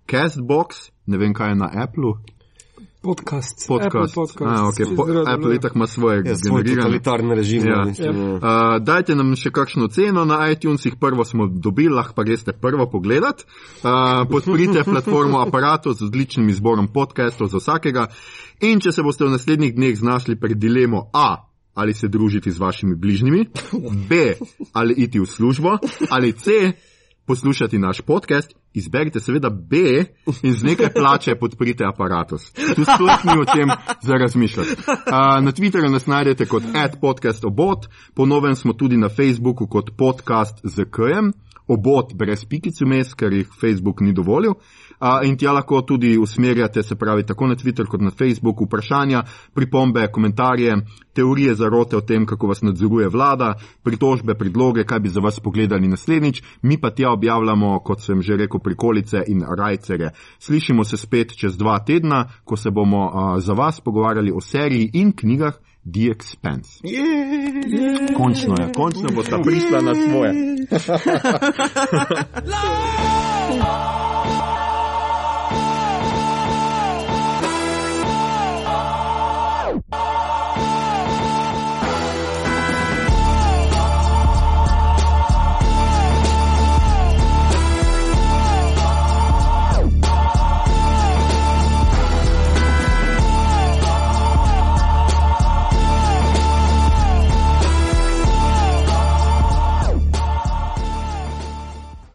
[0.07, 2.13] Castbox, ne vem kaj je na Applu.
[3.03, 3.67] Podcast.
[3.67, 3.95] Podcast.
[3.95, 4.61] Apple podcast.
[4.61, 4.95] A, okay.
[4.95, 6.81] po, Apple itak ima svoje Ja, svoj generirane.
[6.81, 7.67] totalitarni režim.
[7.67, 7.83] Ja.
[7.85, 8.35] Mislim, ja.
[8.35, 8.41] Uh,
[8.79, 13.43] dajte nam še kakšno ceno na iTunesih, prvo smo dobili, lahko pa greste prvo pogledat.
[13.43, 18.07] Uh, podprite platformo aparatu z odličnim izborom podcastov za vsakega.
[18.61, 21.49] In če se boste v naslednjih dneh znašli pred dilemo A.
[21.75, 23.47] Ali se družiti z vašimi bližnjimi,
[24.09, 24.33] B.
[24.73, 25.77] Ali iti v službo,
[26.09, 26.71] ali C.
[27.25, 29.77] Poslušati naš podcast, izberite seveda B
[30.43, 32.51] in z nekaj plače podprite aparatus.
[32.51, 33.69] Tu sploh ni o tem
[34.01, 34.69] za razmišljati.
[34.69, 40.59] Uh, na Twitterju nas najdete kot adpodcastobot, po novem smo tudi na Facebooku kot podcast
[40.63, 41.31] z KM,
[41.67, 44.53] obot brez pikic vmes, ker jih Facebook ni dovolil.
[45.03, 49.23] Uh, in tja lahko tudi usmerjate, se pravi, tako na Twitter kot na Facebook, vprašanja,
[49.53, 50.77] pripombe, komentarje,
[51.13, 53.53] teorije zarote o tem, kako vas nadzoruje vlada,
[53.83, 58.37] pritožbe, predloge, kaj bi za vas pogledali naslednjič, mi pa tja objavljamo, kot sem že
[58.37, 60.11] rekel, prikolice in rajcere.
[60.39, 64.89] Slišimo se spet čez dva tedna, ko se bomo uh, za vas pogovarjali o seriji
[64.93, 65.53] in knjigah.
[65.85, 66.79] The Expense.
[66.83, 67.03] Yeah,
[67.67, 70.33] yeah, končno je, končno bo ta prišla na svoje.